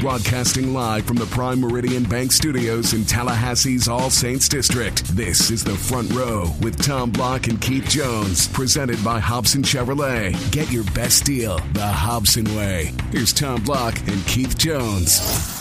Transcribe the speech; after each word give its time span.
Broadcasting 0.00 0.72
live 0.72 1.04
from 1.04 1.18
the 1.18 1.26
Prime 1.26 1.60
Meridian 1.60 2.04
Bank 2.04 2.32
Studios 2.32 2.94
in 2.94 3.02
Tallahassee's 3.02 3.86
All 3.86 4.08
Saints 4.08 4.48
District. 4.48 5.04
This 5.14 5.50
is 5.50 5.62
the 5.62 5.76
Front 5.76 6.10
Row 6.14 6.50
with 6.62 6.82
Tom 6.82 7.10
Block 7.10 7.48
and 7.48 7.60
Keith 7.60 7.86
Jones, 7.86 8.48
presented 8.48 9.04
by 9.04 9.20
Hobson 9.20 9.62
Chevrolet. 9.62 10.32
Get 10.52 10.72
your 10.72 10.84
best 10.94 11.26
deal 11.26 11.58
the 11.74 11.86
Hobson 11.86 12.46
way. 12.56 12.94
Here's 13.12 13.34
Tom 13.34 13.62
Block 13.62 13.98
and 14.08 14.26
Keith 14.26 14.56
Jones. 14.56 15.59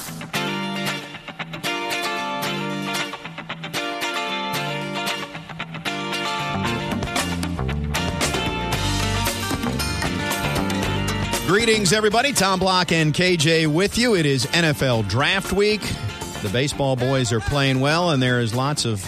Greetings, 11.49 11.93
everybody. 11.93 12.31
Tom 12.31 12.59
Block 12.59 12.91
and 12.91 13.11
KJ 13.11 13.65
with 13.73 13.97
you. 13.97 14.15
It 14.15 14.27
is 14.27 14.45
NFL 14.45 15.09
Draft 15.09 15.51
Week. 15.51 15.81
The 16.43 16.49
baseball 16.53 16.95
boys 16.95 17.33
are 17.33 17.39
playing 17.39 17.79
well, 17.79 18.11
and 18.11 18.21
there 18.21 18.39
is 18.39 18.53
lots 18.53 18.85
of 18.85 19.03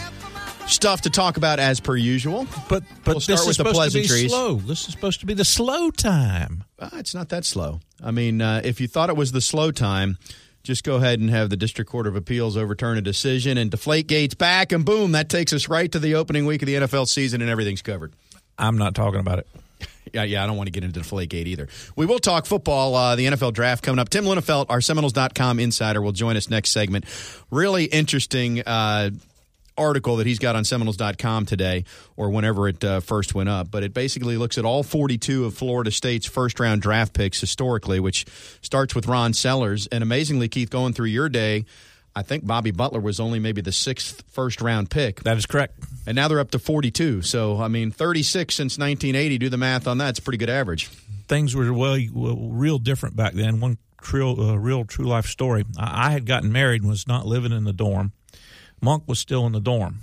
stuff 0.65 1.01
to 1.01 1.11
talk 1.11 1.37
about 1.37 1.59
as 1.59 1.79
per 1.79 1.95
usual. 1.95 2.47
But 2.67 2.83
but 3.03 3.13
We'll 3.13 3.19
start 3.19 3.37
this 3.37 3.45
with 3.45 3.51
is 3.51 3.57
the 3.57 3.63
supposed 3.69 3.91
to 3.91 3.99
be 3.99 4.07
pleasantries. 4.07 4.31
slow. 4.31 4.55
This 4.55 4.87
is 4.87 4.91
supposed 4.91 5.19
to 5.19 5.27
be 5.27 5.35
the 5.35 5.45
slow 5.45 5.91
time. 5.91 6.63
Uh, 6.79 6.89
it's 6.93 7.13
not 7.13 7.29
that 7.29 7.45
slow. 7.45 7.79
I 8.03 8.09
mean, 8.09 8.41
uh, 8.41 8.61
if 8.63 8.81
you 8.81 8.87
thought 8.87 9.11
it 9.11 9.15
was 9.15 9.33
the 9.33 9.41
slow 9.41 9.69
time, 9.69 10.17
just 10.63 10.83
go 10.83 10.95
ahead 10.95 11.19
and 11.19 11.29
have 11.29 11.51
the 11.51 11.57
District 11.57 11.91
Court 11.91 12.07
of 12.07 12.15
Appeals 12.15 12.57
overturn 12.57 12.97
a 12.97 13.01
decision 13.01 13.59
and 13.59 13.69
deflate 13.69 14.07
gates 14.07 14.33
back, 14.33 14.71
and 14.71 14.83
boom, 14.83 15.11
that 15.11 15.29
takes 15.29 15.53
us 15.53 15.69
right 15.69 15.91
to 15.91 15.99
the 15.99 16.15
opening 16.15 16.47
week 16.47 16.63
of 16.63 16.65
the 16.65 16.73
NFL 16.73 17.07
season, 17.07 17.41
and 17.41 17.51
everything's 17.51 17.83
covered. 17.83 18.13
I'm 18.57 18.79
not 18.79 18.95
talking 18.95 19.19
about 19.19 19.37
it. 19.37 19.47
Yeah, 20.13 20.23
yeah, 20.23 20.43
I 20.43 20.47
don't 20.47 20.57
want 20.57 20.67
to 20.67 20.71
get 20.71 20.83
into 20.83 20.99
Deflategate 20.99 21.45
either. 21.47 21.67
We 21.95 22.05
will 22.05 22.19
talk 22.19 22.45
football, 22.45 22.95
uh, 22.95 23.15
the 23.15 23.27
NFL 23.27 23.53
draft 23.53 23.83
coming 23.83 23.99
up. 23.99 24.09
Tim 24.09 24.25
Linafelt, 24.25 24.65
our 24.69 24.81
Seminoles.com 24.81 25.59
insider, 25.59 26.01
will 26.01 26.11
join 26.11 26.37
us 26.37 26.49
next 26.49 26.71
segment. 26.71 27.05
Really 27.49 27.85
interesting 27.85 28.61
uh, 28.61 29.11
article 29.77 30.17
that 30.17 30.27
he's 30.27 30.39
got 30.39 30.55
on 30.55 30.63
Seminoles.com 30.63 31.45
today, 31.45 31.85
or 32.15 32.29
whenever 32.29 32.67
it 32.67 32.83
uh, 32.83 32.99
first 32.99 33.33
went 33.33 33.49
up. 33.49 33.71
But 33.71 33.83
it 33.83 33.93
basically 33.93 34.37
looks 34.37 34.57
at 34.57 34.65
all 34.65 34.83
42 34.83 35.45
of 35.45 35.53
Florida 35.55 35.91
State's 35.91 36.25
first 36.25 36.59
round 36.59 36.81
draft 36.81 37.13
picks 37.13 37.39
historically, 37.39 37.99
which 37.99 38.25
starts 38.61 38.93
with 38.95 39.07
Ron 39.07 39.33
Sellers. 39.33 39.87
And 39.87 40.03
amazingly, 40.03 40.47
Keith, 40.47 40.69
going 40.69 40.93
through 40.93 41.07
your 41.07 41.29
day, 41.29 41.65
I 42.15 42.23
think 42.23 42.45
Bobby 42.45 42.71
Butler 42.71 42.99
was 42.99 43.19
only 43.19 43.39
maybe 43.39 43.61
the 43.61 43.71
sixth 43.71 44.23
first 44.29 44.61
round 44.61 44.89
pick. 44.89 45.21
That 45.21 45.37
is 45.37 45.45
correct. 45.45 45.79
And 46.05 46.15
now 46.15 46.27
they're 46.27 46.39
up 46.39 46.51
to 46.51 46.59
42. 46.59 47.21
So, 47.21 47.61
I 47.61 47.67
mean, 47.67 47.91
36 47.91 48.53
since 48.53 48.77
1980. 48.77 49.37
Do 49.37 49.49
the 49.49 49.57
math 49.57 49.87
on 49.87 49.97
that. 49.99 50.09
It's 50.09 50.19
a 50.19 50.21
pretty 50.21 50.37
good 50.37 50.49
average. 50.49 50.87
Things 51.27 51.55
were 51.55 51.71
well, 51.73 51.97
real 52.13 52.79
different 52.79 53.15
back 53.15 53.33
then. 53.33 53.59
One 53.59 53.77
real, 54.11 54.39
uh, 54.39 54.55
real 54.57 54.83
true 54.83 55.05
life 55.05 55.27
story. 55.27 55.63
I, 55.77 56.07
I 56.07 56.11
had 56.11 56.25
gotten 56.25 56.51
married 56.51 56.81
and 56.81 56.89
was 56.89 57.07
not 57.07 57.25
living 57.25 57.51
in 57.51 57.63
the 57.63 57.73
dorm. 57.73 58.11
Monk 58.81 59.03
was 59.07 59.19
still 59.19 59.45
in 59.45 59.53
the 59.53 59.61
dorm. 59.61 59.99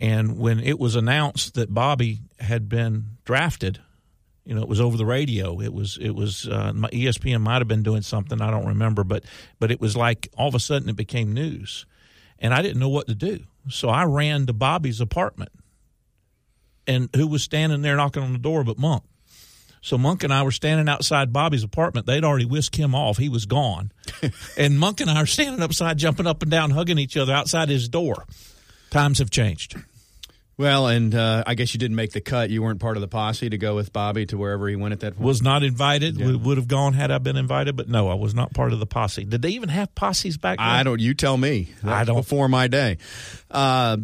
And 0.00 0.38
when 0.38 0.60
it 0.60 0.78
was 0.78 0.94
announced 0.94 1.54
that 1.54 1.74
Bobby 1.74 2.20
had 2.38 2.68
been 2.68 3.16
drafted, 3.24 3.80
you 4.48 4.54
know, 4.54 4.62
it 4.62 4.68
was 4.68 4.80
over 4.80 4.96
the 4.96 5.04
radio. 5.04 5.60
It 5.60 5.74
was 5.74 5.98
it 6.00 6.12
was 6.12 6.48
uh, 6.48 6.72
my 6.74 6.88
ESPN 6.88 7.42
might 7.42 7.58
have 7.58 7.68
been 7.68 7.82
doing 7.82 8.00
something 8.00 8.40
I 8.40 8.50
don't 8.50 8.66
remember, 8.66 9.04
but 9.04 9.22
but 9.60 9.70
it 9.70 9.78
was 9.78 9.94
like 9.94 10.28
all 10.38 10.48
of 10.48 10.54
a 10.54 10.58
sudden 10.58 10.88
it 10.88 10.96
became 10.96 11.34
news, 11.34 11.84
and 12.38 12.54
I 12.54 12.62
didn't 12.62 12.80
know 12.80 12.88
what 12.88 13.08
to 13.08 13.14
do. 13.14 13.40
So 13.68 13.90
I 13.90 14.04
ran 14.04 14.46
to 14.46 14.54
Bobby's 14.54 15.02
apartment, 15.02 15.52
and 16.86 17.10
who 17.14 17.26
was 17.26 17.42
standing 17.42 17.82
there 17.82 17.94
knocking 17.94 18.22
on 18.22 18.32
the 18.32 18.38
door 18.38 18.64
but 18.64 18.78
Monk. 18.78 19.02
So 19.82 19.98
Monk 19.98 20.24
and 20.24 20.32
I 20.32 20.42
were 20.42 20.50
standing 20.50 20.88
outside 20.88 21.30
Bobby's 21.30 21.62
apartment. 21.62 22.06
They'd 22.06 22.24
already 22.24 22.46
whisked 22.46 22.76
him 22.76 22.94
off; 22.94 23.18
he 23.18 23.28
was 23.28 23.44
gone. 23.44 23.92
and 24.56 24.80
Monk 24.80 25.02
and 25.02 25.10
I 25.10 25.20
are 25.20 25.26
standing 25.26 25.60
upside, 25.60 25.98
jumping 25.98 26.26
up 26.26 26.40
and 26.40 26.50
down, 26.50 26.70
hugging 26.70 26.98
each 26.98 27.18
other 27.18 27.34
outside 27.34 27.68
his 27.68 27.86
door. 27.86 28.24
Times 28.88 29.18
have 29.18 29.28
changed. 29.28 29.76
Well, 30.58 30.88
and 30.88 31.14
uh, 31.14 31.44
I 31.46 31.54
guess 31.54 31.72
you 31.72 31.78
didn't 31.78 31.94
make 31.94 32.10
the 32.10 32.20
cut. 32.20 32.50
You 32.50 32.62
weren't 32.62 32.80
part 32.80 32.96
of 32.96 33.00
the 33.00 33.06
posse 33.06 33.48
to 33.48 33.56
go 33.56 33.76
with 33.76 33.92
Bobby 33.92 34.26
to 34.26 34.36
wherever 34.36 34.68
he 34.68 34.74
went 34.74 34.92
at 34.92 35.00
that 35.00 35.14
point. 35.14 35.24
was 35.24 35.40
not 35.40 35.62
invited. 35.62 36.18
Would, 36.18 36.44
would 36.44 36.56
have 36.56 36.66
gone 36.66 36.94
had 36.94 37.12
I 37.12 37.18
been 37.18 37.36
invited, 37.36 37.76
but 37.76 37.88
no, 37.88 38.08
I 38.08 38.14
was 38.14 38.34
not 38.34 38.52
part 38.52 38.72
of 38.72 38.80
the 38.80 38.86
posse. 38.86 39.24
Did 39.24 39.40
they 39.40 39.50
even 39.50 39.68
have 39.68 39.94
posses 39.94 40.36
back 40.36 40.58
then? 40.58 40.66
I 40.66 40.82
don't. 40.82 41.00
You 41.00 41.14
tell 41.14 41.36
me. 41.36 41.68
I 41.84 42.02
don't. 42.02 42.16
Before 42.16 42.48
my 42.48 42.66
day. 42.66 42.98
Uh, 43.48 43.98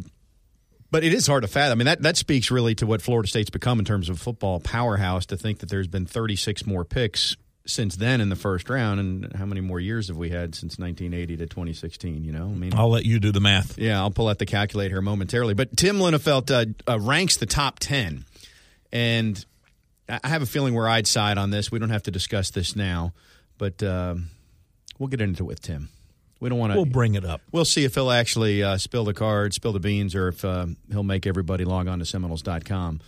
but 0.92 1.02
it 1.02 1.12
is 1.12 1.26
hard 1.26 1.42
to 1.42 1.48
fathom. 1.48 1.72
I 1.72 1.74
mean, 1.76 1.86
that, 1.86 2.02
that 2.02 2.16
speaks 2.16 2.52
really 2.52 2.76
to 2.76 2.86
what 2.86 3.02
Florida 3.02 3.28
State's 3.28 3.50
become 3.50 3.80
in 3.80 3.84
terms 3.84 4.08
of 4.08 4.20
football 4.20 4.60
powerhouse 4.60 5.26
to 5.26 5.36
think 5.36 5.58
that 5.58 5.68
there's 5.68 5.88
been 5.88 6.06
36 6.06 6.66
more 6.66 6.84
picks 6.84 7.36
since 7.66 7.96
then 7.96 8.20
in 8.20 8.28
the 8.28 8.36
first 8.36 8.68
round. 8.68 9.00
And 9.00 9.32
how 9.34 9.46
many 9.46 9.60
more 9.60 9.80
years 9.80 10.08
have 10.08 10.16
we 10.16 10.30
had 10.30 10.54
since 10.54 10.78
1980 10.78 11.38
to 11.38 11.46
2016? 11.46 12.24
You 12.24 12.32
know, 12.32 12.46
I 12.46 12.54
mean, 12.54 12.74
I'll 12.74 12.90
let 12.90 13.04
you 13.04 13.18
do 13.20 13.32
the 13.32 13.40
math. 13.40 13.78
Yeah, 13.78 14.00
I'll 14.00 14.10
pull 14.10 14.28
out 14.28 14.38
the 14.38 14.46
calculator 14.46 15.00
momentarily. 15.00 15.54
But 15.54 15.76
Tim 15.76 15.98
Linafelt 15.98 16.50
uh, 16.50 16.90
uh, 16.90 17.00
ranks 17.00 17.36
the 17.36 17.46
top 17.46 17.78
10. 17.78 18.24
And 18.92 19.44
I 20.08 20.28
have 20.28 20.42
a 20.42 20.46
feeling 20.46 20.74
where 20.74 20.88
I'd 20.88 21.06
side 21.06 21.38
on 21.38 21.50
this. 21.50 21.72
We 21.72 21.78
don't 21.78 21.90
have 21.90 22.04
to 22.04 22.10
discuss 22.10 22.50
this 22.50 22.76
now, 22.76 23.12
but 23.58 23.82
um, 23.82 24.28
we'll 24.98 25.08
get 25.08 25.20
into 25.20 25.44
it 25.44 25.46
with 25.46 25.62
Tim. 25.62 25.88
We 26.40 26.50
don't 26.50 26.58
want 26.58 26.72
to. 26.72 26.76
We'll 26.76 26.84
bring 26.84 27.14
it 27.14 27.24
up. 27.24 27.40
We'll 27.52 27.64
see 27.64 27.84
if 27.84 27.94
he'll 27.94 28.10
actually 28.10 28.62
uh, 28.62 28.76
spill 28.76 29.04
the 29.04 29.14
cards, 29.14 29.56
spill 29.56 29.72
the 29.72 29.80
beans, 29.80 30.14
or 30.14 30.28
if 30.28 30.44
uh, 30.44 30.66
he'll 30.90 31.02
make 31.02 31.26
everybody 31.26 31.64
log 31.64 31.88
on 31.88 32.00
to 32.00 32.04
Seminoles.com 32.04 33.00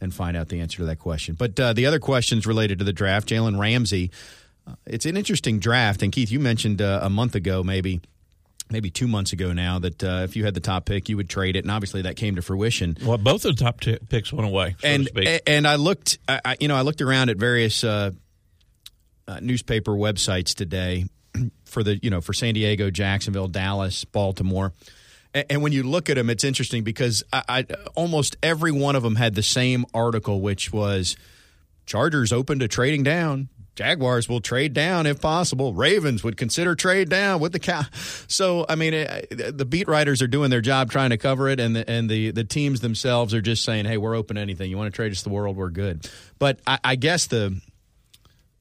and 0.00 0.14
find 0.14 0.36
out 0.36 0.48
the 0.48 0.60
answer 0.60 0.78
to 0.78 0.84
that 0.86 0.98
question. 0.98 1.34
But 1.34 1.58
uh, 1.58 1.72
the 1.72 1.86
other 1.86 1.98
questions 1.98 2.46
related 2.46 2.78
to 2.78 2.84
the 2.84 2.92
draft, 2.92 3.28
Jalen 3.28 3.58
Ramsey. 3.58 4.10
Uh, 4.66 4.74
it's 4.86 5.06
an 5.06 5.16
interesting 5.16 5.58
draft, 5.58 6.02
and 6.02 6.12
Keith, 6.12 6.30
you 6.30 6.38
mentioned 6.40 6.80
uh, 6.82 7.00
a 7.02 7.10
month 7.10 7.34
ago, 7.34 7.62
maybe 7.62 8.00
maybe 8.70 8.90
two 8.90 9.08
months 9.08 9.32
ago 9.32 9.52
now, 9.54 9.78
that 9.78 10.04
uh, 10.04 10.20
if 10.24 10.36
you 10.36 10.44
had 10.44 10.52
the 10.52 10.60
top 10.60 10.84
pick, 10.84 11.08
you 11.08 11.16
would 11.16 11.30
trade 11.30 11.56
it, 11.56 11.64
and 11.64 11.70
obviously 11.70 12.02
that 12.02 12.16
came 12.16 12.36
to 12.36 12.42
fruition. 12.42 12.98
Well, 13.02 13.16
both 13.16 13.46
of 13.46 13.56
the 13.56 13.64
top 13.64 13.80
t- 13.80 13.96
picks 14.10 14.30
went 14.30 14.46
away, 14.46 14.76
so 14.80 14.86
and 14.88 15.04
to 15.04 15.08
speak. 15.08 15.42
and 15.46 15.66
I 15.66 15.76
looked, 15.76 16.18
I, 16.28 16.40
I- 16.44 16.56
you 16.60 16.68
know, 16.68 16.76
I 16.76 16.82
looked 16.82 17.00
around 17.00 17.30
at 17.30 17.38
various 17.38 17.82
uh, 17.82 18.10
uh, 19.26 19.40
newspaper 19.40 19.92
websites 19.92 20.54
today 20.54 21.06
for 21.64 21.82
the, 21.82 21.96
you 22.02 22.10
know, 22.10 22.20
for 22.20 22.32
San 22.34 22.52
Diego, 22.54 22.90
Jacksonville, 22.90 23.48
Dallas, 23.48 24.04
Baltimore. 24.04 24.72
And 25.34 25.62
when 25.62 25.72
you 25.72 25.82
look 25.82 26.08
at 26.08 26.14
them, 26.14 26.30
it's 26.30 26.44
interesting 26.44 26.84
because 26.84 27.22
I, 27.32 27.42
I, 27.48 27.66
almost 27.94 28.36
every 28.42 28.72
one 28.72 28.96
of 28.96 29.02
them 29.02 29.16
had 29.16 29.34
the 29.34 29.42
same 29.42 29.84
article, 29.92 30.40
which 30.40 30.72
was 30.72 31.16
Chargers 31.88 32.32
open 32.32 32.58
to 32.58 32.68
trading 32.68 33.02
down. 33.02 33.48
Jaguars 33.74 34.28
will 34.28 34.40
trade 34.40 34.74
down 34.74 35.06
if 35.06 35.20
possible. 35.20 35.72
Ravens 35.72 36.24
would 36.24 36.36
consider 36.36 36.74
trade 36.74 37.08
down 37.08 37.40
with 37.40 37.52
the 37.52 37.60
cow. 37.60 37.82
So 38.26 38.66
I 38.68 38.74
mean, 38.74 38.92
the 39.30 39.64
beat 39.66 39.88
writers 39.88 40.20
are 40.20 40.26
doing 40.26 40.50
their 40.50 40.60
job 40.60 40.90
trying 40.90 41.10
to 41.10 41.16
cover 41.16 41.48
it, 41.48 41.60
and 41.60 41.76
the 41.76 41.88
and 41.88 42.10
the 42.10 42.32
the 42.32 42.44
teams 42.44 42.80
themselves 42.80 43.32
are 43.32 43.40
just 43.40 43.64
saying, 43.64 43.86
"Hey, 43.86 43.96
we're 43.96 44.16
open 44.16 44.34
to 44.34 44.42
anything. 44.42 44.68
You 44.68 44.76
want 44.76 44.92
to 44.92 44.96
trade 44.96 45.12
us 45.12 45.22
the 45.22 45.30
world? 45.30 45.56
We're 45.56 45.70
good." 45.70 46.10
But 46.38 46.58
I, 46.66 46.78
I 46.84 46.96
guess 46.96 47.28
the 47.28 47.58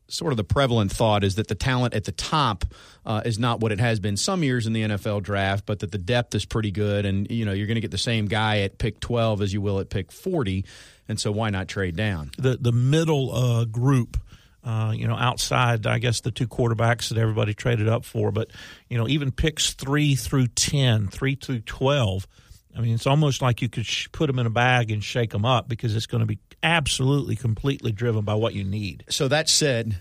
sort 0.09 0.33
of 0.33 0.37
the 0.37 0.43
prevalent 0.43 0.91
thought 0.91 1.23
is 1.23 1.35
that 1.35 1.47
the 1.47 1.55
talent 1.55 1.93
at 1.93 2.05
the 2.05 2.11
top 2.11 2.65
uh, 3.05 3.21
is 3.25 3.37
not 3.37 3.59
what 3.59 3.71
it 3.71 3.79
has 3.79 3.99
been 3.99 4.17
some 4.17 4.43
years 4.43 4.67
in 4.67 4.73
the 4.73 4.83
NFL 4.83 5.23
draft, 5.23 5.65
but 5.65 5.79
that 5.79 5.91
the 5.91 5.97
depth 5.97 6.33
is 6.35 6.45
pretty 6.45 6.71
good, 6.71 7.05
and 7.05 7.29
you 7.29 7.45
know 7.45 7.51
you're 7.51 7.67
going 7.67 7.75
to 7.75 7.81
get 7.81 7.91
the 7.91 7.97
same 7.97 8.27
guy 8.27 8.59
at 8.59 8.77
pick 8.77 8.99
12 8.99 9.41
as 9.41 9.53
you 9.53 9.61
will 9.61 9.79
at 9.79 9.89
pick 9.89 10.11
40, 10.11 10.65
and 11.07 11.19
so 11.19 11.31
why 11.31 11.49
not 11.49 11.67
trade 11.67 11.95
down? 11.95 12.31
the 12.37 12.57
the 12.59 12.71
middle 12.71 13.33
uh, 13.33 13.65
group, 13.65 14.17
uh, 14.63 14.93
you 14.95 15.07
know, 15.07 15.15
outside 15.15 15.85
I 15.85 15.99
guess 15.99 16.21
the 16.21 16.31
two 16.31 16.47
quarterbacks 16.47 17.09
that 17.09 17.17
everybody 17.17 17.53
traded 17.53 17.87
up 17.87 18.05
for, 18.05 18.31
but 18.31 18.49
you 18.89 18.97
know, 18.97 19.07
even 19.07 19.31
picks 19.31 19.73
three 19.73 20.15
through 20.15 20.47
10, 20.47 21.07
3 21.07 21.35
through 21.35 21.61
twelve. 21.61 22.27
I 22.75 22.79
mean, 22.81 22.93
it's 22.93 23.07
almost 23.07 23.41
like 23.41 23.63
you 23.63 23.69
could 23.69 23.87
sh- 23.87 24.07
put 24.11 24.27
them 24.27 24.37
in 24.37 24.45
a 24.45 24.51
bag 24.51 24.91
and 24.91 25.03
shake 25.03 25.31
them 25.31 25.45
up 25.45 25.67
because 25.67 25.95
it's 25.95 26.05
going 26.05 26.19
to 26.19 26.27
be 26.27 26.37
absolutely, 26.63 27.35
completely 27.35 27.91
driven 27.91 28.23
by 28.25 28.35
what 28.35 28.53
you 28.53 28.63
need. 28.63 29.03
So 29.09 29.27
that 29.27 29.49
said, 29.49 29.97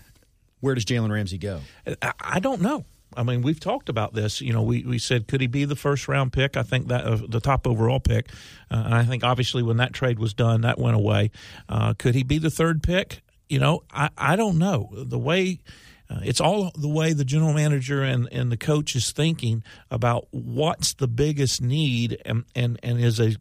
where 0.59 0.75
does 0.75 0.85
Jalen 0.85 1.11
Ramsey 1.11 1.37
go? 1.37 1.61
I, 2.01 2.13
I 2.19 2.39
don't 2.39 2.61
know. 2.61 2.85
I 3.15 3.23
mean, 3.23 3.41
we've 3.41 3.59
talked 3.59 3.89
about 3.89 4.13
this. 4.13 4.41
You 4.41 4.53
know, 4.53 4.61
we, 4.61 4.83
we 4.83 4.99
said 4.99 5.27
could 5.27 5.41
he 5.41 5.47
be 5.47 5.65
the 5.65 5.75
first 5.75 6.07
round 6.07 6.33
pick? 6.33 6.55
I 6.55 6.63
think 6.63 6.87
that 6.89 7.05
uh, 7.05 7.17
the 7.27 7.39
top 7.39 7.65
overall 7.65 7.99
pick, 7.99 8.29
uh, 8.69 8.83
and 8.85 8.93
I 8.93 9.03
think 9.05 9.23
obviously 9.23 9.63
when 9.63 9.77
that 9.77 9.93
trade 9.93 10.19
was 10.19 10.33
done, 10.33 10.61
that 10.61 10.77
went 10.77 10.95
away. 10.95 11.31
Uh, 11.67 11.93
could 11.97 12.15
he 12.15 12.23
be 12.23 12.37
the 12.37 12.51
third 12.51 12.83
pick? 12.83 13.21
You 13.49 13.59
know, 13.59 13.83
I, 13.91 14.09
I 14.17 14.35
don't 14.35 14.57
know 14.57 14.89
the 14.93 15.17
way. 15.17 15.59
Uh, 16.09 16.19
it's 16.23 16.39
all 16.39 16.71
the 16.77 16.87
way 16.87 17.11
the 17.11 17.25
general 17.25 17.53
manager 17.53 18.01
and, 18.01 18.29
and 18.31 18.51
the 18.51 18.57
coach 18.57 18.95
is 18.95 19.11
thinking 19.11 19.63
about 19.91 20.27
what's 20.31 20.93
the 20.93 21.07
biggest 21.07 21.61
need 21.61 22.21
and, 22.23 22.45
and, 22.55 22.79
and 22.81 23.01
is 23.01 23.19
a, 23.19 23.35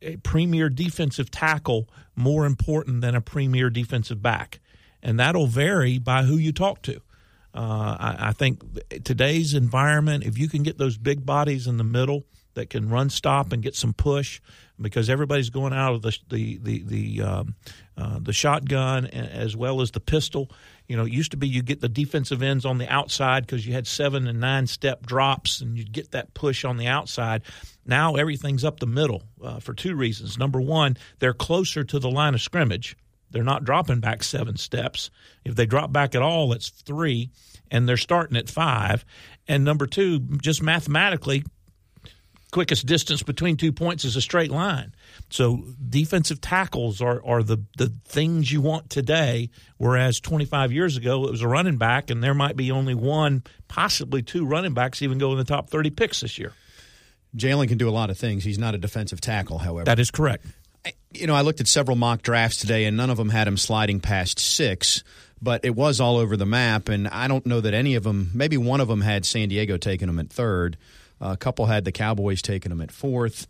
a 0.00 0.16
premier 0.18 0.70
defensive 0.70 1.30
tackle 1.30 1.88
more 2.16 2.46
important 2.46 3.02
than 3.02 3.14
a 3.14 3.20
premier 3.20 3.70
defensive 3.70 4.22
back. 4.22 4.60
And 5.02 5.20
that'll 5.20 5.46
vary 5.46 5.98
by 5.98 6.24
who 6.24 6.36
you 6.36 6.52
talk 6.52 6.82
to. 6.82 7.00
Uh, 7.54 7.96
I, 7.98 8.16
I 8.28 8.32
think 8.32 8.62
today's 9.04 9.54
environment, 9.54 10.24
if 10.24 10.36
you 10.36 10.48
can 10.48 10.62
get 10.62 10.78
those 10.78 10.98
big 10.98 11.24
bodies 11.24 11.66
in 11.66 11.76
the 11.76 11.84
middle, 11.84 12.24
that 12.56 12.70
can 12.70 12.88
run 12.88 13.08
stop 13.10 13.52
and 13.52 13.62
get 13.62 13.76
some 13.76 13.92
push 13.92 14.40
because 14.80 15.08
everybody's 15.08 15.50
going 15.50 15.72
out 15.72 15.94
of 15.94 16.02
the 16.02 16.16
the 16.28 16.58
the 16.58 16.82
the, 16.82 17.22
um, 17.22 17.54
uh, 17.96 18.18
the 18.20 18.32
shotgun 18.32 19.06
as 19.06 19.56
well 19.56 19.80
as 19.80 19.90
the 19.90 20.00
pistol. 20.00 20.50
You 20.86 20.96
know, 20.96 21.04
it 21.04 21.12
used 21.12 21.32
to 21.32 21.36
be 21.36 21.48
you 21.48 21.62
get 21.62 21.80
the 21.80 21.88
defensive 21.88 22.42
ends 22.42 22.64
on 22.64 22.78
the 22.78 22.88
outside 22.88 23.46
because 23.46 23.66
you 23.66 23.72
had 23.72 23.86
seven 23.86 24.26
and 24.26 24.40
nine 24.40 24.66
step 24.66 25.06
drops 25.06 25.60
and 25.60 25.76
you'd 25.76 25.92
get 25.92 26.12
that 26.12 26.34
push 26.34 26.64
on 26.64 26.76
the 26.76 26.86
outside. 26.86 27.42
Now 27.84 28.16
everything's 28.16 28.64
up 28.64 28.80
the 28.80 28.86
middle 28.86 29.22
uh, 29.42 29.60
for 29.60 29.74
two 29.74 29.94
reasons. 29.94 30.38
Number 30.38 30.60
one, 30.60 30.96
they're 31.18 31.34
closer 31.34 31.82
to 31.84 31.98
the 31.98 32.10
line 32.10 32.34
of 32.34 32.42
scrimmage. 32.42 32.96
They're 33.30 33.42
not 33.42 33.64
dropping 33.64 34.00
back 34.00 34.22
seven 34.22 34.56
steps. 34.56 35.10
If 35.44 35.56
they 35.56 35.66
drop 35.66 35.92
back 35.92 36.14
at 36.14 36.22
all, 36.22 36.52
it's 36.52 36.68
three, 36.68 37.30
and 37.70 37.88
they're 37.88 37.96
starting 37.96 38.36
at 38.36 38.48
five. 38.48 39.04
And 39.48 39.64
number 39.64 39.86
two, 39.86 40.20
just 40.40 40.62
mathematically, 40.62 41.44
quickest 42.56 42.86
distance 42.86 43.22
between 43.22 43.58
two 43.58 43.70
points 43.70 44.02
is 44.06 44.16
a 44.16 44.20
straight 44.22 44.50
line. 44.50 44.94
So 45.28 45.62
defensive 45.90 46.40
tackles 46.40 47.02
are, 47.02 47.22
are 47.22 47.42
the, 47.42 47.58
the 47.76 47.92
things 48.06 48.50
you 48.50 48.62
want 48.62 48.88
today, 48.88 49.50
whereas 49.76 50.20
25 50.20 50.72
years 50.72 50.96
ago 50.96 51.26
it 51.26 51.32
was 51.32 51.42
a 51.42 51.48
running 51.48 51.76
back, 51.76 52.08
and 52.08 52.24
there 52.24 52.32
might 52.32 52.56
be 52.56 52.70
only 52.70 52.94
one, 52.94 53.44
possibly 53.68 54.22
two 54.22 54.46
running 54.46 54.72
backs 54.72 55.02
even 55.02 55.18
go 55.18 55.32
in 55.32 55.36
the 55.36 55.44
top 55.44 55.68
30 55.68 55.90
picks 55.90 56.22
this 56.22 56.38
year. 56.38 56.54
Jalen 57.36 57.68
can 57.68 57.76
do 57.76 57.90
a 57.90 57.92
lot 57.92 58.08
of 58.08 58.16
things. 58.16 58.42
He's 58.42 58.58
not 58.58 58.74
a 58.74 58.78
defensive 58.78 59.20
tackle, 59.20 59.58
however. 59.58 59.84
That 59.84 59.98
is 59.98 60.10
correct. 60.10 60.46
You 61.12 61.26
know, 61.26 61.34
I 61.34 61.42
looked 61.42 61.60
at 61.60 61.68
several 61.68 61.98
mock 61.98 62.22
drafts 62.22 62.56
today, 62.56 62.86
and 62.86 62.96
none 62.96 63.10
of 63.10 63.18
them 63.18 63.28
had 63.28 63.46
him 63.46 63.58
sliding 63.58 64.00
past 64.00 64.38
six, 64.38 65.04
but 65.42 65.62
it 65.66 65.76
was 65.76 66.00
all 66.00 66.16
over 66.16 66.38
the 66.38 66.46
map, 66.46 66.88
and 66.88 67.06
I 67.06 67.28
don't 67.28 67.44
know 67.44 67.60
that 67.60 67.74
any 67.74 67.96
of 67.96 68.02
them, 68.02 68.30
maybe 68.32 68.56
one 68.56 68.80
of 68.80 68.88
them 68.88 69.02
had 69.02 69.26
San 69.26 69.50
Diego 69.50 69.76
taking 69.76 70.08
him 70.08 70.18
at 70.18 70.30
third. 70.30 70.78
A 71.20 71.36
couple 71.36 71.66
had 71.66 71.84
the 71.84 71.92
Cowboys 71.92 72.42
taking 72.42 72.72
him 72.72 72.80
at 72.80 72.90
fourth. 72.90 73.46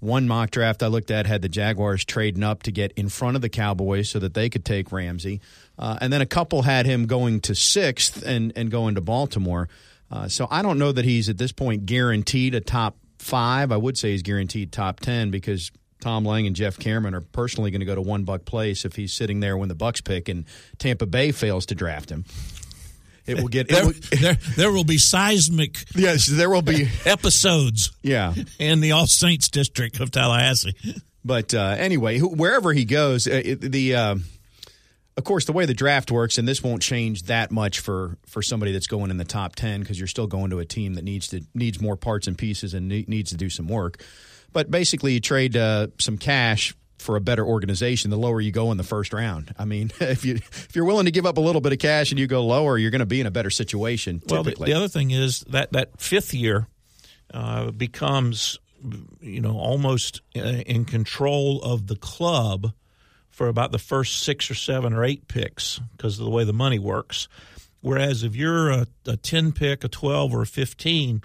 One 0.00 0.28
mock 0.28 0.52
draft 0.52 0.82
I 0.82 0.86
looked 0.86 1.10
at 1.10 1.26
had 1.26 1.42
the 1.42 1.48
Jaguars 1.48 2.04
trading 2.04 2.44
up 2.44 2.62
to 2.64 2.70
get 2.70 2.92
in 2.92 3.08
front 3.08 3.34
of 3.34 3.42
the 3.42 3.48
Cowboys 3.48 4.08
so 4.08 4.20
that 4.20 4.34
they 4.34 4.48
could 4.48 4.64
take 4.64 4.92
Ramsey. 4.92 5.40
Uh, 5.76 5.98
and 6.00 6.12
then 6.12 6.20
a 6.20 6.26
couple 6.26 6.62
had 6.62 6.86
him 6.86 7.06
going 7.06 7.40
to 7.40 7.54
sixth 7.54 8.22
and, 8.24 8.52
and 8.54 8.70
going 8.70 8.94
to 8.94 9.00
Baltimore. 9.00 9.68
Uh, 10.10 10.28
so 10.28 10.46
I 10.50 10.62
don't 10.62 10.78
know 10.78 10.92
that 10.92 11.04
he's 11.04 11.28
at 11.28 11.38
this 11.38 11.52
point 11.52 11.84
guaranteed 11.84 12.54
a 12.54 12.60
top 12.60 12.96
five. 13.18 13.72
I 13.72 13.76
would 13.76 13.98
say 13.98 14.12
he's 14.12 14.22
guaranteed 14.22 14.70
top 14.70 15.00
10 15.00 15.32
because 15.32 15.72
Tom 16.00 16.24
Lang 16.24 16.46
and 16.46 16.54
Jeff 16.54 16.78
Cameron 16.78 17.14
are 17.14 17.20
personally 17.20 17.72
going 17.72 17.80
to 17.80 17.86
go 17.86 17.96
to 17.96 18.00
one 18.00 18.22
buck 18.22 18.44
place 18.44 18.84
if 18.84 18.94
he's 18.94 19.12
sitting 19.12 19.40
there 19.40 19.56
when 19.56 19.68
the 19.68 19.74
Bucks 19.74 20.00
pick 20.00 20.28
and 20.28 20.44
Tampa 20.78 21.06
Bay 21.06 21.32
fails 21.32 21.66
to 21.66 21.74
draft 21.74 22.10
him. 22.10 22.24
It 23.28 23.36
will 23.40 23.48
get 23.48 23.68
there, 23.70 23.86
will, 23.86 23.94
there, 24.20 24.34
there. 24.56 24.72
will 24.72 24.84
be 24.84 24.98
seismic. 24.98 25.84
Yes, 25.94 26.26
there 26.26 26.48
will 26.50 26.62
be 26.62 26.88
episodes. 27.04 27.92
Yeah, 28.02 28.34
in 28.58 28.80
the 28.80 28.92
All 28.92 29.06
Saints 29.06 29.48
district 29.48 30.00
of 30.00 30.10
Tallahassee. 30.10 30.74
But 31.24 31.52
uh, 31.54 31.76
anyway, 31.78 32.20
wherever 32.20 32.72
he 32.72 32.84
goes, 32.84 33.26
uh, 33.26 33.42
it, 33.44 33.60
the 33.60 33.94
uh, 33.94 34.14
of 35.16 35.24
course 35.24 35.44
the 35.44 35.52
way 35.52 35.66
the 35.66 35.74
draft 35.74 36.10
works, 36.10 36.38
and 36.38 36.46
this 36.46 36.62
won't 36.62 36.80
change 36.82 37.24
that 37.24 37.50
much 37.50 37.80
for 37.80 38.16
for 38.26 38.42
somebody 38.42 38.72
that's 38.72 38.86
going 38.86 39.10
in 39.10 39.16
the 39.18 39.24
top 39.24 39.56
ten 39.56 39.80
because 39.80 39.98
you're 39.98 40.06
still 40.06 40.26
going 40.26 40.50
to 40.50 40.58
a 40.60 40.64
team 40.64 40.94
that 40.94 41.04
needs 41.04 41.28
to 41.28 41.42
needs 41.54 41.80
more 41.80 41.96
parts 41.96 42.26
and 42.26 42.38
pieces 42.38 42.74
and 42.74 42.88
needs 42.88 43.30
to 43.30 43.36
do 43.36 43.50
some 43.50 43.68
work. 43.68 44.02
But 44.52 44.70
basically, 44.70 45.12
you 45.12 45.20
trade 45.20 45.56
uh, 45.56 45.88
some 45.98 46.16
cash 46.16 46.74
for 46.98 47.16
a 47.16 47.20
better 47.20 47.44
organization, 47.44 48.10
the 48.10 48.18
lower 48.18 48.40
you 48.40 48.52
go 48.52 48.70
in 48.70 48.76
the 48.76 48.84
first 48.84 49.12
round. 49.12 49.54
I 49.58 49.64
mean, 49.64 49.90
if 50.00 50.24
you 50.24 50.34
if 50.36 50.74
you're 50.74 50.84
willing 50.84 51.06
to 51.06 51.10
give 51.10 51.26
up 51.26 51.38
a 51.38 51.40
little 51.40 51.60
bit 51.60 51.72
of 51.72 51.78
cash 51.78 52.10
and 52.10 52.18
you 52.18 52.26
go 52.26 52.44
lower, 52.44 52.76
you're 52.78 52.90
going 52.90 53.00
to 53.00 53.06
be 53.06 53.20
in 53.20 53.26
a 53.26 53.30
better 53.30 53.50
situation. 53.50 54.22
Well, 54.28 54.42
the, 54.42 54.54
the, 54.54 54.72
other 54.72 54.88
thing 54.88 55.10
is 55.10 55.40
that 55.48 55.72
that 55.72 56.00
fifth 56.00 56.34
year 56.34 56.66
uh, 57.32 57.70
becomes, 57.70 58.58
you 59.20 59.40
know, 59.40 59.58
almost 59.58 60.20
uh, 60.36 60.40
in 60.40 60.84
control 60.84 61.62
of 61.62 61.86
the 61.86 61.96
club 61.96 62.72
for 63.30 63.48
about 63.48 63.70
the 63.70 63.78
first 63.78 64.20
six 64.20 64.50
or 64.50 64.54
seven 64.54 64.92
or 64.92 65.04
eight 65.04 65.28
picks 65.28 65.80
because 65.96 66.18
of 66.18 66.24
the 66.24 66.30
way 66.30 66.44
the 66.44 66.52
money 66.52 66.78
works. 66.78 67.28
Whereas 67.80 68.24
if 68.24 68.34
you're 68.34 68.70
a, 68.70 68.86
a 69.06 69.16
10 69.16 69.52
pick, 69.52 69.84
a 69.84 69.88
12, 69.88 70.34
or 70.34 70.42
a 70.42 70.46
15, 70.46 71.22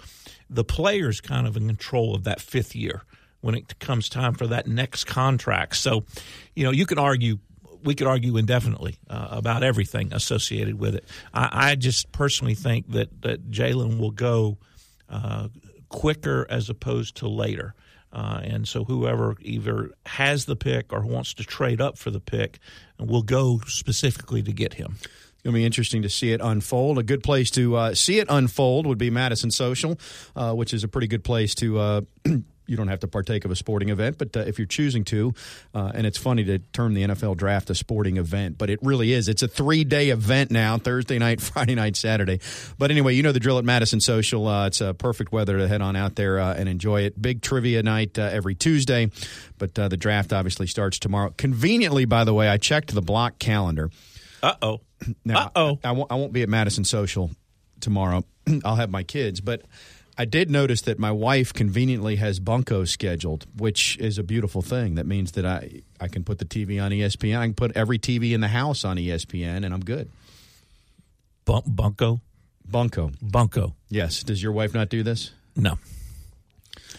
the 0.48 0.62
player's 0.62 1.20
kind 1.20 1.48
of 1.48 1.56
in 1.56 1.66
control 1.66 2.14
of 2.14 2.22
that 2.24 2.40
fifth 2.40 2.76
year 2.76 3.02
when 3.44 3.54
it 3.54 3.78
comes 3.78 4.08
time 4.08 4.32
for 4.32 4.46
that 4.46 4.66
next 4.66 5.04
contract. 5.04 5.76
So, 5.76 6.06
you 6.54 6.64
know, 6.64 6.70
you 6.70 6.86
can 6.86 6.98
argue 6.98 7.38
we 7.82 7.94
could 7.94 8.06
argue 8.06 8.38
indefinitely 8.38 8.96
uh, 9.10 9.28
about 9.32 9.62
everything 9.62 10.14
associated 10.14 10.80
with 10.80 10.94
it. 10.94 11.04
I, 11.34 11.50
I 11.52 11.74
just 11.74 12.10
personally 12.10 12.54
think 12.54 12.90
that 12.92 13.20
that 13.20 13.50
Jalen 13.50 13.98
will 13.98 14.12
go 14.12 14.56
uh, 15.10 15.48
quicker 15.90 16.46
as 16.48 16.70
opposed 16.70 17.16
to 17.16 17.28
later. 17.28 17.74
Uh, 18.14 18.40
and 18.44 18.66
so 18.66 18.84
whoever 18.84 19.36
either 19.42 19.90
has 20.06 20.46
the 20.46 20.56
pick 20.56 20.90
or 20.90 21.04
wants 21.04 21.34
to 21.34 21.44
trade 21.44 21.82
up 21.82 21.98
for 21.98 22.10
the 22.10 22.20
pick 22.20 22.58
will 22.98 23.22
go 23.22 23.60
specifically 23.66 24.42
to 24.42 24.52
get 24.54 24.74
him. 24.74 24.96
It'll 25.42 25.52
be 25.52 25.66
interesting 25.66 26.00
to 26.00 26.08
see 26.08 26.32
it 26.32 26.40
unfold. 26.42 26.96
A 26.96 27.02
good 27.02 27.22
place 27.22 27.50
to 27.50 27.76
uh, 27.76 27.94
see 27.94 28.20
it 28.20 28.26
unfold 28.30 28.86
would 28.86 28.96
be 28.96 29.10
Madison 29.10 29.50
Social, 29.50 29.98
uh, 30.34 30.54
which 30.54 30.72
is 30.72 30.82
a 30.82 30.88
pretty 30.88 31.08
good 31.08 31.24
place 31.24 31.54
to 31.56 31.78
uh, 31.78 32.00
you 32.66 32.76
don't 32.76 32.88
have 32.88 33.00
to 33.00 33.08
partake 33.08 33.44
of 33.44 33.50
a 33.50 33.56
sporting 33.56 33.90
event, 33.90 34.18
but 34.18 34.36
uh, 34.36 34.40
if 34.40 34.58
you're 34.58 34.66
choosing 34.66 35.04
to, 35.04 35.34
uh, 35.74 35.92
and 35.94 36.06
it's 36.06 36.18
funny 36.18 36.44
to 36.44 36.58
term 36.58 36.94
the 36.94 37.02
NFL 37.02 37.36
draft 37.36 37.70
a 37.70 37.74
sporting 37.74 38.16
event, 38.16 38.58
but 38.58 38.70
it 38.70 38.78
really 38.82 39.12
is. 39.12 39.28
It's 39.28 39.42
a 39.42 39.48
three 39.48 39.84
day 39.84 40.10
event 40.10 40.50
now 40.50 40.78
Thursday 40.78 41.18
night, 41.18 41.40
Friday 41.42 41.74
night, 41.74 41.96
Saturday. 41.96 42.40
But 42.78 42.90
anyway, 42.90 43.14
you 43.14 43.22
know 43.22 43.32
the 43.32 43.40
drill 43.40 43.58
at 43.58 43.64
Madison 43.64 44.00
Social. 44.00 44.46
Uh, 44.46 44.66
it's 44.66 44.80
a 44.80 44.94
perfect 44.94 45.32
weather 45.32 45.58
to 45.58 45.68
head 45.68 45.82
on 45.82 45.96
out 45.96 46.16
there 46.16 46.38
uh, 46.38 46.54
and 46.54 46.68
enjoy 46.68 47.02
it. 47.02 47.20
Big 47.20 47.42
trivia 47.42 47.82
night 47.82 48.18
uh, 48.18 48.22
every 48.22 48.54
Tuesday, 48.54 49.10
but 49.58 49.78
uh, 49.78 49.88
the 49.88 49.96
draft 49.96 50.32
obviously 50.32 50.66
starts 50.66 50.98
tomorrow. 50.98 51.32
Conveniently, 51.36 52.04
by 52.04 52.24
the 52.24 52.34
way, 52.34 52.48
I 52.48 52.56
checked 52.56 52.94
the 52.94 53.02
block 53.02 53.38
calendar. 53.38 53.90
Uh 54.42 54.54
oh. 54.60 54.80
Uh 55.30 55.48
oh. 55.56 55.78
I, 55.84 55.88
I, 55.88 55.92
won't, 55.92 56.12
I 56.12 56.14
won't 56.16 56.32
be 56.32 56.42
at 56.42 56.48
Madison 56.48 56.84
Social 56.84 57.30
tomorrow. 57.80 58.24
I'll 58.64 58.76
have 58.76 58.90
my 58.90 59.02
kids, 59.02 59.40
but 59.40 59.62
I 60.16 60.24
did 60.24 60.50
notice 60.50 60.82
that 60.82 60.98
my 60.98 61.10
wife 61.10 61.52
conveniently 61.52 62.16
has 62.16 62.38
Bunko 62.38 62.84
scheduled, 62.84 63.46
which 63.56 63.96
is 63.98 64.16
a 64.16 64.22
beautiful 64.22 64.62
thing. 64.62 64.94
That 64.94 65.06
means 65.06 65.32
that 65.32 65.44
I, 65.44 65.82
I 66.00 66.08
can 66.08 66.22
put 66.22 66.38
the 66.38 66.44
TV 66.44 66.82
on 66.82 66.92
ESPN. 66.92 67.38
I 67.38 67.46
can 67.46 67.54
put 67.54 67.76
every 67.76 67.98
TV 67.98 68.32
in 68.32 68.40
the 68.40 68.48
house 68.48 68.84
on 68.84 68.96
ESPN, 68.96 69.64
and 69.64 69.74
I'm 69.74 69.84
good. 69.84 70.10
Bun- 71.44 71.62
Bunko? 71.66 72.20
Bunko. 72.64 73.10
Bunko. 73.20 73.74
Yes. 73.88 74.22
Does 74.22 74.42
your 74.42 74.52
wife 74.52 74.72
not 74.72 74.88
do 74.88 75.02
this? 75.02 75.32
No. 75.56 75.78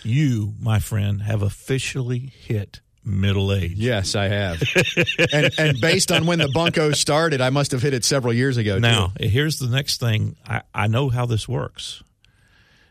You, 0.03 0.53
my 0.59 0.79
friend, 0.79 1.21
have 1.21 1.41
officially 1.41 2.19
hit 2.19 2.81
middle 3.03 3.53
age. 3.53 3.73
Yes, 3.75 4.15
I 4.15 4.27
have. 4.27 4.62
and, 5.33 5.51
and, 5.57 5.81
based 5.81 6.12
on 6.12 6.25
when 6.25 6.39
the 6.39 6.50
Bunko 6.50 6.91
started, 6.91 7.41
I 7.41 7.50
must 7.50 7.71
have 7.71 7.81
hit 7.81 7.94
it 7.94 8.03
several 8.03 8.33
years 8.33 8.57
ago. 8.57 8.77
Now, 8.77 9.13
too. 9.19 9.27
here's 9.27 9.57
the 9.57 9.67
next 9.67 10.00
thing. 10.00 10.35
I, 10.45 10.62
I 10.73 10.88
know 10.88 11.09
how 11.09 11.25
this 11.25 11.47
works. 11.47 12.03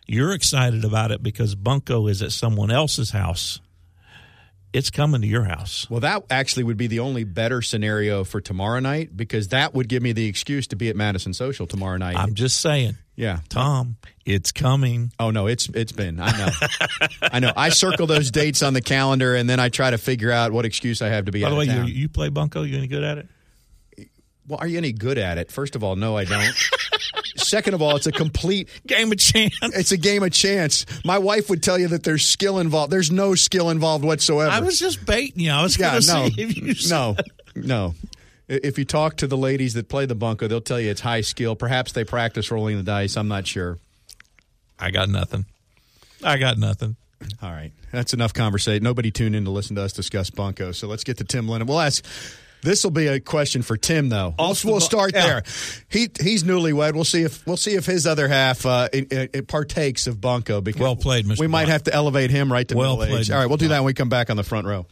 You're 0.07 0.33
excited 0.33 0.85
about 0.85 1.11
it 1.11 1.23
because 1.23 1.55
Bunko 1.55 2.07
is 2.09 2.23
at 2.23 2.33
someone 2.33 2.71
else's 2.71 3.11
house. 3.11 3.61
It's 4.75 4.91
coming 4.91 5.21
to 5.21 5.27
your 5.27 5.45
house. 5.45 5.89
Well, 5.89 6.01
that 6.01 6.25
actually 6.31 6.65
would 6.65 6.77
be 6.77 6.89
the 6.89 6.99
only 6.99 7.23
better 7.23 7.63
scenario 7.63 8.25
for 8.25 8.41
tomorrow 8.41 8.81
night 8.81 9.17
because 9.17 9.49
that 9.49 9.73
would 9.73 9.89
give 9.89 10.03
me 10.03 10.13
the 10.13 10.27
excuse 10.27 10.67
to 10.69 10.77
be 10.77 10.89
at 10.89 10.97
Madison 10.97 11.33
Social 11.33 11.69
tomorrow 11.69 11.97
night. 11.97 12.17
I'm 12.17 12.35
just 12.35 12.61
saying. 12.61 12.99
Yeah. 13.15 13.39
Tom, 13.49 13.97
it's 14.27 14.51
coming. 14.51 15.13
Oh 15.21 15.31
no, 15.31 15.47
it's 15.47 15.69
it's 15.69 15.93
been. 15.93 16.19
I 16.19 16.37
know. 16.37 16.51
I 17.23 17.39
know. 17.39 17.53
I 17.57 17.69
circle 17.69 18.09
those 18.09 18.33
dates 18.33 18.65
on 18.65 18.75
the 18.75 18.81
calendar 18.81 19.37
and 19.37 19.49
then 19.49 19.61
I 19.61 19.69
try 19.69 19.91
to 19.91 19.99
figure 19.99 20.33
out 20.33 20.51
what 20.51 20.65
excuse 20.65 21.01
I 21.01 21.09
have 21.09 21.27
to 21.27 21.33
be 21.33 21.43
By 21.43 21.51
the 21.51 21.57
way, 21.57 21.67
you, 21.67 21.85
you 21.85 22.09
play 22.09 22.29
bunko? 22.29 22.65
You 22.65 22.77
any 22.77 22.89
good 22.89 23.05
at 23.05 23.19
it? 23.19 23.29
Well, 24.49 24.59
are 24.61 24.67
you 24.67 24.79
any 24.79 24.93
good 24.93 25.19
at 25.19 25.39
it? 25.39 25.53
First 25.53 25.77
of 25.77 25.85
all, 25.85 25.95
no, 25.95 26.17
I 26.17 26.25
don't. 26.25 26.53
Second 27.55 27.75
of 27.75 27.83
all, 27.83 27.95
it's 27.95 28.09
a 28.09 28.11
complete 28.11 28.69
game 28.89 29.13
of 29.13 29.19
chance. 29.19 29.57
It's 29.63 29.93
a 29.93 29.97
game 29.97 30.25
of 30.25 30.33
chance. 30.33 30.87
My 31.05 31.19
wife 31.19 31.49
would 31.49 31.63
tell 31.63 31.79
you 31.79 31.87
that 31.87 32.03
there's 32.03 32.27
skill 32.27 32.59
involved. 32.59 32.93
There's 32.93 33.13
no 33.13 33.37
skill 33.37 33.71
involved 33.71 34.05
whatsoever. 34.05 34.51
I 34.51 34.59
was 34.59 34.81
just 34.81 35.07
baiting 35.07 35.39
you. 35.39 35.53
I 35.53 35.63
was 35.63 35.79
yeah, 35.79 36.01
no, 36.05 36.29
no, 36.89 37.17
no. 37.55 37.95
If 38.49 38.77
you 38.77 38.85
talk 38.85 39.19
to 39.19 39.29
the 39.29 39.37
ladies 39.37 39.75
that 39.75 39.89
play 39.89 40.05
the 40.05 40.17
bunko, 40.17 40.49
they'll 40.49 40.61
tell 40.61 40.81
you 40.81 40.91
it's 40.91 41.03
high 41.03 41.21
skill. 41.21 41.55
Perhaps 41.55 41.93
they 41.93 42.03
practice 42.03 42.51
rolling 42.51 42.77
the 42.77 42.83
dice. 42.83 43.17
I'm 43.17 43.29
not 43.29 43.47
sure. 43.47 43.79
I 44.77 44.91
got 44.91 45.09
nothing. 45.09 45.45
I 46.25 46.39
got 46.39 46.59
nothing. 46.59 46.97
All 47.41 47.53
right. 47.53 47.71
That's 47.93 48.13
enough 48.13 48.35
conversation. 48.35 48.83
Nobody 48.83 49.13
tuned 49.13 49.37
in 49.37 49.45
to 49.45 49.53
listen 49.53 49.77
to 49.77 49.83
us 49.83 49.93
discuss 49.93 50.29
bunko. 50.29 50.73
So 50.73 50.89
let's 50.89 51.05
get 51.05 51.19
to 51.19 51.25
Tim 51.25 51.49
Lennon. 51.49 51.69
We'll 51.69 51.79
ask 51.79 52.05
this 52.65 52.83
will 52.83 52.91
be 52.91 53.07
a 53.07 53.21
question 53.21 53.63
for 53.63 53.77
Tim, 53.77 54.09
though. 54.09 54.35
Also, 54.39 54.69
we'll 54.69 54.81
start 54.81 55.13
yeah. 55.15 55.27
there. 55.27 55.43
He 55.89 56.09
he's 56.21 56.43
newlywed. 56.43 56.95
We'll 56.95 57.05
see 57.05 57.23
if 57.23 57.47
we'll 57.47 57.57
see 57.57 57.75
if 57.75 57.87
his 57.87 58.07
other 58.07 58.27
half 58.27 58.67
uh, 58.67 58.89
it, 58.93 59.13
it 59.13 59.49
partakes 59.49 60.07
of 60.07 60.21
bunko. 60.21 60.61
Because 60.61 60.81
well 60.81 60.97
played, 60.97 61.27
Mr. 61.27 61.39
We 61.39 61.47
might 61.47 61.69
have 61.69 61.85
to 61.85 61.95
elevate 61.95 62.31
him 62.31 62.53
right 62.53 62.67
to 62.69 62.77
well 62.77 62.97
middle 62.97 63.19
age. 63.19 63.31
All 63.31 63.39
right, 63.39 63.47
we'll 63.47 63.59
do 63.59 63.69
that 63.69 63.81
when 63.81 63.87
we 63.87 63.95
come 63.95 64.09
back 64.09 64.31
on 64.31 64.37
the 64.37 64.45
front 64.45 64.67
row. 64.67 64.87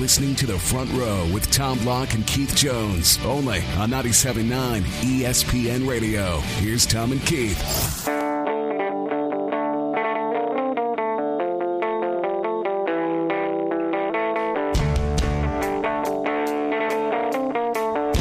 Listening 0.00 0.34
to 0.36 0.46
the 0.46 0.58
front 0.58 0.92
row 0.92 1.26
with 1.32 1.50
Tom 1.50 1.78
Block 1.78 2.14
and 2.14 2.26
Keith 2.26 2.54
Jones, 2.56 3.18
only 3.24 3.60
on 3.78 3.90
97.9 3.90 4.82
ESPN 4.82 5.88
Radio. 5.88 6.38
Here's 6.58 6.84
Tom 6.84 7.12
and 7.12 7.20
Keith. 7.24 7.58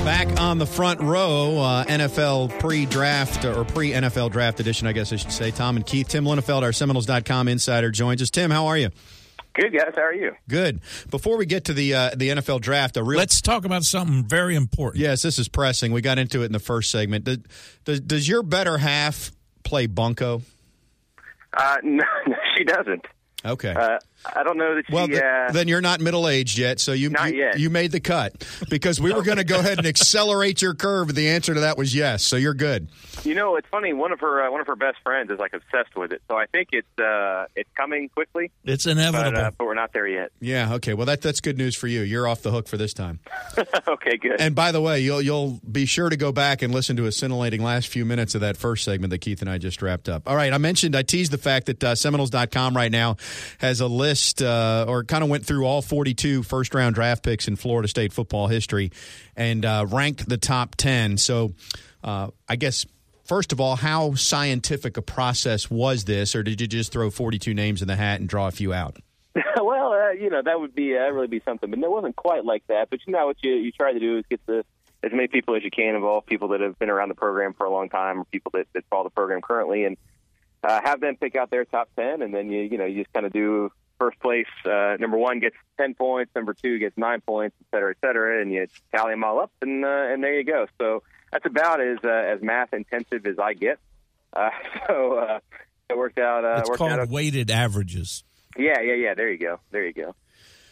Back 0.05 0.39
on 0.39 0.59
the 0.59 0.65
front 0.65 1.01
row, 1.01 1.57
uh, 1.59 1.85
NFL 1.85 2.59
pre-draft 2.59 3.43
or 3.43 3.65
pre-NFL 3.65 4.31
draft 4.31 4.59
edition, 4.59 4.87
I 4.87 4.91
guess 4.91 5.11
I 5.11 5.15
should 5.15 5.31
say. 5.31 5.51
Tom 5.51 5.77
and 5.77 5.85
Keith, 5.85 6.09
Tim 6.09 6.25
Linafelt, 6.25 6.61
our 6.61 6.73
Seminoles.com 6.73 7.47
insider, 7.47 7.89
joins 7.91 8.21
us. 8.21 8.29
Tim, 8.29 8.51
how 8.51 8.67
are 8.67 8.77
you? 8.77 8.89
Good 9.53 9.73
guys, 9.73 9.91
how 9.95 10.03
are 10.03 10.13
you? 10.13 10.31
Good. 10.47 10.79
Before 11.09 11.37
we 11.37 11.45
get 11.45 11.65
to 11.65 11.73
the 11.73 11.93
uh, 11.93 12.09
the 12.15 12.29
NFL 12.29 12.61
draft, 12.61 12.95
a 12.95 13.03
real 13.03 13.17
Let's 13.17 13.41
talk 13.41 13.65
about 13.65 13.83
something 13.83 14.23
very 14.23 14.55
important. 14.55 15.01
yes, 15.01 15.21
this 15.21 15.37
is 15.39 15.49
pressing. 15.49 15.91
We 15.91 16.01
got 16.01 16.17
into 16.19 16.43
it 16.43 16.45
in 16.45 16.51
the 16.53 16.59
first 16.59 16.89
segment. 16.89 17.25
Does, 17.25 17.37
does, 17.83 17.99
does 18.01 18.27
your 18.29 18.43
better 18.43 18.77
half 18.77 19.31
play 19.63 19.87
bunco? 19.87 20.41
Uh, 21.53 21.77
no, 21.83 22.03
no, 22.27 22.35
she 22.57 22.63
doesn't. 22.63 23.05
Okay. 23.43 23.73
Uh, 23.73 23.99
I 24.35 24.43
don't 24.43 24.57
know 24.57 24.75
that 24.75 24.85
she. 24.87 24.93
well, 24.93 25.07
th- 25.07 25.19
uh, 25.21 25.51
then 25.51 25.67
you're 25.67 25.81
not 25.81 25.99
middle 25.99 26.27
aged 26.27 26.57
yet, 26.57 26.79
so 26.79 26.91
you 26.93 27.09
Not 27.09 27.33
you, 27.33 27.39
yet. 27.39 27.59
you 27.59 27.69
made 27.69 27.91
the 27.91 27.99
cut 27.99 28.45
because 28.69 28.99
we 29.01 29.11
were 29.13 29.23
going 29.23 29.37
to 29.37 29.43
go 29.43 29.59
ahead 29.59 29.77
and 29.79 29.87
accelerate 29.87 30.61
your 30.61 30.73
curve. 30.75 31.13
The 31.15 31.29
answer 31.29 31.53
to 31.53 31.61
that 31.61 31.77
was 31.77 31.95
yes, 31.95 32.23
so 32.23 32.35
you're 32.35 32.53
good. 32.53 32.87
you 33.23 33.33
know, 33.33 33.55
it's 33.55 33.67
funny. 33.69 33.93
One 33.93 34.11
of 34.11 34.19
her 34.19 34.43
uh, 34.47 34.51
one 34.51 34.61
of 34.61 34.67
her 34.67 34.75
best 34.75 34.97
friends 35.03 35.31
is 35.31 35.39
like 35.39 35.53
obsessed 35.53 35.95
with 35.95 36.11
it, 36.11 36.21
so 36.27 36.35
I 36.37 36.45
think 36.45 36.69
it's 36.71 36.99
uh, 36.99 37.45
it's 37.55 37.69
coming 37.75 38.09
quickly, 38.09 38.51
It's 38.63 38.85
but 38.85 38.91
inevitable. 38.91 39.39
uh, 39.39 39.51
but 39.57 39.65
we're 39.65 39.73
not 39.73 39.91
there 39.93 40.07
yet. 40.07 40.31
Yeah. 40.39 40.73
Okay. 40.75 40.93
Well, 40.93 41.07
that 41.07 41.21
that's 41.21 41.41
good 41.41 41.57
news 41.57 41.75
for 41.75 41.87
you. 41.87 42.01
You're 42.01 42.27
off 42.27 42.41
the 42.43 42.51
hook 42.51 42.67
for 42.67 42.77
this 42.77 42.93
time. 42.93 43.19
okay, 43.87 44.17
good. 44.17 44.39
And 44.39 44.53
by 44.53 44.71
the 44.71 44.81
way, 44.81 44.99
you'll 44.99 45.21
you'll 45.21 45.59
be 45.69 45.85
sure 45.85 46.09
to 46.09 46.17
go 46.17 46.31
back 46.31 46.61
and 46.61 46.73
listen 46.73 46.95
to 46.97 47.05
a 47.07 47.11
scintillating 47.11 47.63
last 47.63 47.87
few 47.87 48.05
minutes 48.05 48.35
of 48.35 48.41
that 48.41 48.55
first 48.57 48.83
segment 48.83 49.09
that 49.11 49.19
Keith 49.19 49.41
and 49.41 49.49
I 49.49 49.57
just 49.57 49.81
wrapped 49.81 50.07
up. 50.09 50.27
All 50.29 50.35
right, 50.35 50.53
I 50.53 50.57
mentioned 50.59 50.95
I 50.95 51.01
teased 51.01 51.31
the 51.31 51.37
fact 51.39 51.65
that 51.65 51.83
uh, 51.83 51.95
Seminoles.com 51.95 52.75
right 52.75 52.91
now 52.91 53.17
has 53.59 53.81
a 53.81 53.87
list 53.87 54.10
uh, 54.41 54.85
or 54.87 55.03
kind 55.03 55.23
of 55.23 55.29
went 55.29 55.45
through 55.45 55.65
all 55.65 55.81
42 55.81 56.43
first 56.43 56.73
round 56.73 56.95
draft 56.95 57.23
picks 57.23 57.47
in 57.47 57.55
Florida 57.55 57.87
State 57.87 58.13
football 58.13 58.47
history 58.47 58.91
and 59.35 59.65
uh, 59.65 59.85
ranked 59.89 60.27
the 60.27 60.37
top 60.37 60.75
10. 60.75 61.17
So 61.17 61.53
uh, 62.03 62.29
I 62.47 62.55
guess. 62.55 62.85
First 63.23 63.53
of 63.53 63.61
all, 63.61 63.77
how 63.77 64.15
scientific 64.15 64.97
a 64.97 65.01
process 65.01 65.71
was 65.71 66.03
this, 66.03 66.35
or 66.35 66.43
did 66.43 66.59
you 66.59 66.67
just 66.67 66.91
throw 66.91 67.09
42 67.09 67.53
names 67.53 67.81
in 67.81 67.87
the 67.87 67.95
hat 67.95 68.19
and 68.19 68.27
draw 68.27 68.49
a 68.49 68.51
few 68.51 68.73
out? 68.73 68.97
well, 69.61 69.93
uh, 69.93 70.11
you 70.11 70.29
know, 70.29 70.41
that 70.43 70.59
would 70.59 70.75
be 70.75 70.97
uh, 70.97 71.09
really 71.11 71.27
be 71.27 71.41
something, 71.45 71.69
but 71.69 71.79
it 71.79 71.89
wasn't 71.89 72.15
quite 72.15 72.43
like 72.43 72.65
that. 72.67 72.89
But 72.89 72.99
you 73.05 73.13
know, 73.13 73.27
what 73.27 73.37
you 73.41 73.53
you 73.53 73.71
try 73.71 73.93
to 73.93 73.99
do 73.99 74.17
is 74.17 74.25
get 74.29 74.45
the 74.45 74.65
as 75.03 75.11
many 75.11 75.27
people 75.27 75.55
as 75.55 75.63
you 75.63 75.71
can 75.71 75.95
involved, 75.95 76.27
people 76.27 76.49
that 76.49 76.61
have 76.61 76.77
been 76.77 76.89
around 76.89 77.09
the 77.09 77.15
program 77.15 77.53
for 77.53 77.65
a 77.65 77.71
long 77.71 77.89
time, 77.89 78.19
or 78.19 78.25
people 78.25 78.51
that, 78.53 78.67
that 78.73 78.83
follow 78.89 79.05
the 79.05 79.09
program 79.09 79.41
currently, 79.41 79.85
and 79.85 79.97
uh, 80.63 80.79
have 80.83 80.99
them 80.99 81.15
pick 81.15 81.35
out 81.35 81.49
their 81.49 81.65
top 81.65 81.89
ten, 81.95 82.21
and 82.21 82.33
then 82.33 82.51
you 82.51 82.61
you 82.63 82.77
know 82.77 82.85
you 82.85 83.03
just 83.03 83.13
kind 83.13 83.25
of 83.25 83.31
do 83.31 83.71
first 84.01 84.19
place. 84.19 84.47
Uh, 84.65 84.97
number 84.99 85.17
one 85.17 85.39
gets 85.39 85.55
ten 85.77 85.93
points, 85.93 86.31
number 86.35 86.55
two 86.55 86.79
gets 86.79 86.97
nine 86.97 87.21
points, 87.21 87.55
et 87.61 87.75
cetera, 87.75 87.91
et 87.91 87.97
cetera, 88.01 88.41
and 88.41 88.51
you 88.51 88.65
tally 88.95 89.13
them 89.13 89.23
all 89.23 89.39
up, 89.39 89.51
and 89.61 89.85
uh, 89.85 89.87
and 89.87 90.23
there 90.23 90.39
you 90.39 90.43
go. 90.43 90.65
So 90.79 91.03
that's 91.31 91.45
about 91.45 91.79
as 91.79 91.99
uh, 92.03 92.09
as 92.09 92.41
math 92.41 92.73
intensive 92.73 93.27
as 93.27 93.37
I 93.37 93.53
get. 93.53 93.77
Uh, 94.33 94.49
so 94.87 95.13
uh, 95.19 95.39
it 95.87 95.97
worked 95.97 96.17
out. 96.17 96.43
Uh, 96.43 96.57
it's 96.59 96.69
worked 96.69 96.79
called 96.79 96.91
out 96.93 97.09
weighted 97.09 97.51
averages. 97.51 98.23
yeah, 98.57 98.81
yeah, 98.81 98.95
yeah. 98.95 99.13
There 99.13 99.29
you 99.29 99.37
go. 99.37 99.59
There 99.69 99.85
you 99.85 99.93
go. 99.93 100.15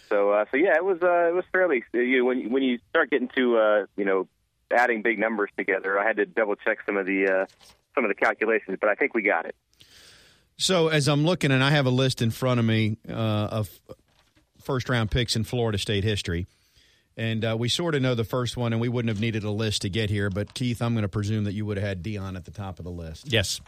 So, 0.09 0.31
uh, 0.31 0.45
so 0.49 0.57
yeah, 0.57 0.75
it 0.75 0.83
was 0.83 0.97
uh, 1.03 1.29
it 1.29 1.35
was 1.35 1.45
fairly. 1.51 1.83
You 1.93 2.25
when 2.25 2.51
when 2.51 2.63
you 2.63 2.79
start 2.89 3.11
getting 3.11 3.29
to 3.35 3.57
uh, 3.57 3.85
you 3.95 4.05
know 4.05 4.27
adding 4.75 5.03
big 5.03 5.19
numbers 5.19 5.51
together, 5.55 5.99
I 5.99 6.07
had 6.07 6.17
to 6.17 6.25
double 6.25 6.55
check 6.55 6.79
some 6.85 6.97
of 6.97 7.05
the 7.05 7.27
uh, 7.27 7.45
some 7.93 8.03
of 8.03 8.09
the 8.09 8.15
calculations, 8.15 8.77
but 8.81 8.89
I 8.89 8.95
think 8.95 9.13
we 9.13 9.21
got 9.21 9.45
it. 9.45 9.55
So 10.59 10.89
as 10.89 11.07
I'm 11.07 11.25
looking, 11.25 11.51
and 11.51 11.63
I 11.63 11.71
have 11.71 11.85
a 11.85 11.89
list 11.89 12.21
in 12.21 12.31
front 12.31 12.59
of 12.59 12.65
me 12.65 12.97
uh, 13.07 13.13
of 13.13 13.69
first 14.61 14.89
round 14.89 15.09
picks 15.09 15.37
in 15.37 15.45
Florida 15.45 15.77
State 15.77 16.03
history, 16.03 16.47
and 17.15 17.45
uh, 17.45 17.55
we 17.57 17.69
sort 17.69 17.95
of 17.95 18.01
know 18.01 18.13
the 18.13 18.25
first 18.25 18.57
one, 18.57 18.73
and 18.73 18.81
we 18.81 18.89
wouldn't 18.89 19.07
have 19.09 19.21
needed 19.21 19.45
a 19.45 19.51
list 19.51 19.83
to 19.83 19.89
get 19.89 20.09
here. 20.09 20.29
But 20.29 20.53
Keith, 20.53 20.81
I'm 20.81 20.93
going 20.93 21.03
to 21.03 21.09
presume 21.09 21.45
that 21.45 21.53
you 21.53 21.65
would 21.65 21.77
have 21.77 21.87
had 21.87 22.03
Deion 22.03 22.35
at 22.35 22.43
the 22.43 22.51
top 22.51 22.77
of 22.77 22.83
the 22.83 22.91
list. 22.91 23.31
Yes. 23.31 23.61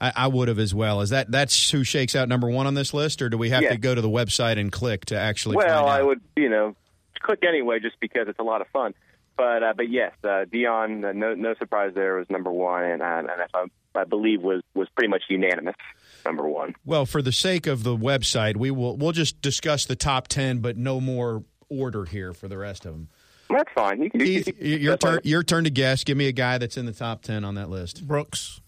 I, 0.00 0.12
I 0.16 0.26
would 0.28 0.48
have 0.48 0.58
as 0.58 0.74
well. 0.74 1.02
Is 1.02 1.10
that 1.10 1.30
that's 1.30 1.70
who 1.70 1.84
shakes 1.84 2.16
out 2.16 2.26
number 2.28 2.48
one 2.48 2.66
on 2.66 2.72
this 2.72 2.94
list, 2.94 3.20
or 3.20 3.28
do 3.28 3.36
we 3.36 3.50
have 3.50 3.62
Yeah. 3.62 3.70
to 3.70 3.76
go 3.76 3.94
to 3.94 4.00
the 4.00 4.08
website 4.08 4.58
and 4.58 4.72
click 4.72 5.04
to 5.06 5.18
actually? 5.18 5.56
well, 5.56 5.66
find 5.66 5.88
out? 5.90 6.00
I 6.00 6.02
would 6.02 6.22
you 6.36 6.48
know 6.48 6.74
click 7.20 7.44
anyway 7.46 7.80
just 7.80 8.00
because 8.00 8.28
it's 8.28 8.38
a 8.38 8.42
lot 8.42 8.62
of 8.62 8.66
fun. 8.68 8.94
But 9.36 9.62
uh, 9.62 9.74
but 9.76 9.90
yes, 9.90 10.12
uh, 10.24 10.46
Deion, 10.50 11.04
uh, 11.04 11.12
no 11.12 11.34
no 11.34 11.54
surprise 11.54 11.92
there 11.94 12.14
was 12.16 12.30
number 12.30 12.50
one, 12.50 12.82
and, 12.82 13.02
uh, 13.02 13.04
and 13.04 13.28
I, 13.30 14.00
I 14.00 14.04
believe 14.04 14.42
was 14.42 14.62
was 14.74 14.88
pretty 14.96 15.08
much 15.08 15.24
unanimous 15.28 15.76
number 16.24 16.48
one. 16.48 16.74
Well, 16.84 17.06
for 17.06 17.22
the 17.22 17.32
sake 17.32 17.66
of 17.66 17.82
the 17.82 17.96
website, 17.96 18.56
we 18.56 18.70
will 18.70 18.96
we'll 18.96 19.12
just 19.12 19.40
discuss 19.42 19.84
the 19.86 19.96
top 19.96 20.28
ten, 20.28 20.58
but 20.58 20.76
no 20.76 21.00
more 21.00 21.44
order 21.68 22.04
here 22.04 22.32
for 22.32 22.48
the 22.48 22.58
rest 22.58 22.84
of 22.86 22.92
them. 22.92 23.08
That's 23.50 23.70
fine. 23.74 24.02
You 24.02 24.10
can, 24.10 24.20
you 24.20 24.26
Keith, 24.26 24.56
can- 24.58 24.66
your 24.80 24.96
turn. 24.96 25.12
fine. 25.14 25.20
Your 25.24 25.42
turn 25.42 25.64
to 25.64 25.70
guess. 25.70 26.02
Give 26.04 26.16
me 26.16 26.28
a 26.28 26.32
guy 26.32 26.58
that's 26.58 26.76
in 26.76 26.86
the 26.86 26.92
top 26.92 27.22
ten 27.22 27.44
on 27.44 27.54
that 27.56 27.68
list. 27.70 28.06
Brooks. 28.06 28.60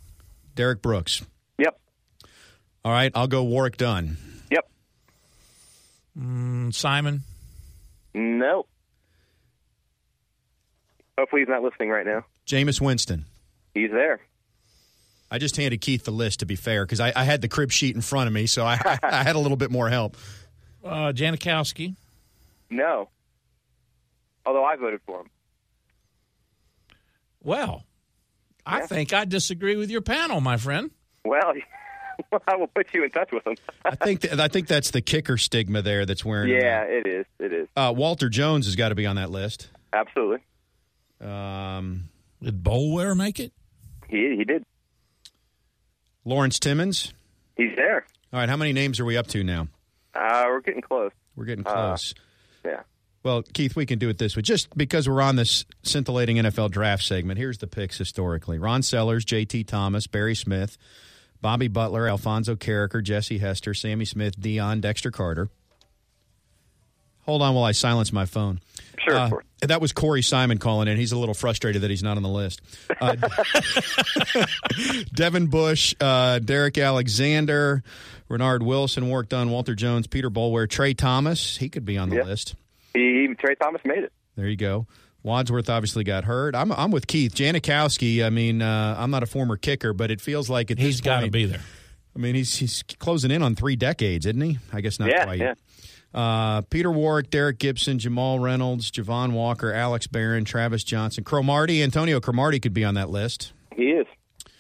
Derrick 0.55 0.81
Brooks. 0.83 1.25
Yep. 1.59 1.79
All 2.85 2.93
right, 2.93 3.11
I'll 3.15 3.27
go 3.27 3.43
Warrick 3.45 3.77
Dunn. 3.77 4.17
Yep. 4.51 4.71
Mm, 6.19 6.75
Simon. 6.75 7.23
Nope. 8.15 8.69
Hopefully 11.19 11.43
he's 11.43 11.49
not 11.49 11.63
listening 11.63 11.89
right 11.91 12.07
now. 12.07 12.25
Jameis 12.47 12.81
Winston. 12.81 13.25
He's 13.75 13.91
there. 13.91 14.21
I 15.37 15.39
just 15.39 15.59
handed 15.59 15.83
Keith 15.83 16.05
the 16.05 16.13
list 16.13 16.41
to 16.41 16.47
be 16.47 16.57
fair 16.57 16.87
because 16.87 16.99
I, 16.99 17.13
I 17.15 17.25
had 17.25 17.43
the 17.43 17.49
crib 17.49 17.71
sheet 17.71 17.95
in 17.95 18.01
front 18.01 18.27
of 18.27 18.33
me, 18.33 18.47
so 18.47 18.65
I, 18.65 18.81
I 19.03 19.23
had 19.23 19.37
a 19.37 19.39
little 19.39 19.59
bit 19.59 19.71
more 19.71 19.91
help. 19.91 20.17
Uh, 20.83 21.13
Janikowski. 21.13 21.95
No. 22.71 23.11
Although 24.47 24.65
I 24.65 24.77
voted 24.77 25.01
for 25.05 25.21
him. 25.21 25.27
Well, 27.43 27.85
I 28.65 28.87
think 28.87 29.13
I 29.13 29.27
disagree 29.27 29.77
with 29.77 29.91
your 29.91 30.01
panel, 30.01 30.41
my 30.41 30.57
friend. 30.57 30.91
Well, 31.23 31.53
I 32.49 32.57
will 32.57 32.69
put 32.69 32.87
you 32.95 33.05
in 33.05 33.11
touch 33.11 33.31
with 33.31 33.47
him. 33.47 33.57
I 33.85 33.95
think 33.95 34.23
th- 34.23 34.39
I 34.39 34.49
think 34.49 34.69
that's 34.69 34.91
the 34.91 35.03
kicker 35.03 35.37
stigma 35.37 35.83
there 35.83 36.07
that's 36.07 36.25
wearing. 36.25 36.51
yeah, 36.51 36.81
out. 36.81 36.91
it 36.91 37.07
is. 37.07 37.27
It 37.39 37.53
is. 37.53 37.69
Uh, 37.77 37.93
Walter 37.95 38.31
Jones 38.31 38.65
has 38.65 38.75
got 38.75 38.89
to 38.89 38.95
be 38.95 39.05
on 39.05 39.17
that 39.17 39.31
list. 39.31 39.69
Absolutely. 39.93 40.39
Um, 41.21 42.09
Did 42.43 42.63
Boulware 42.63 43.15
make 43.15 43.39
it? 43.39 43.53
He 44.09 44.35
he 44.37 44.45
did. 44.45 44.65
Lawrence 46.27 46.59
Timmons. 46.59 47.15
He's 47.57 47.75
there. 47.77 48.05
All 48.33 48.41
right, 48.41 48.49
how 48.49 48.57
many 48.59 48.75
names 48.75 49.01
are 49.01 49.05
we 49.07 49.17
up 49.17 49.29
to 49.29 49.43
now? 49.43 49.69
Uh, 50.15 50.45
we're 50.49 50.61
getting 50.61 50.83
close. 50.83 51.13
We're 51.37 51.47
getting 51.47 51.67
Uh, 51.67 51.73
close. 51.73 52.15
Yeah. 52.65 52.81
Well, 53.23 53.43
Keith, 53.43 53.75
we 53.77 53.87
can 53.87 53.99
do 53.99 54.09
it 54.09 54.19
this 54.19 54.37
way. 54.37 54.43
Just 54.43 54.77
because 54.77 55.09
we're 55.09 55.23
on 55.23 55.37
this 55.37 55.65
scintillating 55.83 56.37
NFL 56.37 56.71
draft 56.71 57.03
segment, 57.03 57.39
here's 57.39 57.59
the 57.59 57.67
picks 57.67 57.97
historically 57.97 58.59
Ron 58.59 58.83
Sellers, 58.83 59.25
J.T. 59.25 59.65
Thomas, 59.65 60.07
Barry 60.07 60.35
Smith, 60.35 60.77
Bobby 61.41 61.69
Butler, 61.69 62.09
Alphonso 62.09 62.55
Carreker, 62.57 63.03
Jesse 63.03 63.39
Hester, 63.39 63.75
Sammy 63.75 64.05
Smith, 64.05 64.39
Deion, 64.41 64.81
Dexter 64.81 65.11
Carter. 65.11 65.49
Hold 67.27 67.43
on 67.43 67.55
while 67.55 67.65
I 67.65 67.73
silence 67.73 68.13
my 68.13 68.25
phone. 68.25 68.61
Sure, 69.05 69.15
Uh, 69.17 69.31
that 69.63 69.81
was 69.81 69.93
Corey 69.93 70.23
Simon 70.23 70.59
calling 70.59 70.89
in. 70.89 70.97
He's 70.97 71.13
a 71.13 71.19
little 71.19 71.35
frustrated 71.35 71.83
that 71.83 71.91
he's 71.91 72.03
not 72.03 72.17
on 72.17 72.23
the 72.23 72.29
list. 72.29 72.61
Uh, 73.01 73.15
Devin 75.15 75.47
Bush, 75.49 75.95
uh, 76.01 76.39
Derrick 76.39 76.79
Alexander, 76.79 77.83
Reinard 78.29 78.63
Wilson, 78.63 79.09
Warrick 79.09 79.29
Dunn, 79.29 79.51
Walter 79.51 79.75
Jones, 79.75 80.07
Peter 80.07 80.31
Boulware, 80.31 80.69
Tra 80.69 80.95
Thomas. 80.95 81.57
He 81.57 81.69
could 81.69 81.85
be 81.85 81.97
on 81.99 82.09
the 82.11 82.17
Yeah. 82.17 82.23
list. 82.25 82.55
He, 82.95 83.29
Tra 83.39 83.55
Thomas 83.57 83.83
made 83.85 84.05
it. 84.05 84.13
There 84.37 84.49
you 84.49 84.57
go. 84.57 84.87
Wadsworth 85.23 85.69
obviously 85.69 86.05
got 86.05 86.25
hurt. 86.25 86.55
I'm 86.55 86.71
I'm 86.73 86.91
with 86.93 87.07
Keith 87.09 87.35
Janikowski. 87.35 88.25
I 88.25 88.31
mean, 88.31 88.63
uh, 88.63 88.95
I'm 88.99 89.11
not 89.11 89.23
a 89.25 89.27
former 89.27 89.57
kicker, 89.57 89.93
but 89.93 90.11
it 90.11 90.21
feels 90.21 90.49
like 90.49 90.71
at 90.71 90.79
He's 90.79 90.97
this 90.97 91.01
got 91.01 91.21
to 91.21 91.31
be 91.31 91.47
there. 91.47 91.63
I 92.15 92.19
mean, 92.19 92.35
he's 92.37 92.57
he's 92.57 92.83
closing 92.99 93.31
in 93.33 93.43
on 93.43 93.55
three 93.57 93.75
decades, 93.77 94.25
isn't 94.25 94.41
he? 94.41 94.59
I 94.73 94.81
guess 94.81 95.01
not 95.01 95.09
yeah, 95.11 95.25
quite. 95.25 95.41
yeah. 95.41 95.55
Uh, 96.17 96.63
Peter 96.63 96.91
Warrick, 96.91 97.29
Derrick 97.29 97.59
Gibson, 97.59 97.99
Jamal 97.99 98.39
Reynolds, 98.39 98.91
Javon 98.91 99.33
Walker, 99.33 99.71
Alex 99.71 100.07
Barron, 100.07 100.47
Travis 100.47 100.83
Johnson, 100.83 101.25
Cromartie, 101.25 101.83
Antonio 101.83 102.21
Cromartie 102.21 102.59
could 102.59 102.73
be 102.73 102.85
on 102.85 102.95
that 102.95 103.11
list. 103.11 103.53
He 103.77 103.91
is. 103.91 104.07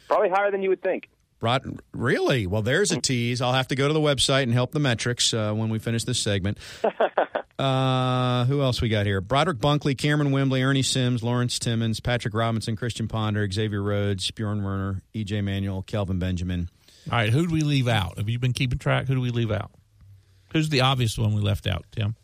Probably 0.06 0.28
higher 0.28 0.50
than 0.50 0.62
you 0.62 0.68
would 0.68 0.82
think. 0.82 1.08
Rod, 1.40 1.80
really? 1.92 2.46
Well, 2.46 2.62
there's 2.62 2.92
a 2.92 3.00
tease. 3.00 3.40
I'll 3.40 3.52
have 3.54 3.68
to 3.68 3.74
go 3.74 3.88
to 3.88 3.94
the 3.94 4.00
website 4.00 4.44
and 4.44 4.52
help 4.52 4.72
the 4.72 4.80
metrics 4.80 5.32
uh, 5.32 5.52
when 5.54 5.70
we 5.70 5.78
finish 5.78 6.04
this 6.04 6.18
segment. 6.18 6.58
uh, 7.58 8.44
who 8.44 8.62
else 8.62 8.82
we 8.82 8.88
got 8.88 9.06
here? 9.06 9.20
Broderick 9.20 9.58
Bunkley, 9.58 9.94
Kamerion 9.94 10.32
Wimbley, 10.32 10.62
Ernie 10.62 10.82
Sims, 10.82 11.22
Lawrence 11.22 11.58
Timmons, 11.58 12.00
Patrick 12.00 12.34
Robinson, 12.34 12.76
Christian 12.76 13.08
Ponder, 13.08 13.50
Xavier 13.50 13.82
Rhodes, 13.82 14.30
Bjorn 14.30 14.62
Werner, 14.62 15.02
E.J. 15.14 15.40
Manuel, 15.40 15.82
Kelvin 15.82 16.18
Benjamin. 16.18 16.68
All 17.10 17.18
right, 17.18 17.30
who 17.30 17.46
do 17.46 17.52
we 17.52 17.60
leave 17.60 17.88
out? 17.88 18.18
Have 18.18 18.28
you 18.28 18.38
been 18.38 18.52
keeping 18.52 18.78
track? 18.78 19.06
Who 19.06 19.14
do 19.14 19.20
we 19.20 19.30
leave 19.30 19.50
out? 19.50 19.70
Who's 20.50 20.68
the 20.68 20.80
obvious 20.80 21.18
one 21.18 21.34
we 21.34 21.40
left 21.40 21.66
out, 21.66 21.84
Tim? 21.92 22.16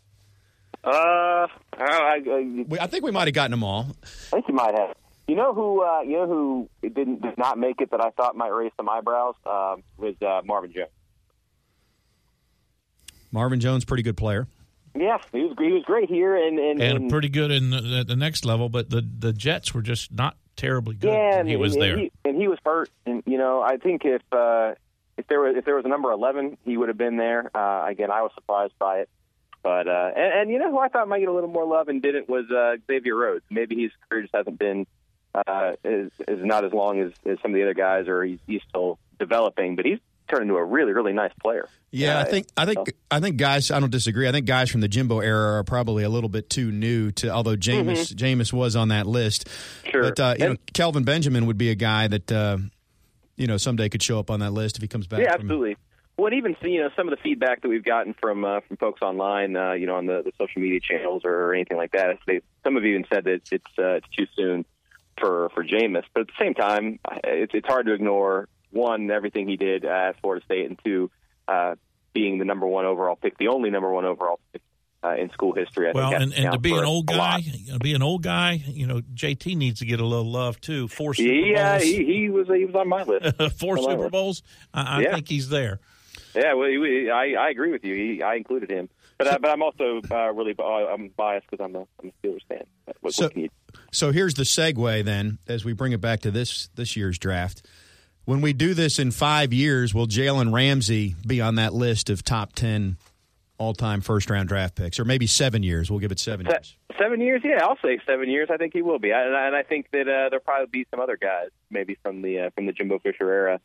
Uh, 0.83 0.89
I, 0.89 1.47
I, 1.79 2.65
I 2.81 2.87
think 2.87 3.03
we 3.03 3.11
might 3.11 3.27
have 3.27 3.33
gotten 3.33 3.51
them 3.51 3.63
all. 3.63 3.87
I 4.03 4.29
think 4.31 4.47
you 4.47 4.53
might 4.53 4.77
have. 4.77 4.95
You 5.27 5.35
know 5.35 5.53
who? 5.53 5.81
Uh, 5.81 6.01
you 6.01 6.13
know 6.13 6.27
who 6.27 6.69
didn't 6.81 7.21
did 7.21 7.37
not 7.37 7.57
make 7.57 7.79
it 7.79 7.91
that 7.91 8.01
I 8.01 8.09
thought 8.09 8.35
might 8.35 8.49
raise 8.49 8.71
some 8.75 8.89
eyebrows 8.89 9.35
um, 9.45 9.83
was 9.97 10.15
uh, 10.21 10.41
Marvin 10.43 10.73
Jones. 10.73 10.89
Marvin 13.31 13.59
Jones, 13.61 13.85
pretty 13.85 14.03
good 14.03 14.17
player. 14.17 14.47
Yeah, 14.95 15.17
he 15.31 15.39
was 15.39 15.55
he 15.57 15.71
was 15.71 15.83
great 15.85 16.09
here, 16.09 16.35
and 16.35 16.59
and, 16.59 16.81
and 16.81 17.09
pretty 17.09 17.29
good 17.29 17.51
in 17.51 17.69
the, 17.69 17.99
at 18.01 18.07
the 18.07 18.17
next 18.17 18.45
level. 18.45 18.67
But 18.67 18.89
the 18.89 19.01
the 19.01 19.31
Jets 19.31 19.73
were 19.73 19.81
just 19.81 20.11
not 20.11 20.35
terribly 20.55 20.95
good. 20.95 21.13
yeah, 21.13 21.39
and 21.39 21.47
he 21.47 21.55
was 21.55 21.73
and, 21.73 21.81
there. 21.81 21.97
he, 21.97 22.11
and 22.25 22.39
he 22.39 22.47
was 22.47 22.59
hurt. 22.65 22.89
And 23.05 23.23
you 23.25 23.37
know, 23.37 23.61
I 23.61 23.77
think 23.77 24.03
if 24.03 24.21
uh, 24.31 24.73
if 25.17 25.27
there 25.27 25.41
was 25.41 25.55
if 25.57 25.65
there 25.65 25.75
was 25.75 25.85
a 25.85 25.89
number 25.89 26.11
eleven, 26.11 26.57
he 26.65 26.77
would 26.77 26.89
have 26.89 26.97
been 26.97 27.17
there. 27.17 27.49
Uh, 27.55 27.85
again, 27.87 28.11
I 28.11 28.21
was 28.21 28.31
surprised 28.35 28.73
by 28.79 28.99
it. 28.99 29.09
But 29.61 29.87
uh, 29.87 30.11
and, 30.15 30.33
and 30.41 30.51
you 30.51 30.59
know 30.59 30.69
who 30.71 30.79
I 30.79 30.89
thought 30.89 31.07
might 31.07 31.19
get 31.19 31.29
a 31.29 31.33
little 31.33 31.49
more 31.49 31.65
love 31.65 31.87
and 31.87 32.01
didn't 32.01 32.27
was 32.27 32.45
uh, 32.51 32.75
Xavier 32.87 33.15
Rhodes. 33.15 33.45
Maybe 33.49 33.81
his 33.83 33.91
career 34.09 34.23
just 34.23 34.35
hasn't 34.35 34.59
been 34.59 34.85
uh, 35.47 35.73
is 35.83 36.11
is 36.27 36.43
not 36.43 36.65
as 36.65 36.73
long 36.73 36.99
as, 36.99 37.11
as 37.25 37.37
some 37.41 37.51
of 37.51 37.55
the 37.55 37.63
other 37.63 37.73
guys, 37.73 38.07
or 38.07 38.23
he's, 38.23 38.39
he's 38.45 38.61
still 38.67 38.99
developing. 39.19 39.75
But 39.77 39.85
he's 39.85 39.99
turned 40.29 40.43
into 40.43 40.55
a 40.55 40.63
really 40.65 40.91
really 40.91 41.13
nice 41.13 41.31
player. 41.41 41.69
Yeah, 41.91 42.17
I 42.17 42.21
Uh, 42.21 42.25
think 42.25 42.47
I 42.57 42.65
think 42.65 42.93
I 43.09 43.19
think 43.21 43.37
guys. 43.37 43.71
I 43.71 43.79
don't 43.79 43.89
disagree. 43.91 44.27
I 44.27 44.31
think 44.33 44.47
guys 44.47 44.69
from 44.69 44.81
the 44.81 44.89
Jimbo 44.89 45.19
era 45.21 45.59
are 45.59 45.63
probably 45.63 46.03
a 46.03 46.09
little 46.09 46.29
bit 46.29 46.49
too 46.49 46.69
new 46.71 47.11
to. 47.13 47.29
Although 47.29 47.55
Jameis 47.55 48.13
Jameis 48.13 48.51
was 48.51 48.75
on 48.75 48.89
that 48.89 49.07
list, 49.07 49.45
Mm-hmm. 49.47 49.89
Sure. 49.91 50.03
but 50.03 50.19
uh, 50.19 50.35
you 50.37 50.45
And- 50.45 50.53
know, 50.55 50.59
Kelvin 50.73 51.03
Benjamin 51.03 51.45
would 51.45 51.57
be 51.57 51.69
a 51.69 51.75
guy 51.75 52.07
that 52.09 52.29
uh, 52.31 52.57
you 53.35 53.47
know 53.47 53.57
someday 53.57 53.89
could 53.89 54.03
show 54.03 54.19
up 54.19 54.29
on 54.29 54.39
that 54.39 54.51
list 54.51 54.77
if 54.77 54.81
he 54.81 54.87
comes 54.87 55.07
back. 55.07 55.19
Yeah, 55.19 55.33
from- 55.33 55.41
absolutely. 55.41 55.77
Well, 56.17 56.27
and 56.27 56.35
even 56.35 56.55
you 56.61 56.81
know 56.81 56.89
some 56.95 57.07
of 57.07 57.17
the 57.17 57.21
feedback 57.23 57.61
that 57.61 57.69
we've 57.69 57.83
gotten 57.83 58.13
from 58.13 58.45
uh, 58.45 58.59
from 58.67 58.77
folks 58.77 59.01
online, 59.01 59.55
uh, 59.55 59.71
you 59.73 59.87
know, 59.87 59.95
on 59.95 60.05
the, 60.05 60.21
the 60.23 60.31
social 60.37 60.61
media 60.61 60.79
channels 60.79 61.23
or 61.25 61.55
anything 61.55 61.77
like 61.77 61.93
that, 61.93 62.19
they, 62.27 62.41
some 62.63 62.75
have 62.75 62.85
even 62.85 63.05
said 63.11 63.23
that 63.23 63.41
it's 63.51 63.79
uh, 63.79 63.95
it's 63.95 64.07
too 64.15 64.27
soon 64.35 64.65
for 65.19 65.49
for 65.55 65.63
Jameis. 65.63 66.03
But 66.13 66.21
at 66.21 66.27
the 66.27 66.33
same 66.39 66.53
time, 66.53 66.99
it's 67.23 67.53
it's 67.55 67.67
hard 67.67 67.87
to 67.87 67.93
ignore 67.93 68.47
one 68.69 69.09
everything 69.09 69.47
he 69.47 69.57
did 69.57 69.85
at 69.85 70.19
Florida 70.21 70.45
State, 70.45 70.67
and 70.67 70.79
two 70.83 71.09
uh, 71.47 71.75
being 72.13 72.37
the 72.37 72.45
number 72.45 72.67
one 72.67 72.85
overall 72.85 73.15
pick, 73.15 73.37
the 73.39 73.47
only 73.47 73.71
number 73.71 73.91
one 73.91 74.05
overall 74.05 74.39
pick 74.51 74.61
uh, 75.03 75.15
in 75.15 75.29
school 75.31 75.53
history. 75.53 75.89
I 75.89 75.91
Well, 75.93 76.11
think 76.11 76.21
and, 76.21 76.33
and 76.33 76.51
to 76.53 76.59
be 76.59 76.73
an 76.75 76.85
old 76.85 77.07
guy, 77.07 77.43
know, 77.67 77.77
be 77.79 77.93
an 77.93 78.01
old 78.01 78.23
guy, 78.23 78.63
you 78.67 78.87
know, 78.87 79.01
JT 79.13 79.55
needs 79.57 79.79
to 79.79 79.85
get 79.85 79.99
a 79.99 80.05
little 80.05 80.31
love 80.31 80.61
too. 80.61 80.87
Four 80.87 81.13
Super 81.13 81.29
Yeah, 81.29 81.77
Bowls, 81.77 81.83
he, 81.83 82.05
he 82.05 82.29
was 82.29 82.47
he 82.47 82.65
was 82.65 82.75
on 82.75 82.87
my 82.89 83.03
list. 83.03 83.41
four 83.59 83.77
on 83.77 83.83
Super. 83.83 84.09
Bowls. 84.09 84.43
I, 84.73 84.81
I 84.81 85.01
Yeah. 85.01 85.13
think 85.15 85.27
he's 85.29 85.49
there. 85.49 85.79
Yeah, 86.35 86.53
well, 86.55 86.67
he, 86.69 87.09
I 87.13 87.33
I 87.39 87.49
agree 87.49 87.71
with 87.71 87.83
you. 87.85 87.93
He, 87.95 88.23
I 88.23 88.35
included 88.35 88.71
him, 88.71 88.89
but 89.17 89.27
I, 89.27 89.37
but 89.37 89.51
I'm 89.51 89.61
also 89.61 90.01
uh, 90.09 90.31
really 90.33 90.55
uh, 90.57 90.63
I'm 90.63 91.09
biased 91.09 91.47
because 91.49 91.63
I'm 91.63 91.75
a 91.75 91.85
I'm 92.01 92.09
a 92.11 92.27
Steelers 92.27 92.39
fan. 92.47 92.63
What, 93.01 93.13
So- 93.13 93.29
what 93.33 93.49
So 93.91 94.11
here's 94.11 94.33
the 94.33 94.43
segue 94.43 95.03
then, 95.05 95.37
as 95.47 95.63
we 95.65 95.73
bring 95.73 95.91
it 95.91 96.01
back 96.01 96.21
to 96.21 96.31
this 96.31 96.69
this 96.75 96.95
year's 96.95 97.17
draft. 97.19 97.65
When 98.25 98.39
we 98.39 98.53
do 98.53 98.73
this 98.73 98.99
in 98.99 99.11
five 99.11 99.51
years, 99.51 99.93
will 99.93 100.07
Jalen 100.07 100.53
Ramsey 100.53 101.15
be 101.27 101.41
on 101.41 101.55
that 101.55 101.73
list 101.73 102.09
of 102.09 102.23
top 102.23 102.53
ten 102.53 102.95
all 103.63 103.73
time 103.73 104.01
first 104.01 104.29
round 104.29 104.49
draft 104.49 104.75
picks, 104.75 104.99
or 104.99 105.05
maybe 105.05 105.27
seven 105.27 105.63
years? 105.63 105.89
We'll 105.89 105.99
give 105.99 106.11
it 106.11 106.19
seven 106.19 106.45
years. 106.45 106.77
Seven 106.99 107.21
years, 107.21 107.41
yeah, 107.43 107.59
I'll 107.63 107.77
say 107.83 107.99
seven 108.05 108.29
years. 108.29 108.49
I 108.51 108.57
think 108.57 108.73
he 108.73 108.81
will 108.81 108.99
be, 108.99 109.13
I, 109.13 109.47
and, 109.47 109.55
I, 109.55 109.63
think 109.63 109.87
that 109.91 110.01
uh, 110.01 110.29
there'll 110.29 110.39
probably 110.39 110.67
be 110.67 110.85
some 110.91 110.99
other 110.99 111.17
guys, 111.17 111.49
maybe 111.71 111.97
from 112.03 112.21
the 112.21 112.39
uh, 112.39 112.49
from 112.51 112.65
the 112.67 112.71
Jimbo 112.71 112.99
Fisher 112.99 113.31
era, 113.31 113.59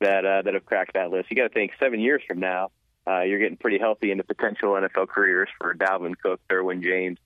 that 0.00 0.24
uh, 0.24 0.42
that 0.42 0.54
have 0.54 0.66
cracked 0.66 0.94
that 0.94 1.10
list. 1.10 1.30
You 1.30 1.36
got 1.36 1.44
to 1.44 1.54
think 1.54 1.72
seven 1.78 2.00
years 2.00 2.22
from 2.26 2.40
now, 2.40 2.70
uh, 3.06 3.20
you're 3.20 3.38
getting 3.38 3.56
pretty 3.56 3.78
healthy 3.78 4.10
into 4.10 4.24
potential 4.24 4.72
NFL 4.72 5.08
careers 5.08 5.48
for 5.58 5.74
Dalvin 5.74 6.14
Cook, 6.20 6.40
Derwin 6.48 6.82
James, 6.82 7.18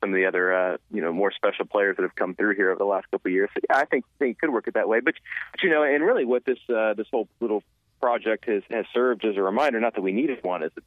some 0.00 0.10
of 0.10 0.16
the 0.16 0.26
other 0.26 0.52
uh, 0.52 0.76
you 0.92 1.00
know 1.00 1.12
more 1.12 1.32
special 1.32 1.64
players 1.64 1.96
that 1.96 2.02
have 2.02 2.14
come 2.14 2.34
through 2.34 2.54
here 2.56 2.70
over 2.70 2.78
the 2.78 2.84
last 2.84 3.10
couple 3.10 3.28
of 3.28 3.32
years. 3.32 3.50
So, 3.54 3.60
yeah, 3.68 3.78
I 3.78 3.84
think, 3.84 4.04
think 4.18 4.36
it 4.36 4.40
could 4.40 4.52
work 4.52 4.68
it 4.68 4.74
that 4.74 4.88
way. 4.88 5.00
But, 5.00 5.14
but 5.52 5.62
you 5.62 5.70
know, 5.70 5.82
and 5.82 6.04
really, 6.04 6.24
what 6.24 6.44
this 6.44 6.58
uh, 6.68 6.94
this 6.94 7.06
whole 7.10 7.28
little 7.40 7.62
project 8.00 8.44
has 8.46 8.62
has 8.70 8.84
served 8.92 9.24
as 9.24 9.36
a 9.36 9.42
reminder, 9.42 9.80
not 9.80 9.94
that 9.94 10.02
we 10.02 10.12
needed 10.12 10.38
one, 10.42 10.62
is 10.62 10.70
that 10.74 10.84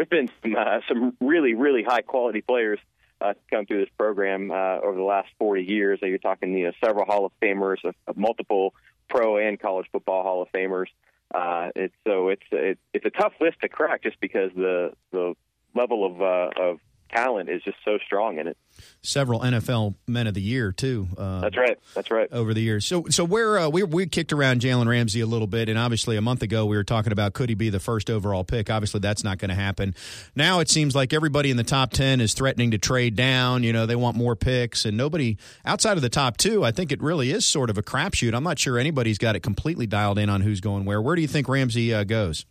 there's 0.00 0.08
been 0.08 0.30
some 0.42 0.56
uh, 0.56 0.80
some 0.88 1.16
really 1.20 1.54
really 1.54 1.82
high 1.82 2.00
quality 2.00 2.40
players 2.40 2.78
uh, 3.20 3.34
come 3.50 3.66
through 3.66 3.80
this 3.80 3.92
program 3.98 4.50
uh, 4.50 4.78
over 4.80 4.96
the 4.96 5.02
last 5.02 5.28
40 5.38 5.62
years. 5.64 5.98
You're 6.00 6.16
talking, 6.16 6.56
you 6.56 6.66
know, 6.66 6.72
several 6.82 7.04
Hall 7.04 7.26
of 7.26 7.32
Famers, 7.42 7.84
of, 7.84 7.94
of 8.06 8.16
multiple 8.16 8.72
pro 9.10 9.36
and 9.36 9.60
college 9.60 9.86
football 9.92 10.22
Hall 10.22 10.42
of 10.42 10.48
Famers. 10.52 10.86
Uh, 11.34 11.70
it's 11.76 11.94
so 12.06 12.28
it's 12.28 12.42
it, 12.50 12.78
it's 12.94 13.04
a 13.04 13.10
tough 13.10 13.34
list 13.40 13.58
to 13.60 13.68
crack 13.68 14.02
just 14.02 14.18
because 14.20 14.50
the 14.56 14.92
the 15.12 15.34
level 15.74 16.06
of 16.06 16.22
uh, 16.22 16.48
of 16.58 16.80
talent 17.12 17.48
is 17.48 17.62
just 17.62 17.76
so 17.84 17.98
strong 18.04 18.38
in 18.38 18.46
it. 18.46 18.56
Several 19.02 19.40
NFL 19.40 19.94
Men 20.06 20.26
of 20.26 20.34
the 20.34 20.40
Year 20.40 20.72
too. 20.72 21.08
Uh, 21.16 21.40
That's 21.40 21.56
right. 21.56 21.78
That's 21.94 22.10
right. 22.10 22.28
over 22.32 22.54
the 22.54 22.60
years. 22.60 22.86
So, 22.86 23.06
so 23.10 23.24
where 23.24 23.58
uh, 23.58 23.68
we 23.68 23.82
we 23.82 24.06
kicked 24.06 24.32
around 24.32 24.60
Jalen 24.60 24.86
Ramsey 24.86 25.20
a 25.20 25.26
little 25.26 25.46
bit, 25.46 25.68
and 25.68 25.78
obviously 25.78 26.16
a 26.16 26.22
month 26.22 26.42
ago 26.42 26.66
we 26.66 26.76
were 26.76 26.84
talking 26.84 27.12
about 27.12 27.34
could 27.34 27.48
he 27.48 27.54
be 27.54 27.70
the 27.70 27.80
first 27.80 28.10
overall 28.10 28.44
pick. 28.44 28.70
Obviously, 28.70 29.00
that's 29.00 29.24
not 29.24 29.38
going 29.38 29.50
to 29.50 29.54
happen. 29.54 29.94
Now 30.34 30.60
it 30.60 30.68
seems 30.68 30.94
like 30.94 31.12
everybody 31.12 31.50
in 31.50 31.56
the 31.56 31.64
top 31.64 31.90
ten 31.92 32.20
is 32.20 32.34
threatening 32.34 32.70
to 32.70 32.78
trade 32.78 33.16
down. 33.16 33.62
You 33.62 33.72
know, 33.72 33.86
they 33.86 33.96
want 33.96 34.16
more 34.16 34.36
picks, 34.36 34.84
and 34.84 34.96
nobody 34.96 35.36
outside 35.64 35.96
of 35.96 36.02
the 36.02 36.08
top 36.08 36.36
two. 36.36 36.64
I 36.64 36.70
think 36.70 36.92
it 36.92 37.02
really 37.02 37.30
is 37.30 37.44
sort 37.44 37.70
of 37.70 37.78
a 37.78 37.82
crapshoot. 37.82 38.34
I'm 38.34 38.44
not 38.44 38.58
sure 38.58 38.78
anybody's 38.78 39.18
got 39.18 39.36
it 39.36 39.40
completely 39.40 39.86
dialed 39.86 40.18
in 40.18 40.30
on 40.30 40.40
who's 40.40 40.60
going 40.60 40.84
where. 40.84 41.02
Where 41.02 41.16
do 41.16 41.22
you 41.22 41.28
think 41.28 41.48
Ramsey 41.48 41.92
uh, 41.92 42.04
goes? 42.04 42.46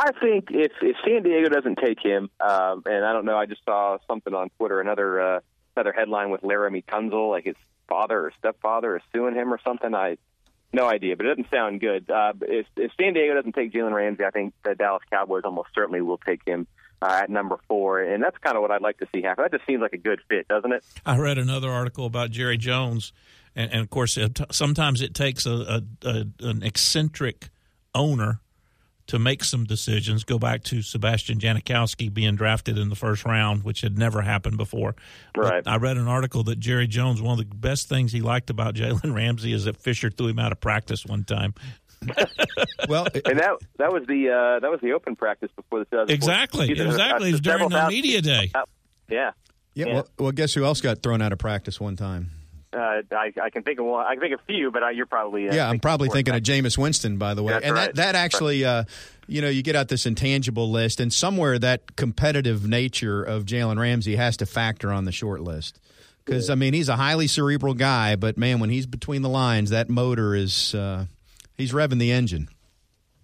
I 0.00 0.12
think 0.18 0.48
if 0.50 0.72
if 0.80 0.96
San 1.04 1.22
Diego 1.22 1.50
doesn't 1.50 1.76
take 1.76 2.00
him, 2.00 2.30
um, 2.40 2.82
and 2.86 3.04
I 3.04 3.12
don't 3.12 3.26
know, 3.26 3.36
I 3.36 3.44
just 3.44 3.62
saw 3.66 3.98
something 4.08 4.32
on 4.32 4.48
Twitter, 4.56 4.80
another 4.80 5.20
uh, 5.20 5.40
another 5.76 5.92
headline 5.92 6.30
with 6.30 6.40
Laremy 6.40 6.82
Tunsil, 6.86 7.28
like 7.28 7.44
his 7.44 7.56
father 7.86 8.18
or 8.18 8.32
stepfather 8.38 8.96
is 8.96 9.02
suing 9.12 9.34
him 9.34 9.52
or 9.52 9.60
something. 9.62 9.94
I 9.94 10.16
no 10.72 10.88
idea, 10.88 11.16
but 11.16 11.26
it 11.26 11.30
doesn't 11.30 11.50
sound 11.50 11.80
good. 11.80 12.08
Uh, 12.08 12.32
if, 12.42 12.64
if 12.76 12.92
San 12.98 13.12
Diego 13.12 13.34
doesn't 13.34 13.54
take 13.54 13.72
Jalen 13.72 13.92
Ramsey, 13.92 14.24
I 14.24 14.30
think 14.30 14.54
the 14.64 14.74
Dallas 14.74 15.02
Cowboys 15.10 15.42
almost 15.44 15.68
certainly 15.74 16.00
will 16.00 16.18
take 16.18 16.46
him 16.46 16.66
uh, 17.02 17.20
at 17.24 17.28
number 17.28 17.58
four, 17.68 18.00
and 18.00 18.22
that's 18.22 18.38
kind 18.38 18.56
of 18.56 18.62
what 18.62 18.70
I'd 18.70 18.80
like 18.80 18.98
to 18.98 19.06
see 19.14 19.20
happen. 19.20 19.42
That 19.42 19.52
just 19.52 19.66
seems 19.66 19.82
like 19.82 19.92
a 19.92 19.98
good 19.98 20.20
fit, 20.28 20.48
doesn't 20.48 20.72
it? 20.72 20.82
I 21.04 21.18
read 21.18 21.36
another 21.36 21.70
article 21.70 22.06
about 22.06 22.30
Jerry 22.30 22.56
Jones, 22.56 23.12
and, 23.54 23.70
and 23.70 23.82
of 23.82 23.90
course, 23.90 24.16
it, 24.16 24.40
sometimes 24.50 25.02
it 25.02 25.12
takes 25.12 25.44
a, 25.44 25.50
a, 25.50 26.08
a 26.08 26.26
an 26.40 26.62
eccentric 26.62 27.50
owner 27.94 28.40
to 29.10 29.18
make 29.18 29.44
some 29.44 29.64
decisions. 29.64 30.24
Go 30.24 30.38
back 30.38 30.62
to 30.64 30.82
Sebastian 30.82 31.38
Janikowski 31.38 32.12
being 32.12 32.34
drafted 32.36 32.78
in 32.78 32.88
the 32.88 32.96
first 32.96 33.24
round, 33.24 33.62
which 33.64 33.80
had 33.82 33.98
never 33.98 34.22
happened 34.22 34.56
before. 34.56 34.94
Right. 35.36 35.62
I 35.66 35.76
read 35.76 35.96
an 35.96 36.08
article 36.08 36.42
that 36.44 36.58
Jerry 36.58 36.86
Jones, 36.86 37.20
one 37.22 37.38
of 37.38 37.48
the 37.48 37.54
best 37.56 37.88
things 37.88 38.12
he 38.12 38.20
liked 38.20 38.50
about 38.50 38.74
Jalen 38.76 39.14
Ramsey 39.14 39.52
is 39.52 39.64
that 39.66 39.76
Fisher 39.76 40.10
threw 40.10 40.28
him 40.28 40.38
out 40.38 40.52
of 40.52 40.60
practice 40.60 41.04
one 41.06 41.24
time. 41.24 41.54
Well, 42.88 43.06
And 43.26 43.38
that 43.38 43.52
that 43.78 43.92
was 43.92 44.04
the 44.08 44.30
uh, 44.30 44.60
that 44.60 44.70
was 44.70 44.80
the 44.80 44.92
open 44.92 45.14
practice 45.16 45.50
before 45.54 45.80
the 45.80 45.84
2014 45.84 46.14
Exactly, 46.14 46.66
season. 46.68 46.86
exactly. 46.86 47.28
It 47.28 47.32
was 47.32 47.40
during 47.42 47.68
the 47.68 47.86
media 47.88 48.22
day. 48.22 48.50
Yeah. 48.54 48.62
yeah. 49.10 49.30
Yeah. 49.74 49.94
Well, 49.94 50.08
well, 50.18 50.32
guess 50.32 50.54
who 50.54 50.64
else 50.64 50.80
got 50.80 51.02
thrown 51.02 51.20
out 51.22 51.32
of 51.32 51.38
practice 51.38 51.78
one 51.78 51.96
time? 51.96 52.30
Uh, 52.72 53.02
I, 53.10 53.32
I 53.42 53.50
can 53.50 53.64
think 53.64 53.80
of 53.80 53.86
one. 53.86 54.06
I 54.06 54.14
can 54.14 54.20
think 54.20 54.34
of 54.34 54.40
a 54.40 54.44
few, 54.44 54.70
but 54.70 54.82
uh, 54.82 54.88
you're 54.90 55.06
probably 55.06 55.48
uh, 55.48 55.54
Yeah, 55.54 55.68
I'm 55.68 55.80
probably 55.80 56.06
more 56.06 56.14
thinking 56.14 56.34
of 56.34 56.44
than 56.44 56.64
Jameis 56.64 56.78
Winston, 56.78 57.18
by 57.18 57.34
the 57.34 57.42
way. 57.42 57.54
That's 57.54 57.66
and 57.66 57.74
right. 57.74 57.86
that, 57.86 57.96
that 57.96 58.14
actually, 58.14 58.64
uh, 58.64 58.84
you 59.26 59.42
know, 59.42 59.48
you 59.48 59.62
get 59.62 59.74
out 59.74 59.88
this 59.88 60.06
intangible 60.06 60.70
list, 60.70 61.00
and 61.00 61.12
somewhere 61.12 61.58
that 61.58 61.96
competitive 61.96 62.68
nature 62.68 63.24
of 63.24 63.44
Jalen 63.44 63.78
Ramsey 63.78 64.14
has 64.16 64.36
to 64.36 64.46
factor 64.46 64.92
on 64.92 65.04
the 65.04 65.12
short 65.12 65.40
list. 65.40 65.80
Because, 66.24 66.48
I 66.48 66.54
mean, 66.54 66.74
he's 66.74 66.88
a 66.88 66.94
highly 66.94 67.26
cerebral 67.26 67.74
guy, 67.74 68.14
but 68.14 68.36
man, 68.36 68.60
when 68.60 68.70
he's 68.70 68.86
between 68.86 69.22
the 69.22 69.28
lines, 69.28 69.70
that 69.70 69.88
motor 69.88 70.36
is, 70.36 70.72
uh, 70.76 71.06
he's 71.56 71.72
revving 71.72 71.98
the 71.98 72.12
engine. 72.12 72.48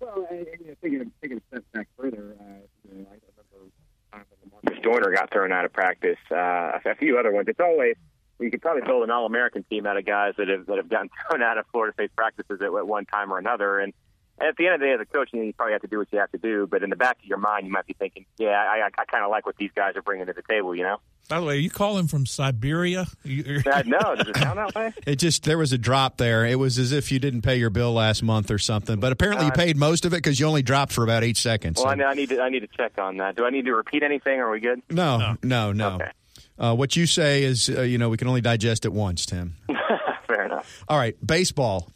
Well, 0.00 0.26
and, 0.28 0.40
and, 0.40 0.60
you 0.60 0.66
know, 0.66 0.74
taking, 0.82 1.12
taking 1.22 1.36
a 1.36 1.40
step 1.48 1.64
back 1.72 1.88
further, 1.96 2.34
uh, 2.40 2.44
you 2.90 2.98
know, 2.98 3.06
I 3.10 3.14
remember 3.14 3.70
time 4.12 4.24
when 4.40 4.50
Marcus 4.64 4.82
Joyner 4.82 5.14
got 5.14 5.30
thrown 5.30 5.52
out 5.52 5.64
of 5.64 5.72
practice. 5.72 6.18
Uh, 6.32 6.80
a 6.84 6.96
few 6.98 7.16
other 7.18 7.30
ones. 7.30 7.46
It's 7.46 7.60
always 7.60 7.94
you 8.40 8.50
could 8.50 8.62
probably 8.62 8.82
build 8.82 9.02
an 9.02 9.10
All-American 9.10 9.64
team 9.64 9.86
out 9.86 9.96
of 9.96 10.04
guys 10.04 10.34
that 10.38 10.48
have 10.48 10.66
that 10.66 10.76
have 10.76 10.88
gotten 10.88 11.08
thrown 11.30 11.42
out 11.42 11.58
of 11.58 11.64
Florida 11.72 11.94
State 11.94 12.14
practices 12.16 12.58
at, 12.60 12.66
at 12.66 12.86
one 12.86 13.06
time 13.06 13.32
or 13.32 13.38
another. 13.38 13.78
And 13.78 13.92
at 14.38 14.54
the 14.56 14.66
end 14.66 14.74
of 14.74 14.80
the 14.80 14.86
day, 14.86 14.92
as 14.92 15.00
a 15.00 15.06
coach, 15.06 15.30
you, 15.32 15.38
know, 15.40 15.46
you 15.46 15.52
probably 15.54 15.72
have 15.72 15.80
to 15.82 15.88
do 15.88 15.96
what 15.98 16.08
you 16.12 16.18
have 16.18 16.30
to 16.32 16.38
do. 16.38 16.66
But 16.70 16.82
in 16.82 16.90
the 16.90 16.96
back 16.96 17.18
of 17.18 17.24
your 17.24 17.38
mind, 17.38 17.66
you 17.66 17.72
might 17.72 17.86
be 17.86 17.94
thinking, 17.94 18.26
"Yeah, 18.38 18.48
I, 18.48 18.80
I, 18.80 18.90
I 18.98 19.04
kind 19.06 19.24
of 19.24 19.30
like 19.30 19.46
what 19.46 19.56
these 19.56 19.70
guys 19.74 19.96
are 19.96 20.02
bringing 20.02 20.26
to 20.26 20.32
the 20.34 20.42
table." 20.48 20.74
You 20.74 20.82
know? 20.82 20.98
By 21.28 21.40
the 21.40 21.46
way, 21.46 21.58
you 21.58 21.70
call 21.70 21.98
him 21.98 22.06
from 22.06 22.24
Siberia? 22.26 23.06
Uh, 23.26 23.82
no, 23.84 24.14
does 24.14 24.28
it 24.28 24.36
sound 24.36 24.58
that 24.58 24.74
way? 24.76 24.92
It 25.06 25.16
just, 25.16 25.42
there 25.42 25.58
was 25.58 25.72
a 25.72 25.78
drop 25.78 26.18
there. 26.18 26.46
It 26.46 26.56
was 26.56 26.78
as 26.78 26.92
if 26.92 27.10
you 27.10 27.18
didn't 27.18 27.42
pay 27.42 27.56
your 27.56 27.70
bill 27.70 27.92
last 27.92 28.22
month 28.22 28.50
or 28.50 28.58
something. 28.58 29.00
But 29.00 29.10
apparently 29.12 29.46
you 29.46 29.52
paid 29.52 29.76
most 29.76 30.04
of 30.04 30.12
it 30.12 30.18
because 30.18 30.38
you 30.38 30.46
only 30.46 30.62
dropped 30.62 30.92
for 30.92 31.02
about 31.02 31.24
eight 31.24 31.36
seconds. 31.36 31.78
Well, 31.78 31.86
So- 31.86 31.90
I, 31.90 31.94
know- 31.96 32.06
I 32.06 32.14
need 32.14 32.28
to 32.28 32.40
I 32.40 32.48
need 32.48 32.60
to 32.60 32.68
check 32.68 32.98
on 32.98 33.16
that. 33.16 33.34
Do 33.36 33.44
I 33.44 33.50
need 33.50 33.64
to 33.64 33.74
repeat 33.74 34.02
anything? 34.04 34.38
Are 34.38 34.50
we 34.50 34.60
good? 34.60 34.82
no, 34.88 35.36
no, 35.42 35.72
no. 35.72 35.94
Okay. 35.96 36.10
Uh, 36.58 36.74
what 36.74 36.96
you 36.96 37.06
say 37.06 37.42
is, 37.42 37.68
uh, 37.68 37.82
you 37.82 37.98
know, 37.98 38.08
we 38.08 38.16
can 38.16 38.28
only 38.28 38.40
digest 38.40 38.84
it 38.84 38.92
once, 38.92 39.26
Tim. 39.26 39.56
Fair 40.26 40.46
enough. 40.46 40.84
All 40.88 40.98
right, 40.98 41.14
baseball. 41.24 41.90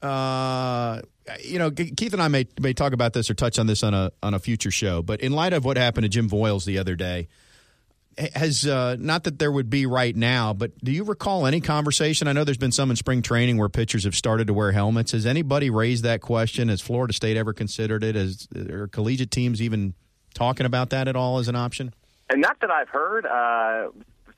Uh, 0.00 1.02
you 1.42 1.58
know, 1.58 1.70
Keith 1.70 2.12
and 2.12 2.22
I 2.22 2.28
may 2.28 2.46
may 2.60 2.72
talk 2.72 2.92
about 2.92 3.12
this 3.12 3.28
or 3.28 3.34
touch 3.34 3.58
on 3.58 3.66
this 3.66 3.82
on 3.82 3.94
a 3.94 4.12
on 4.22 4.34
a 4.34 4.38
future 4.38 4.70
show. 4.70 5.02
But 5.02 5.20
in 5.20 5.32
light 5.32 5.52
of 5.52 5.64
what 5.64 5.76
happened 5.76 6.04
to 6.04 6.08
Jim 6.08 6.28
Voyles 6.28 6.64
the 6.64 6.78
other 6.78 6.94
day, 6.96 7.28
has 8.34 8.66
uh, 8.66 8.96
not 8.98 9.24
that 9.24 9.38
there 9.38 9.52
would 9.52 9.70
be 9.70 9.86
right 9.86 10.14
now, 10.14 10.52
but 10.52 10.76
do 10.82 10.90
you 10.90 11.04
recall 11.04 11.46
any 11.46 11.60
conversation? 11.60 12.26
I 12.28 12.32
know 12.32 12.44
there's 12.44 12.58
been 12.58 12.72
some 12.72 12.90
in 12.90 12.96
spring 12.96 13.22
training 13.22 13.58
where 13.58 13.68
pitchers 13.68 14.04
have 14.04 14.14
started 14.14 14.48
to 14.48 14.54
wear 14.54 14.72
helmets. 14.72 15.12
Has 15.12 15.26
anybody 15.26 15.70
raised 15.70 16.04
that 16.04 16.20
question? 16.20 16.68
Has 16.68 16.80
Florida 16.80 17.12
State 17.12 17.36
ever 17.36 17.52
considered 17.52 18.02
it? 18.02 18.16
As 18.16 18.48
are 18.56 18.88
collegiate 18.88 19.30
teams 19.30 19.62
even 19.62 19.94
talking 20.34 20.66
about 20.66 20.90
that 20.90 21.08
at 21.08 21.16
all 21.16 21.38
as 21.38 21.48
an 21.48 21.56
option? 21.56 21.94
And 22.30 22.40
not 22.40 22.60
that 22.60 22.70
I've 22.70 22.88
heard. 22.88 23.26
Uh, 23.26 23.88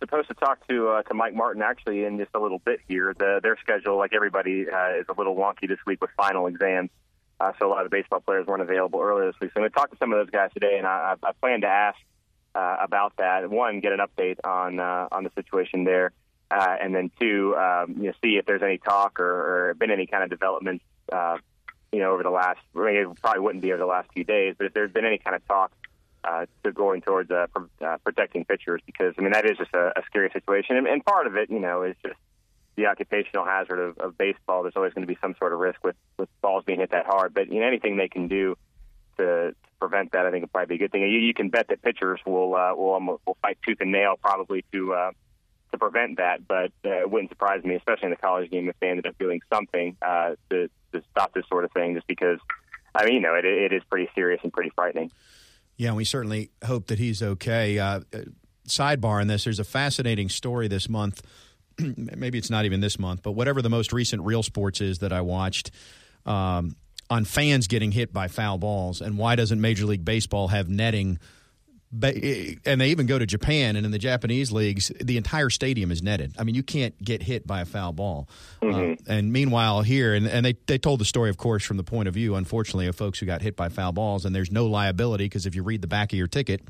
supposed 0.01 0.29
to 0.29 0.35
talk 0.35 0.67
to 0.69 0.89
uh, 0.89 1.03
to 1.03 1.15
Mike 1.15 1.35
Martin 1.35 1.63
actually 1.63 2.05
in 2.05 2.19
just 2.19 2.31
a 2.35 2.41
little 2.41 2.59
bit 2.59 2.81
here. 2.89 3.15
The, 3.17 3.41
their 3.43 3.57
schedule, 3.61 3.97
like 3.97 4.13
everybody, 4.15 4.67
uh, 4.69 5.01
is 5.01 5.07
a 5.09 5.13
little 5.17 5.37
wonky 5.37 5.69
this 5.69 5.79
week 5.87 6.01
with 6.01 6.11
final 6.17 6.47
exams. 6.47 6.91
Uh, 7.39 7.53
so 7.59 7.67
a 7.67 7.71
lot 7.71 7.85
of 7.85 7.91
baseball 7.91 8.21
players 8.21 8.47
weren't 8.47 8.63
available 8.63 9.01
earlier 9.01 9.27
this 9.27 9.41
week. 9.41 9.51
So 9.55 9.61
I'm 9.61 9.63
going 9.63 9.71
to 9.71 9.77
talk 9.77 9.91
to 9.91 9.97
some 9.99 10.13
of 10.13 10.19
those 10.19 10.31
guys 10.31 10.51
today, 10.53 10.77
and 10.77 10.87
I, 10.87 11.15
I 11.23 11.33
plan 11.33 11.63
to 11.63 11.69
ask 11.69 11.99
uh, 12.55 12.77
about 12.83 13.17
that. 13.17 13.49
One, 13.49 13.81
get 13.81 13.93
an 13.93 14.01
update 14.01 14.39
on 14.45 14.81
uh, 14.81 15.09
on 15.13 15.25
the 15.25 15.31
situation 15.35 15.85
there, 15.85 16.13
uh, 16.51 16.77
and 16.81 16.95
then 16.95 17.11
two, 17.21 17.57
um, 17.57 17.97
you 17.97 18.09
know, 18.09 18.13
see 18.23 18.37
if 18.37 18.47
there's 18.47 18.63
any 18.63 18.79
talk 18.79 19.21
or, 19.21 19.71
or 19.71 19.75
been 19.75 19.91
any 19.91 20.07
kind 20.07 20.23
of 20.23 20.31
developments, 20.31 20.85
uh, 21.13 21.39
you 21.93 22.01
know, 22.01 22.13
over 22.13 22.23
the 22.23 22.31
last. 22.31 22.61
I 22.77 22.79
mean, 22.79 22.97
it 22.97 23.23
probably 23.23 23.41
wouldn't 23.41 23.63
be 23.63 23.73
over 23.73 23.79
the 23.79 23.87
last 23.87 24.11
few 24.13 24.25
days, 24.25 24.55
but 24.59 24.67
if 24.67 24.75
there's 24.75 24.93
been 24.93 25.07
any 25.07 25.19
kind 25.19 25.37
of 25.37 25.47
talk 25.47 25.73
uh, 26.25 26.47
to 26.65 26.73
going 26.73 27.03
towards 27.03 27.31
uh, 27.31 27.47
pr- 27.55 27.85
uh, 27.85 27.97
protecting 28.05 28.45
pitchers, 28.45 28.81
because 28.87 29.15
I 29.19 29.23
mean 29.23 29.33
that 29.33 29.45
is 29.45 29.57
just 29.59 29.75
a, 29.75 29.99
a 29.99 30.03
scary 30.07 30.31
situation, 30.33 30.77
and, 30.77 30.87
and 30.87 31.05
part 31.05 31.27
of 31.27 31.37
it, 31.37 31.51
you 31.51 31.61
know, 31.61 31.83
is 31.83 31.97
just 32.05 32.19
the 32.77 32.87
occupational 32.87 33.45
hazard 33.45 33.79
of, 33.79 33.99
of 33.99 34.17
baseball. 34.17 34.63
There's 34.63 34.77
always 34.77 34.95
going 34.95 35.07
to 35.07 35.13
be 35.13 35.19
some 35.21 35.35
sort 35.39 35.53
of 35.53 35.59
risk 35.59 35.83
with 35.85 35.97
with 36.19 36.29
balls 36.41 36.65
being 36.65 36.81
hit 36.81 36.91
that 36.91 37.07
hard, 37.07 37.35
but 37.35 37.53
you 37.53 37.61
know, 37.61 37.67
anything 37.67 37.97
they 37.97 38.09
can 38.09 38.29
do 38.29 38.57
to, 39.21 39.51
to 39.51 39.55
prevent 39.79 40.13
that, 40.13 40.27
I 40.27 40.31
think, 40.31 40.43
would 40.43 40.53
probably 40.53 40.77
be 40.77 40.85
a 40.85 40.87
good 40.87 40.93
thing. 40.93 41.03
You, 41.03 41.21
you 41.21 41.35
can 41.35 41.51
bet 41.51 41.69
that 41.69 41.83
pitchers 41.83 42.21
will 42.27 42.55
uh, 42.55 42.75
will 42.75 42.91
almost, 42.91 43.23
will 43.27 43.37
fight 43.43 43.59
tooth 43.67 43.79
and 43.81 43.93
nail 43.93 44.17
probably 44.21 44.65
to 44.73 44.95
uh, 44.95 45.11
to 45.73 45.79
prevent 45.79 46.19
that. 46.19 46.47
But 46.47 46.73
uh, 46.85 47.01
it 47.01 47.11
wouldn't 47.11 47.31
surprise 47.31 47.63
me, 47.65 47.75
especially 47.75 48.07
in 48.07 48.11
the 48.11 48.17
college 48.17 48.51
game, 48.51 48.69
if 48.69 48.77
they 48.81 48.89
ended 48.89 49.07
up 49.07 49.19
doing 49.19 49.41
something 49.53 49.97
uh, 50.03 50.35
to 50.51 50.69
to 50.93 51.03
stop 51.11 51.35
this 51.35 51.45
sort 51.49 51.65
of 51.65 51.73
thing. 51.73 51.95
Just 51.95 52.07
because, 52.07 52.39
I 52.95 53.05
mean, 53.05 53.15
you 53.15 53.21
know, 53.21 53.35
it, 53.35 53.45
it 53.45 53.73
is 53.73 53.83
pretty 53.91 54.11
serious 54.15 54.41
and 54.43 54.53
pretty 54.53 54.71
frightening. 54.75 55.11
Yeah, 55.81 55.95
we 55.95 56.05
certainly 56.05 56.51
hope 56.63 56.89
that 56.89 56.99
he's 56.99 57.23
okay. 57.23 57.79
Uh, 57.79 58.01
sidebar 58.69 59.23
on 59.23 59.29
this: 59.29 59.45
there's 59.45 59.61
a 59.61 59.65
fascinating 59.65 60.29
story 60.29 60.69
this 60.69 60.91
month. 60.91 61.23
Maybe 61.79 62.37
it's 62.37 62.51
not 62.51 62.67
even 62.67 62.81
this 62.81 62.99
month, 62.99 63.23
but 63.23 63.33
whatever 63.33 63.63
the 63.63 63.71
most 63.71 63.91
recent 63.91 64.21
Real 64.21 64.43
Sports 64.43 64.83
is 64.83 64.99
that 64.99 65.11
I 65.11 65.23
watched. 65.23 65.71
Um, 66.27 66.77
on 67.09 67.25
fans 67.25 67.67
getting 67.67 67.93
hit 67.93 68.13
by 68.13 68.29
foul 68.29 68.59
balls, 68.59 69.01
and 69.01 69.17
why 69.17 69.37
doesn't 69.37 69.59
Major 69.59 69.87
League 69.87 70.05
Baseball 70.05 70.49
have 70.49 70.69
netting? 70.69 71.19
And 71.93 72.81
they 72.81 72.91
even 72.91 73.07
go 73.07 73.19
to 73.19 73.27
Japan, 73.27 73.75
and 73.75 73.85
in 73.85 73.91
the 73.91 73.99
Japanese 73.99 74.53
leagues, 74.53 74.93
the 75.01 75.17
entire 75.17 75.51
stadium 75.51 75.91
is 75.91 76.03
netted. 76.03 76.35
I 76.39 76.45
mean, 76.45 76.55
you 76.55 76.63
can't 76.63 76.97
get 77.03 77.23
hit 77.23 77.47
by 77.47 77.63
a 77.63 77.65
foul 77.65 77.93
ball. 77.93 78.29
Mm-hmm. 78.63 78.93
Uh, 78.93 79.13
and 79.13 79.33
meanwhile, 79.33 79.83
here, 79.83 80.15
and, 80.15 80.27
and 80.27 80.47
they, 80.47 80.57
they 80.67 80.79
told 80.79 81.01
the 81.01 81.05
story, 81.05 81.31
of 81.31 81.37
course, 81.37 81.65
from 81.65 81.79
the 81.79 81.83
point 81.83 82.07
of 82.07 82.15
view, 82.15 82.37
unfortunately, 82.37 82.87
of 82.87 82.95
folks 82.95 83.19
who 83.19 83.27
got 83.27 83.43
hit 83.43 83.57
by 83.57 83.69
foul 83.69 83.91
balls, 83.91 84.25
and 84.25 84.35
there's 84.35 84.53
no 84.53 84.67
liability 84.67 85.25
because 85.25 85.47
if 85.47 85.57
you 85.57 85.65
read 85.65 85.83
the 85.83 85.89
back 85.89 86.13
of 86.13 86.17
your 86.17 86.29
ticket, 86.29 86.63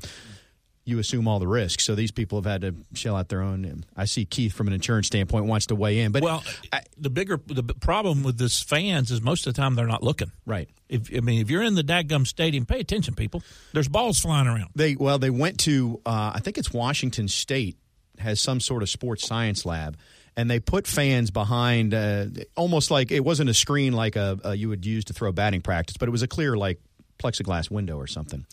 you 0.83 0.99
assume 0.99 1.27
all 1.27 1.39
the 1.39 1.47
risks. 1.47 1.85
So 1.85 1.95
these 1.95 2.11
people 2.11 2.41
have 2.41 2.45
had 2.45 2.61
to 2.61 2.75
shell 2.93 3.15
out 3.15 3.29
their 3.29 3.41
own. 3.41 3.85
I 3.95 4.05
see 4.05 4.25
Keith 4.25 4.53
from 4.53 4.67
an 4.67 4.73
insurance 4.73 5.07
standpoint 5.07 5.45
wants 5.45 5.67
to 5.67 5.75
weigh 5.75 5.99
in, 5.99 6.11
but 6.11 6.23
well, 6.23 6.43
I, 6.73 6.81
the 6.97 7.09
bigger 7.09 7.39
the 7.45 7.63
problem 7.63 8.23
with 8.23 8.37
this 8.37 8.61
fans 8.61 9.11
is 9.11 9.21
most 9.21 9.45
of 9.45 9.53
the 9.53 9.61
time 9.61 9.75
they're 9.75 9.87
not 9.87 10.03
looking. 10.03 10.31
Right. 10.45 10.69
If 10.89 11.15
I 11.15 11.19
mean, 11.19 11.41
if 11.41 11.49
you're 11.49 11.63
in 11.63 11.75
the 11.75 11.83
dadgum 11.83 12.25
stadium, 12.25 12.65
pay 12.65 12.79
attention, 12.79 13.15
people. 13.15 13.43
There's 13.73 13.87
balls 13.87 14.19
flying 14.19 14.47
around. 14.47 14.69
They 14.75 14.95
well, 14.95 15.19
they 15.19 15.29
went 15.29 15.59
to 15.61 16.01
uh, 16.05 16.31
I 16.35 16.39
think 16.39 16.57
it's 16.57 16.73
Washington 16.73 17.27
State 17.27 17.77
has 18.19 18.39
some 18.39 18.59
sort 18.59 18.83
of 18.83 18.89
sports 18.89 19.27
science 19.27 19.65
lab. 19.65 19.97
And 20.37 20.49
they 20.49 20.61
put 20.61 20.87
fans 20.87 21.29
behind, 21.29 21.93
uh, 21.93 22.27
almost 22.55 22.89
like 22.89 23.11
it 23.11 23.19
wasn't 23.19 23.49
a 23.49 23.53
screen 23.53 23.91
like 23.91 24.15
a, 24.15 24.39
a 24.45 24.55
you 24.55 24.69
would 24.69 24.85
use 24.85 25.03
to 25.05 25.13
throw 25.13 25.33
batting 25.33 25.59
practice, 25.59 25.97
but 25.97 26.07
it 26.07 26.11
was 26.11 26.21
a 26.21 26.27
clear 26.27 26.55
like 26.55 26.79
plexiglass 27.19 27.69
window 27.69 27.97
or 27.97 28.07
something 28.07 28.45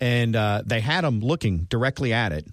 and 0.00 0.34
uh, 0.36 0.62
they 0.64 0.80
had 0.80 1.02
them 1.04 1.20
looking 1.20 1.66
directly 1.70 2.12
at 2.12 2.32
it, 2.32 2.46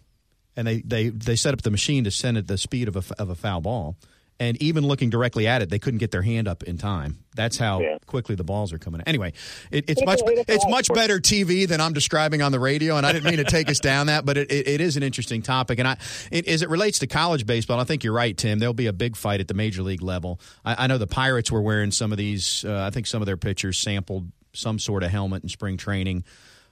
and 0.56 0.68
they, 0.68 0.82
they, 0.82 1.10
they 1.10 1.36
set 1.36 1.54
up 1.54 1.62
the 1.62 1.72
machine 1.72 2.04
to 2.06 2.12
send 2.12 2.38
it 2.38 2.48
the 2.48 2.58
speed 2.58 2.88
of 2.88 2.96
a, 2.96 3.04
of 3.22 3.30
a 3.30 3.36
foul 3.36 3.62
ball. 3.62 3.96
And 4.38 4.62
even 4.62 4.86
looking 4.86 5.10
directly 5.10 5.48
at 5.48 5.62
it, 5.62 5.70
they 5.70 5.80
couldn't 5.80 6.00
get 6.00 6.12
their 6.12 6.22
hand 6.22 6.50
up 6.50 6.62
in 6.64 6.78
time. 6.78 7.20
That's 7.38 7.58
how 7.58 7.80
Yeah. 7.80 8.00
quickly 8.06 8.36
the 8.36 8.44
balls 8.44 8.74
are 8.74 8.78
coming. 8.78 9.00
Anyway, 9.08 9.32
it, 9.72 9.90
it's 9.90 10.04
much 10.06 10.20
it's 10.26 10.68
much 10.68 10.90
better 10.94 11.20
TV 11.22 11.66
than 11.66 11.80
I'm 11.80 11.94
describing 11.94 12.42
on 12.42 12.52
the 12.52 12.60
radio, 12.60 12.98
and 12.98 13.06
I 13.06 13.14
didn't 13.14 13.28
mean 13.28 13.38
to 13.38 13.46
take 13.46 13.70
us 13.70 13.80
down 13.80 14.08
that, 14.08 14.26
but 14.26 14.36
it, 14.36 14.52
it, 14.52 14.68
it 14.68 14.82
is 14.82 14.98
an 14.98 15.04
interesting 15.04 15.42
topic. 15.42 15.80
And 15.80 15.88
I, 15.88 15.96
it, 16.34 16.50
as 16.50 16.64
it 16.64 16.70
relates 16.70 17.00
to 17.00 17.08
college 17.08 17.46
baseball, 17.46 17.80
I 17.80 17.86
think 17.86 18.04
you're 18.04 18.12
right, 18.12 18.36
Tim. 18.36 18.60
There'll 18.60 18.74
be 18.74 18.88
a 18.88 18.94
big 18.94 19.16
fight 19.16 19.40
at 19.40 19.48
the 19.48 19.54
major 19.54 19.84
league 19.84 20.02
level. 20.02 20.42
I, 20.66 20.84
I 20.84 20.88
know 20.88 20.98
the 20.98 21.08
Pirates 21.08 21.50
were 21.50 21.62
wearing 21.62 21.92
some 21.92 22.12
of 22.12 22.18
these. 22.18 22.66
Uh, 22.68 22.78
I 22.82 22.90
think 22.90 23.08
some 23.08 23.22
of 23.22 23.28
their 23.28 23.38
pitchers 23.38 23.78
sampled 23.80 24.30
some 24.52 24.80
sort 24.80 25.04
of 25.04 25.12
helmet 25.12 25.44
in 25.44 25.50
spring 25.50 25.78
training. 25.78 26.26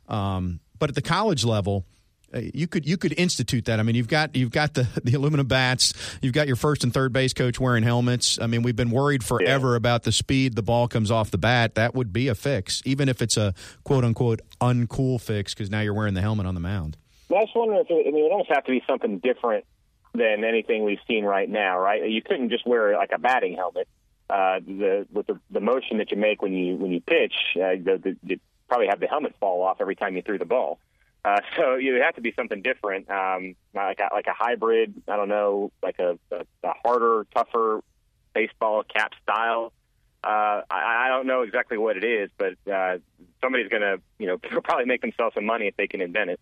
Um, 0.08 0.60
but 0.80 0.90
at 0.90 0.96
the 0.96 1.02
college 1.02 1.46
level, 1.46 1.86
uh, 2.34 2.42
you 2.54 2.68
could 2.68 2.88
you 2.88 2.98
could 2.98 3.14
institute 3.18 3.66
that. 3.66 3.80
I 3.80 3.84
mean, 3.84 3.96
you've 3.96 4.08
got 4.08 4.36
you've 4.36 4.52
got 4.52 4.74
the 4.74 4.88
the 5.04 5.14
aluminum 5.14 5.48
bats. 5.48 5.94
You've 6.22 6.34
got 6.34 6.48
your 6.48 6.56
first 6.56 6.84
and 6.84 6.94
third 6.94 7.14
base 7.14 7.34
coach 7.34 7.60
wearing 7.60 7.84
helmets. 7.84 8.40
I 8.40 8.48
mean, 8.48 8.64
we've 8.64 8.76
been 8.76 8.92
worried 8.92 9.24
forever 9.24 9.76
about 9.76 10.04
the 10.04 10.12
speed 10.12 10.56
the 10.56 10.64
ball 10.64 10.88
comes 10.88 11.12
off 11.12 11.32
the 11.32 11.38
bat. 11.38 11.76
That 11.76 11.94
would 11.94 12.12
be 12.12 12.28
a 12.28 12.36
fix, 12.36 12.82
even 12.86 13.10
if 13.10 13.22
it's 13.22 13.38
a 13.38 13.54
quote 13.84 14.04
unquote 14.04 14.42
uncool 14.60 15.22
fix, 15.22 15.54
because 15.54 15.70
now 15.70 15.82
you're 15.82 15.94
wearing 15.94 16.14
the 16.14 16.22
helmet 16.22 16.46
on 16.46 16.56
the 16.56 16.62
mound. 16.62 16.98
Well, 17.30 17.40
I 17.40 17.44
was 17.44 17.52
wondering 17.56 17.82
if 17.82 17.90
it, 17.90 18.08
I 18.08 18.12
mean, 18.12 18.26
it 18.26 18.32
almost 18.32 18.50
have 18.54 18.66
to 18.66 18.72
be 18.72 18.84
something 18.88 19.20
different 19.20 19.66
than 20.14 20.44
anything 20.44 20.84
we've 20.84 21.00
seen 21.08 21.26
right 21.26 21.50
now, 21.50 21.80
right? 21.80 22.08
You 22.10 22.22
couldn't 22.22 22.50
just 22.50 22.68
wear 22.68 22.96
like 22.96 23.12
a 23.14 23.20
batting 23.20 23.56
helmet. 23.56 23.88
Uh, 24.30 24.60
the 24.66 25.06
with 25.12 25.28
the, 25.28 25.40
the 25.52 25.60
motion 25.60 25.98
that 25.98 26.10
you 26.10 26.18
make 26.18 26.42
when 26.42 26.54
you 26.54 26.76
when 26.76 26.92
you 26.92 27.02
pitch, 27.02 27.34
uh, 27.56 27.76
the, 27.76 28.18
the, 28.24 28.40
probably 28.74 28.88
have 28.88 29.00
the 29.00 29.06
helmet 29.06 29.36
fall 29.40 29.62
off 29.62 29.78
every 29.80 29.96
time 29.96 30.16
you 30.16 30.24
threw 30.24 30.40
the 30.40 30.46
ball. 30.46 30.80
Uh, 31.24 31.40
so 31.58 31.76
you 31.76 32.02
have 32.02 32.16
to 32.16 32.22
be 32.22 32.34
something 32.36 32.64
different, 32.64 33.08
um, 33.08 33.56
like 33.76 34.00
a, 34.00 34.12
like 34.12 34.26
a 34.26 34.34
hybrid. 34.34 34.96
I 35.08 35.16
don't 35.16 35.30
know, 35.30 35.72
like 35.84 36.00
a, 36.00 36.18
a, 36.32 36.46
a 36.64 36.74
harder, 36.84 37.28
tougher 37.36 37.82
baseball 38.34 38.84
cap 38.84 39.12
style. 39.22 39.74
Uh, 40.24 40.62
I, 40.72 41.06
I 41.06 41.08
don't 41.10 41.28
know 41.28 41.44
exactly 41.44 41.78
what 41.78 41.98
it 41.98 42.04
is, 42.04 42.32
but 42.36 42.54
uh, 42.72 42.98
somebody's 43.42 43.68
going 43.68 43.84
to, 43.84 44.02
you 44.18 44.26
know, 44.26 44.38
probably 44.64 44.86
make 44.86 45.02
themselves 45.02 45.36
some 45.36 45.46
money 45.46 45.68
if 45.68 45.78
they 45.78 45.86
can 45.86 46.02
invent 46.02 46.32
it. 46.32 46.40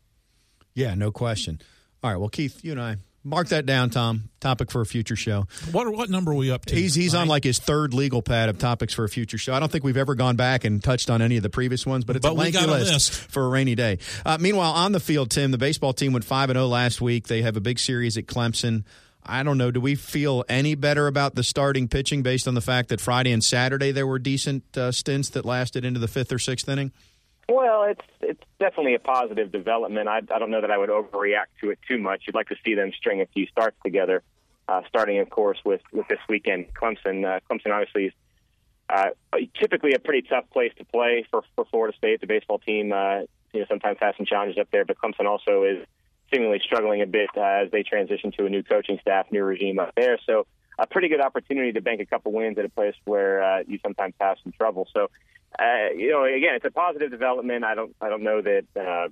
Yeah, 0.74 0.96
no 0.96 1.12
question. 1.12 1.60
All 2.02 2.12
right, 2.12 2.18
well, 2.18 2.30
Keith, 2.30 2.64
you 2.64 2.72
and 2.72 2.82
I 2.82 2.96
mark 3.24 3.50
that 3.50 3.66
down, 3.66 3.90
Tom. 3.90 4.30
Topic 4.40 4.72
for 4.72 4.82
a 4.82 4.86
future 4.86 5.16
show. 5.16 5.46
What 5.72 5.92
what 5.94 6.10
number 6.10 6.32
are 6.32 6.36
we 6.36 6.50
up 6.52 6.66
to? 6.66 6.76
He's 6.76 6.96
he's 6.96 7.14
on 7.14 7.28
like 7.28 7.44
his 7.44 7.60
third 7.60 7.94
legal 7.94 8.22
pad 8.22 8.50
of 8.50 8.58
topics 8.58 8.94
for 8.94 9.04
a 9.04 9.10
future 9.10 9.38
show. 9.38 9.54
I 9.54 9.60
don't 9.60 9.72
think 9.72 9.84
we've 9.84 9.98
ever 9.98 10.16
gone 10.16 10.36
back 10.36 10.64
and 10.64 10.84
touched 10.84 11.10
on 11.10 11.22
any 11.22 11.38
of 11.38 11.44
the 11.44 11.50
previous 11.50 11.86
ones, 11.86 12.06
but 12.06 12.16
it's 12.16 12.24
But 12.26 12.32
a 12.34 12.36
lengthy 12.36 12.64
a 12.64 12.68
list, 12.68 12.92
list. 12.94 13.12
for 13.14 13.46
a 13.46 13.50
rainy 13.50 13.76
day. 13.76 14.00
Uh, 14.26 14.38
meanwhile, 14.40 14.72
on 14.72 14.92
the 14.92 15.00
field, 15.00 15.30
Tim, 15.30 15.52
the 15.52 15.58
baseball 15.58 15.94
team 15.94 16.14
went 16.14 16.26
five 16.26 16.50
and 16.50 16.58
zero 16.58 16.68
last 16.68 17.02
week. 17.02 17.28
They 17.28 17.42
have 17.44 17.56
a 17.58 17.62
big 17.62 17.78
series 17.80 18.18
at 18.18 18.26
Clemson. 18.26 18.84
I 19.24 19.44
don't 19.44 19.60
know. 19.60 19.70
Do 19.70 19.80
we 19.80 19.94
feel 19.94 20.44
any 20.50 20.74
better 20.74 21.06
about 21.06 21.36
the 21.36 21.44
starting 21.44 21.88
pitching 21.88 22.24
based 22.24 22.48
on 22.48 22.56
the 22.56 22.62
fact 22.62 22.90
that 22.90 23.00
Friday 23.00 23.32
and 23.32 23.44
Saturday 23.44 23.92
there 23.92 24.08
were 24.08 24.18
decent 24.18 24.64
uh, 24.76 24.92
stints 24.92 25.30
that 25.30 25.46
lasted 25.46 25.86
into 25.86 26.00
the 26.00 26.08
fifth 26.08 26.32
or 26.32 26.40
sixth 26.40 26.68
inning? 26.68 26.92
Well, 27.52 27.84
it's 27.84 28.02
it's 28.22 28.44
definitely 28.62 28.96
a 28.96 29.00
positive 29.00 29.52
development. 29.52 30.08
I, 30.08 30.20
I 30.34 30.40
don't 30.40 30.52
know 30.52 30.62
that 30.62 30.72
I 30.72 30.78
would 30.78 30.90
overreact 30.90 31.52
to 31.60 31.72
it 31.72 31.80
too 31.86 31.98
much. 31.98 32.24
You'd 32.26 32.36
like 32.36 32.48
to 32.48 32.56
see 32.64 32.76
them 32.76 32.94
string 32.98 33.20
a 33.20 33.26
few 33.26 33.46
starts 33.48 33.76
together, 33.84 34.24
uh, 34.70 34.84
starting, 34.88 35.20
of 35.20 35.30
course, 35.30 35.58
with, 35.66 35.82
with 35.92 36.08
this 36.08 36.20
weekend. 36.30 36.68
Clemson, 36.74 37.26
uh, 37.26 37.42
Clemson 37.50 37.74
obviously 37.74 38.06
is 38.06 38.14
uh, 38.88 39.10
typically 39.60 39.94
a 39.94 40.00
pretty 40.00 40.26
tough 40.30 40.46
place 40.50 40.72
to 40.78 40.86
play 40.86 41.26
for, 41.30 41.44
for 41.58 41.66
Florida 41.66 41.96
State. 41.98 42.22
The 42.22 42.28
baseball 42.28 42.60
team, 42.60 42.94
uh, 42.94 43.24
you 43.52 43.60
know, 43.60 43.66
sometimes 43.68 43.98
has 44.00 44.16
some 44.16 44.26
challenges 44.26 44.58
up 44.58 44.70
there, 44.72 44.86
but 44.86 44.96
Clemson 44.98 45.26
also 45.26 45.64
is 45.64 45.86
seemingly 46.34 46.62
struggling 46.64 47.02
a 47.02 47.06
bit 47.06 47.32
uh, 47.36 47.42
as 47.42 47.72
they 47.72 47.84
transition 47.84 48.32
to 48.38 48.46
a 48.46 48.50
new 48.50 48.64
coaching 48.64 48.98
staff, 49.02 49.28
new 49.30 49.44
regime 49.44 49.78
up 49.78 49.94
there. 49.98 50.18
So 50.26 50.48
a 50.82 50.88
pretty 50.88 51.08
good 51.10 51.22
opportunity 51.22 51.72
to 51.74 51.82
bank 51.82 52.02
a 52.02 52.06
couple 52.06 52.32
wins 52.32 52.58
at 52.58 52.66
a 52.66 52.70
place 52.70 52.96
where 53.06 53.44
uh, 53.44 53.64
you 53.68 53.80
sometimes 53.84 54.16
have 54.20 54.38
some 54.44 54.52
trouble. 54.52 54.88
So, 54.94 55.10
uh, 55.60 55.94
you 55.96 56.10
know, 56.10 56.24
again, 56.24 56.56
it's 56.56 56.66
a 56.66 56.72
positive 56.72 57.12
development. 57.12 57.64
I 57.64 57.76
don't, 57.76 57.96
I 58.02 58.10
don't 58.10 58.24
know 58.24 58.42
that 58.42 58.66
uh, 58.76 59.10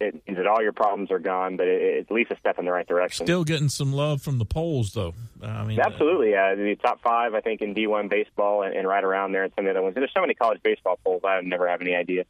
it 0.00 0.14
means 0.26 0.38
that 0.38 0.46
all 0.46 0.62
your 0.62 0.72
problems 0.72 1.10
are 1.10 1.18
gone, 1.18 1.56
but 1.56 1.66
it, 1.66 1.82
it's 1.82 2.10
at 2.10 2.14
least 2.14 2.30
a 2.30 2.36
step 2.36 2.58
in 2.60 2.66
the 2.66 2.70
right 2.70 2.86
direction. 2.86 3.26
Still 3.26 3.42
getting 3.42 3.68
some 3.68 3.92
love 3.92 4.22
from 4.22 4.38
the 4.38 4.44
polls, 4.44 4.92
though. 4.92 5.14
I 5.42 5.64
mean, 5.64 5.80
Absolutely, 5.80 6.34
uh, 6.36 6.54
the 6.54 6.76
top 6.80 7.00
five, 7.02 7.34
I 7.34 7.40
think, 7.40 7.62
in 7.62 7.74
D1 7.74 8.08
baseball, 8.08 8.62
and, 8.62 8.76
and 8.76 8.86
right 8.86 9.02
around 9.02 9.32
there, 9.32 9.42
and 9.42 9.52
some 9.56 9.66
of 9.66 9.74
the 9.74 9.78
other 9.78 9.82
ones. 9.82 9.96
And 9.96 10.02
there's 10.02 10.14
so 10.14 10.20
many 10.20 10.34
college 10.34 10.62
baseball 10.62 11.00
polls, 11.04 11.22
I 11.24 11.40
never 11.40 11.68
have 11.68 11.80
any 11.80 11.94
idea 11.94 12.24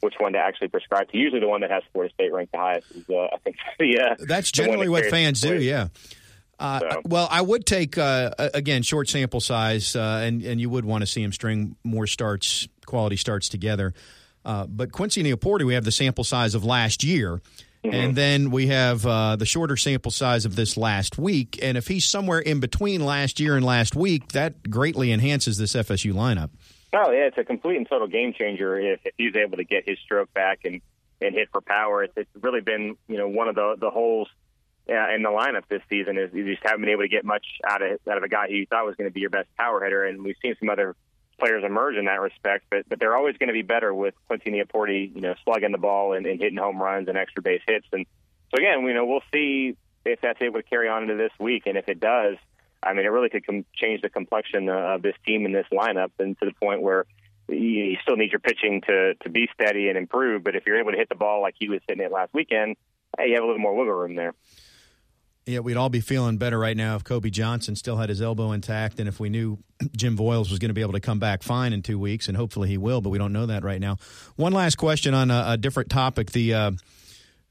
which 0.00 0.14
one 0.18 0.34
to 0.34 0.38
actually 0.38 0.68
prescribe 0.68 1.10
to. 1.10 1.16
Usually, 1.16 1.40
the 1.40 1.48
one 1.48 1.62
that 1.62 1.70
has 1.70 1.82
Florida 1.92 2.12
State 2.12 2.30
ranked 2.32 2.52
the 2.52 2.58
highest 2.58 2.90
is, 2.90 3.08
uh, 3.08 3.28
I 3.32 3.38
think, 3.42 3.56
the. 3.78 3.98
Uh, 3.98 4.14
That's 4.18 4.50
the 4.50 4.62
one 4.62 4.66
generally 4.66 4.86
that 4.86 4.92
what 4.92 5.04
fans 5.06 5.40
do. 5.40 5.60
Yeah. 5.60 5.88
Uh, 6.58 6.80
So- 6.80 7.02
Well, 7.06 7.28
I 7.30 7.40
would 7.42 7.66
take 7.66 7.98
uh, 7.98 8.30
again 8.38 8.82
short 8.82 9.08
sample 9.08 9.40
size, 9.40 9.94
uh, 9.96 10.22
and 10.24 10.42
and 10.42 10.60
you 10.60 10.70
would 10.70 10.84
want 10.84 11.02
to 11.02 11.06
see 11.06 11.22
him 11.22 11.32
string 11.32 11.76
more 11.84 12.06
starts, 12.06 12.66
quality 12.86 13.16
starts 13.16 13.48
together. 13.48 13.92
Uh, 14.44 14.66
but 14.66 14.92
Quincy 14.92 15.22
Nieporte, 15.22 15.64
we 15.66 15.74
have 15.74 15.84
the 15.84 15.90
sample 15.92 16.22
size 16.24 16.54
of 16.54 16.64
last 16.64 17.02
year, 17.02 17.40
And 17.82 18.16
then 18.16 18.50
we 18.50 18.66
have 18.68 19.04
uh, 19.06 19.36
the 19.36 19.46
shorter 19.46 19.76
sample 19.76 20.10
size 20.10 20.44
of 20.44 20.56
this 20.56 20.76
last 20.76 21.18
week. 21.18 21.58
And 21.62 21.76
if 21.78 21.86
he's 21.86 22.04
somewhere 22.04 22.40
in 22.40 22.58
between 22.58 23.04
last 23.04 23.38
year 23.38 23.54
and 23.56 23.64
last 23.64 23.94
week, 23.94 24.32
that 24.32 24.68
greatly 24.70 25.12
enhances 25.12 25.56
this 25.58 25.74
FSU 25.74 26.12
lineup. 26.12 26.50
Oh 26.92 27.10
yeah, 27.12 27.26
it's 27.26 27.38
a 27.38 27.44
complete 27.44 27.76
and 27.76 27.88
total 27.88 28.08
game 28.08 28.32
changer 28.32 28.76
if, 28.78 29.00
if 29.04 29.14
he's 29.18 29.36
able 29.36 29.56
to 29.58 29.64
get 29.64 29.88
his 29.88 29.98
stroke 30.04 30.32
back 30.34 30.60
and 30.64 30.80
and 31.20 31.34
hit 31.34 31.48
for 31.52 31.60
power. 31.60 32.02
It's, 32.04 32.14
it's 32.16 32.30
really 32.40 32.60
been 32.60 32.96
you 33.08 33.18
know 33.18 33.28
one 33.28 33.48
of 33.48 33.54
the 33.54 33.76
the 33.78 33.90
holes 33.90 34.28
uh, 34.88 35.14
in 35.14 35.22
the 35.22 35.28
lineup 35.28 35.62
this 35.68 35.82
season 35.90 36.16
is 36.16 36.32
you 36.32 36.44
just 36.44 36.64
haven't 36.64 36.82
been 36.82 36.90
able 36.90 37.02
to 37.02 37.08
get 37.08 37.24
much 37.24 37.46
out 37.66 37.82
of 37.82 37.98
out 38.08 38.18
of 38.18 38.22
a 38.22 38.28
guy 38.28 38.46
who 38.48 38.54
you 38.54 38.66
thought 38.66 38.86
was 38.86 38.94
going 38.96 39.08
to 39.08 39.14
be 39.14 39.20
your 39.20 39.30
best 39.30 39.48
power 39.56 39.82
hitter, 39.82 40.04
and 40.04 40.22
we've 40.22 40.36
seen 40.42 40.54
some 40.60 40.70
other 40.70 40.94
players 41.38 41.64
emerge 41.64 41.96
in 41.96 42.04
that 42.06 42.20
respect. 42.20 42.66
But 42.70 42.88
but 42.88 43.00
they're 43.00 43.16
always 43.16 43.36
going 43.36 43.48
to 43.48 43.52
be 43.52 43.62
better 43.62 43.92
with 43.92 44.14
Quincy 44.28 44.50
Nieporte, 44.50 45.14
you 45.14 45.20
know, 45.20 45.34
slugging 45.44 45.72
the 45.72 45.78
ball 45.78 46.12
and, 46.12 46.26
and 46.26 46.40
hitting 46.40 46.58
home 46.58 46.80
runs 46.80 47.08
and 47.08 47.18
extra 47.18 47.42
base 47.42 47.62
hits. 47.66 47.86
And 47.92 48.06
so 48.54 48.58
again, 48.58 48.82
you 48.86 48.94
know, 48.94 49.06
we'll 49.06 49.24
see 49.32 49.76
if 50.04 50.20
that's 50.20 50.40
able 50.40 50.60
to 50.60 50.68
carry 50.68 50.88
on 50.88 51.02
into 51.02 51.16
this 51.16 51.32
week, 51.40 51.64
and 51.66 51.76
if 51.76 51.88
it 51.88 51.98
does, 51.98 52.36
I 52.82 52.92
mean, 52.92 53.04
it 53.04 53.08
really 53.08 53.28
could 53.28 53.44
com- 53.44 53.64
change 53.74 54.02
the 54.02 54.08
complexion 54.08 54.68
of 54.68 55.02
this 55.02 55.16
team 55.26 55.44
and 55.44 55.54
this 55.54 55.66
lineup, 55.72 56.12
and 56.20 56.38
to 56.38 56.46
the 56.46 56.54
point 56.62 56.80
where 56.80 57.06
you 57.48 57.96
still 58.02 58.16
need 58.16 58.30
your 58.32 58.40
pitching 58.40 58.82
to 58.82 59.14
to 59.14 59.28
be 59.28 59.48
steady 59.54 59.88
and 59.88 59.98
improve. 59.98 60.44
But 60.44 60.56
if 60.56 60.64
you're 60.66 60.78
able 60.78 60.92
to 60.92 60.96
hit 60.96 61.08
the 61.08 61.16
ball 61.16 61.42
like 61.42 61.54
he 61.58 61.68
was 61.68 61.80
hitting 61.88 62.04
it 62.04 62.12
last 62.12 62.32
weekend, 62.32 62.76
hey, 63.18 63.28
you 63.28 63.34
have 63.34 63.42
a 63.42 63.46
little 63.46 63.60
more 63.60 63.74
wiggle 63.74 63.94
room 63.94 64.14
there. 64.14 64.34
Yeah, 65.46 65.60
we'd 65.60 65.76
all 65.76 65.88
be 65.88 66.00
feeling 66.00 66.38
better 66.38 66.58
right 66.58 66.76
now 66.76 66.96
if 66.96 67.04
Cobi 67.04 67.30
Johnson 67.30 67.76
still 67.76 67.96
had 67.96 68.08
his 68.08 68.20
elbow 68.20 68.50
intact 68.50 68.98
and 68.98 69.08
if 69.08 69.20
we 69.20 69.28
knew 69.28 69.58
Jim 69.96 70.16
Voyles 70.16 70.50
was 70.50 70.58
going 70.58 70.70
to 70.70 70.74
be 70.74 70.80
able 70.80 70.94
to 70.94 71.00
come 71.00 71.20
back 71.20 71.44
fine 71.44 71.72
in 71.72 71.82
two 71.82 72.00
weeks, 72.00 72.26
and 72.26 72.36
hopefully 72.36 72.68
he 72.68 72.78
will, 72.78 73.00
but 73.00 73.10
we 73.10 73.18
don't 73.18 73.32
know 73.32 73.46
that 73.46 73.62
right 73.62 73.80
now. 73.80 73.96
One 74.34 74.52
last 74.52 74.74
question 74.74 75.14
on 75.14 75.30
a, 75.30 75.44
a 75.50 75.56
different 75.56 75.88
topic. 75.88 76.32
The 76.32 76.52
uh, 76.52 76.70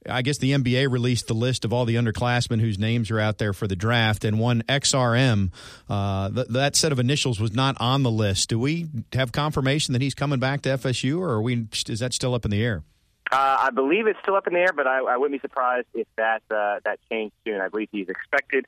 I 0.09 0.21
guess 0.23 0.37
the 0.37 0.51
NBA 0.51 0.91
released 0.91 1.27
the 1.27 1.33
list 1.33 1.63
of 1.63 1.71
all 1.71 1.85
the 1.85 1.95
underclassmen 1.95 2.59
whose 2.59 2.77
names 2.77 3.09
are 3.11 3.19
out 3.19 3.37
there 3.37 3.53
for 3.53 3.65
the 3.65 3.77
draft, 3.77 4.25
and 4.25 4.39
one 4.39 4.61
XRM, 4.63 5.51
uh, 5.89 6.29
th- 6.29 6.47
that 6.49 6.75
set 6.75 6.91
of 6.91 6.99
initials 6.99 7.39
was 7.39 7.53
not 7.53 7.77
on 7.79 8.03
the 8.03 8.11
list. 8.11 8.49
Do 8.49 8.59
we 8.59 8.87
have 9.13 9.31
confirmation 9.31 9.93
that 9.93 10.01
he's 10.01 10.13
coming 10.13 10.39
back 10.39 10.61
to 10.63 10.69
FSU, 10.69 11.19
or 11.19 11.29
are 11.29 11.41
we? 11.41 11.67
Is 11.87 11.99
that 11.99 12.13
still 12.13 12.33
up 12.33 12.43
in 12.43 12.51
the 12.51 12.61
air? 12.61 12.83
Uh, 13.31 13.57
I 13.59 13.69
believe 13.71 14.07
it's 14.07 14.19
still 14.21 14.35
up 14.35 14.47
in 14.47 14.53
the 14.53 14.59
air, 14.59 14.73
but 14.73 14.87
I, 14.87 14.99
I 14.99 15.17
wouldn't 15.17 15.41
be 15.41 15.45
surprised 15.47 15.87
if 15.93 16.07
that 16.15 16.43
uh, 16.51 16.79
that 16.85 16.99
changed 17.09 17.33
soon. 17.43 17.59
I 17.59 17.69
believe 17.69 17.89
he's 17.91 18.07
expected 18.07 18.65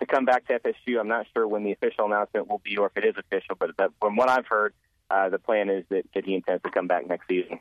to 0.00 0.06
come 0.06 0.24
back 0.24 0.46
to 0.48 0.58
FSU. 0.58 0.98
I'm 0.98 1.08
not 1.08 1.26
sure 1.34 1.46
when 1.46 1.64
the 1.64 1.72
official 1.72 2.06
announcement 2.06 2.48
will 2.48 2.60
be 2.64 2.76
or 2.76 2.86
if 2.86 2.96
it 2.96 3.06
is 3.06 3.14
official, 3.18 3.56
but 3.58 3.76
that, 3.76 3.90
from 4.00 4.16
what 4.16 4.28
I've 4.28 4.46
heard, 4.46 4.72
uh, 5.10 5.28
the 5.28 5.38
plan 5.38 5.68
is 5.68 5.84
that, 5.90 6.04
that 6.14 6.24
he 6.24 6.34
intends 6.34 6.62
to 6.62 6.70
come 6.70 6.86
back 6.86 7.06
next 7.08 7.28
season. 7.28 7.58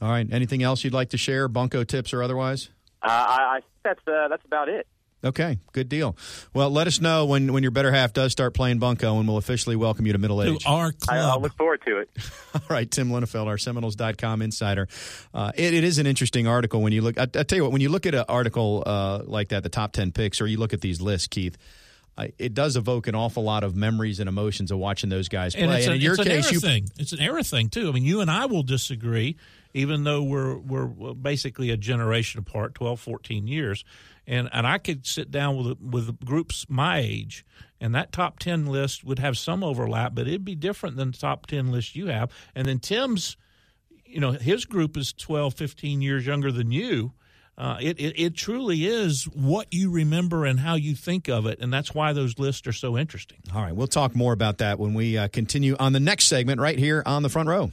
All 0.00 0.10
right. 0.10 0.26
Anything 0.30 0.62
else 0.62 0.84
you'd 0.84 0.92
like 0.92 1.10
to 1.10 1.18
share, 1.18 1.48
bunco 1.48 1.84
tips 1.84 2.12
or 2.12 2.22
otherwise? 2.22 2.70
Uh, 3.02 3.08
I, 3.08 3.56
I 3.56 3.60
think 3.60 3.72
that's 3.82 4.08
uh, 4.08 4.28
that's 4.28 4.44
about 4.44 4.68
it. 4.68 4.86
Okay, 5.24 5.58
good 5.72 5.88
deal. 5.88 6.16
Well, 6.52 6.70
let 6.70 6.86
us 6.86 7.00
know 7.00 7.24
when, 7.24 7.52
when 7.52 7.62
your 7.62 7.72
better 7.72 7.90
half 7.90 8.12
does 8.12 8.32
start 8.32 8.52
playing 8.52 8.78
bunco, 8.78 9.18
and 9.18 9.26
we'll 9.26 9.38
officially 9.38 9.74
welcome 9.74 10.06
you 10.06 10.12
to 10.12 10.18
middle 10.18 10.42
age. 10.42 10.62
To 10.64 10.68
our 10.68 10.92
I, 11.08 11.18
I'll 11.18 11.40
look 11.40 11.56
forward 11.56 11.82
to 11.86 11.98
it. 11.98 12.10
All 12.54 12.60
right, 12.68 12.90
Tim 12.90 13.08
Linafelt, 13.08 13.46
our 13.46 13.56
Seminoles.com 13.56 14.42
insider. 14.42 14.86
Uh, 15.32 15.52
it, 15.54 15.72
it 15.72 15.82
is 15.82 15.98
an 15.98 16.06
interesting 16.06 16.46
article 16.46 16.82
when 16.82 16.92
you 16.92 17.00
look. 17.00 17.18
I, 17.18 17.22
I 17.22 17.42
tell 17.42 17.56
you 17.56 17.62
what, 17.62 17.72
when 17.72 17.80
you 17.80 17.88
look 17.88 18.04
at 18.04 18.14
an 18.14 18.24
article 18.28 18.82
uh, 18.84 19.22
like 19.24 19.48
that, 19.48 19.62
the 19.62 19.70
top 19.70 19.92
10 19.92 20.12
picks, 20.12 20.40
or 20.40 20.46
you 20.46 20.58
look 20.58 20.74
at 20.74 20.82
these 20.82 21.00
lists, 21.00 21.26
Keith, 21.28 21.56
uh, 22.16 22.28
it 22.38 22.54
does 22.54 22.76
evoke 22.76 23.06
an 23.06 23.14
awful 23.14 23.42
lot 23.42 23.64
of 23.64 23.74
memories 23.74 24.20
and 24.20 24.28
emotions 24.28 24.70
of 24.70 24.78
watching 24.78 25.10
those 25.10 25.28
guys 25.28 25.54
play. 25.54 25.64
and 25.64 25.72
it's, 25.72 25.86
a, 25.86 25.92
in 25.94 26.00
your 26.00 26.12
it's 26.12 26.20
an 26.20 26.26
case, 26.26 26.44
era 26.44 26.52
you. 26.54 26.60
thing. 26.60 26.88
It's 26.98 27.12
an 27.12 27.20
era 27.20 27.42
thing 27.42 27.70
too. 27.70 27.88
I 27.88 27.92
mean, 27.92 28.04
you 28.04 28.20
and 28.20 28.30
I 28.30 28.46
will 28.46 28.62
disagree, 28.62 29.36
even 29.72 30.04
though 30.04 30.22
we're 30.22 30.56
we're 30.56 30.86
basically 31.14 31.70
a 31.70 31.76
generation 31.76 32.38
apart, 32.38 32.74
12, 32.74 33.00
14 33.00 33.46
years. 33.46 33.84
And 34.26 34.48
and 34.52 34.66
I 34.66 34.78
could 34.78 35.06
sit 35.06 35.30
down 35.30 35.56
with 35.56 35.78
with 35.80 36.24
groups 36.24 36.66
my 36.68 36.98
age, 36.98 37.44
and 37.80 37.94
that 37.94 38.12
top 38.12 38.38
ten 38.38 38.66
list 38.66 39.04
would 39.04 39.18
have 39.18 39.36
some 39.36 39.62
overlap, 39.62 40.14
but 40.14 40.26
it'd 40.26 40.44
be 40.44 40.54
different 40.54 40.96
than 40.96 41.10
the 41.10 41.18
top 41.18 41.46
ten 41.46 41.70
list 41.70 41.94
you 41.94 42.06
have. 42.06 42.32
And 42.54 42.66
then 42.66 42.78
Tim's, 42.78 43.36
you 44.06 44.20
know, 44.20 44.32
his 44.32 44.64
group 44.64 44.96
is 44.96 45.12
12, 45.12 45.54
15 45.54 46.00
years 46.00 46.26
younger 46.26 46.50
than 46.50 46.70
you. 46.70 47.12
Uh, 47.56 47.76
it, 47.80 48.00
it 48.00 48.14
it 48.20 48.34
truly 48.34 48.84
is 48.84 49.24
what 49.24 49.68
you 49.70 49.90
remember 49.90 50.44
and 50.44 50.58
how 50.58 50.74
you 50.74 50.94
think 50.94 51.28
of 51.28 51.46
it, 51.46 51.60
and 51.60 51.72
that's 51.72 51.94
why 51.94 52.12
those 52.12 52.36
lists 52.38 52.66
are 52.66 52.72
so 52.72 52.98
interesting. 52.98 53.38
All 53.54 53.62
right, 53.62 53.74
we'll 53.76 53.86
talk 53.86 54.16
more 54.16 54.32
about 54.32 54.58
that 54.58 54.78
when 54.80 54.92
we 54.92 55.16
uh, 55.16 55.28
continue 55.28 55.76
on 55.78 55.92
the 55.92 56.00
next 56.00 56.24
segment 56.24 56.60
right 56.60 56.78
here 56.78 57.02
on 57.06 57.22
the 57.22 57.28
front 57.28 57.48
row. 57.48 57.70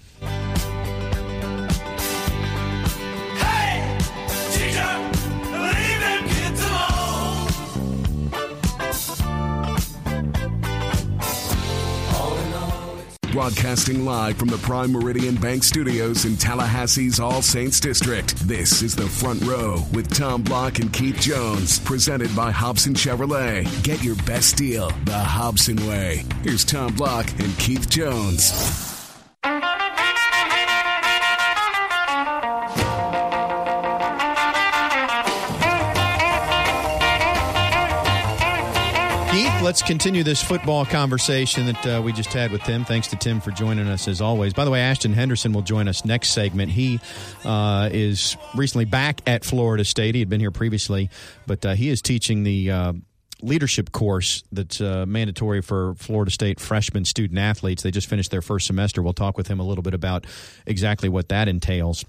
Broadcasting 13.31 14.03
live 14.03 14.35
from 14.35 14.49
the 14.49 14.57
Prime 14.57 14.91
Meridian 14.91 15.35
Bank 15.35 15.63
Studios 15.63 16.25
in 16.25 16.33
Tallahassee's 16.33 17.17
All 17.17 17.41
Saints 17.41 17.79
District. 17.79 18.35
This 18.45 18.81
is 18.81 18.93
the 18.93 19.07
front 19.07 19.41
row 19.43 19.85
with 19.93 20.13
Tom 20.13 20.41
Block 20.41 20.79
and 20.79 20.91
Keith 20.91 21.15
Jones, 21.15 21.79
presented 21.79 22.35
by 22.35 22.51
Hobson 22.51 22.93
Chevrolet. 22.93 23.65
Get 23.83 24.03
your 24.03 24.15
best 24.25 24.57
deal 24.57 24.91
the 25.05 25.17
Hobson 25.17 25.77
way. 25.87 26.25
Here's 26.43 26.65
Tom 26.65 26.93
Block 26.93 27.29
and 27.39 27.57
Keith 27.57 27.89
Jones. 27.89 28.51
Keith, 39.31 39.61
let's 39.61 39.81
continue 39.81 40.23
this 40.23 40.43
football 40.43 40.85
conversation 40.85 41.65
that 41.67 41.87
uh, 41.87 42.01
we 42.01 42.11
just 42.11 42.33
had 42.33 42.51
with 42.51 42.61
Tim. 42.63 42.83
Thanks 42.83 43.07
to 43.07 43.15
Tim 43.15 43.39
for 43.39 43.51
joining 43.51 43.87
us 43.87 44.09
as 44.09 44.19
always. 44.19 44.53
By 44.53 44.65
the 44.65 44.71
way, 44.71 44.81
Ashton 44.81 45.13
Henderson 45.13 45.53
will 45.53 45.61
join 45.61 45.87
us 45.87 46.03
next 46.03 46.31
segment. 46.31 46.69
He 46.69 46.99
uh, 47.45 47.87
is 47.93 48.35
recently 48.55 48.83
back 48.83 49.21
at 49.25 49.45
Florida 49.45 49.85
State. 49.85 50.15
He 50.15 50.19
had 50.19 50.27
been 50.27 50.41
here 50.41 50.51
previously, 50.51 51.09
but 51.47 51.65
uh, 51.65 51.75
he 51.75 51.87
is 51.87 52.01
teaching 52.01 52.43
the 52.43 52.71
uh, 52.71 52.93
leadership 53.41 53.93
course 53.93 54.43
that's 54.51 54.81
uh, 54.81 55.05
mandatory 55.07 55.61
for 55.61 55.95
Florida 55.95 56.29
State 56.29 56.59
freshman 56.59 57.05
student 57.05 57.39
athletes. 57.39 57.83
They 57.83 57.91
just 57.91 58.09
finished 58.09 58.31
their 58.31 58.41
first 58.41 58.67
semester. 58.67 59.01
We'll 59.01 59.13
talk 59.13 59.37
with 59.37 59.47
him 59.47 59.61
a 59.61 59.63
little 59.63 59.81
bit 59.81 59.93
about 59.93 60.27
exactly 60.65 61.07
what 61.07 61.29
that 61.29 61.47
entails. 61.47 62.03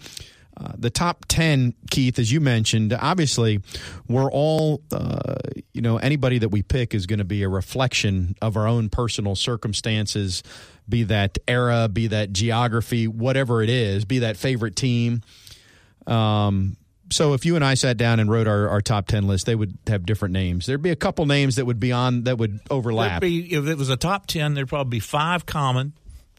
Uh, 0.54 0.72
the 0.76 0.90
top 0.90 1.24
10, 1.28 1.74
Keith, 1.90 2.18
as 2.18 2.30
you 2.30 2.40
mentioned, 2.40 2.92
obviously, 2.92 3.60
we're 4.06 4.30
all, 4.30 4.82
uh, 4.92 5.34
you 5.72 5.80
know, 5.80 5.96
anybody 5.96 6.38
that 6.38 6.50
we 6.50 6.62
pick 6.62 6.94
is 6.94 7.06
going 7.06 7.20
to 7.20 7.24
be 7.24 7.42
a 7.42 7.48
reflection 7.48 8.36
of 8.42 8.56
our 8.56 8.66
own 8.66 8.90
personal 8.90 9.34
circumstances, 9.34 10.42
be 10.88 11.04
that 11.04 11.38
era, 11.48 11.88
be 11.88 12.08
that 12.08 12.32
geography, 12.32 13.08
whatever 13.08 13.62
it 13.62 13.70
is, 13.70 14.04
be 14.04 14.20
that 14.20 14.36
favorite 14.36 14.76
team. 14.76 15.22
Um, 16.06 16.76
so 17.12 17.34
if 17.34 17.44
you 17.44 17.56
and 17.56 17.64
I 17.64 17.74
sat 17.74 17.96
down 17.96 18.20
and 18.20 18.30
wrote 18.30 18.48
our, 18.48 18.68
our 18.68 18.80
top 18.80 19.06
10 19.06 19.26
list, 19.26 19.46
they 19.46 19.54
would 19.54 19.76
have 19.86 20.04
different 20.04 20.32
names. 20.32 20.66
There'd 20.66 20.82
be 20.82 20.90
a 20.90 20.96
couple 20.96 21.26
names 21.26 21.56
that 21.56 21.66
would 21.66 21.80
be 21.80 21.92
on, 21.92 22.24
that 22.24 22.38
would 22.38 22.60
overlap. 22.70 23.20
Be, 23.20 23.54
if 23.54 23.66
it 23.66 23.76
was 23.76 23.90
a 23.90 23.96
top 23.96 24.26
10, 24.26 24.54
there'd 24.54 24.68
probably 24.68 24.96
be 24.96 25.00
five 25.00 25.46
common, 25.46 25.92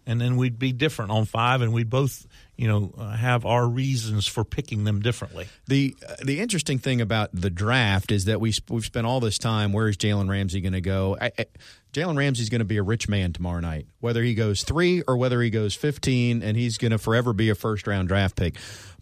and 0.05 0.19
then 0.19 0.35
we'd 0.35 0.59
be 0.59 0.71
different 0.71 1.11
on 1.11 1.25
five, 1.25 1.61
and 1.61 1.73
we'd 1.73 1.89
both, 1.89 2.27
you 2.55 2.67
know, 2.67 2.93
uh, 2.97 3.11
have 3.11 3.45
our 3.45 3.67
reasons 3.67 4.27
for 4.27 4.43
picking 4.43 4.83
them 4.83 5.01
differently. 5.01 5.47
The 5.67 5.95
the 6.23 6.39
interesting 6.39 6.79
thing 6.79 7.01
about 7.01 7.29
the 7.33 7.49
draft 7.49 8.11
is 8.11 8.25
that 8.25 8.39
we 8.39 8.51
sp- 8.53 8.71
we've 8.71 8.85
spent 8.85 9.07
all 9.07 9.19
this 9.19 9.37
time. 9.37 9.73
Where 9.73 9.87
is 9.87 9.97
Jalen 9.97 10.29
Ramsey 10.29 10.61
going 10.61 10.73
to 10.73 10.81
go? 10.81 11.17
I, 11.19 11.31
I, 11.37 11.45
Jalen 11.93 12.17
Ramsey's 12.17 12.49
going 12.49 12.59
to 12.59 12.65
be 12.65 12.77
a 12.77 12.83
rich 12.83 13.07
man 13.07 13.33
tomorrow 13.33 13.59
night, 13.59 13.85
whether 13.99 14.23
he 14.23 14.33
goes 14.33 14.63
three 14.63 15.03
or 15.07 15.15
whether 15.15 15.41
he 15.41 15.49
goes 15.49 15.75
fifteen, 15.75 16.41
and 16.41 16.57
he's 16.57 16.77
going 16.77 16.91
to 16.91 16.97
forever 16.97 17.33
be 17.33 17.49
a 17.49 17.55
first 17.55 17.87
round 17.87 18.07
draft 18.07 18.35
pick. 18.35 18.55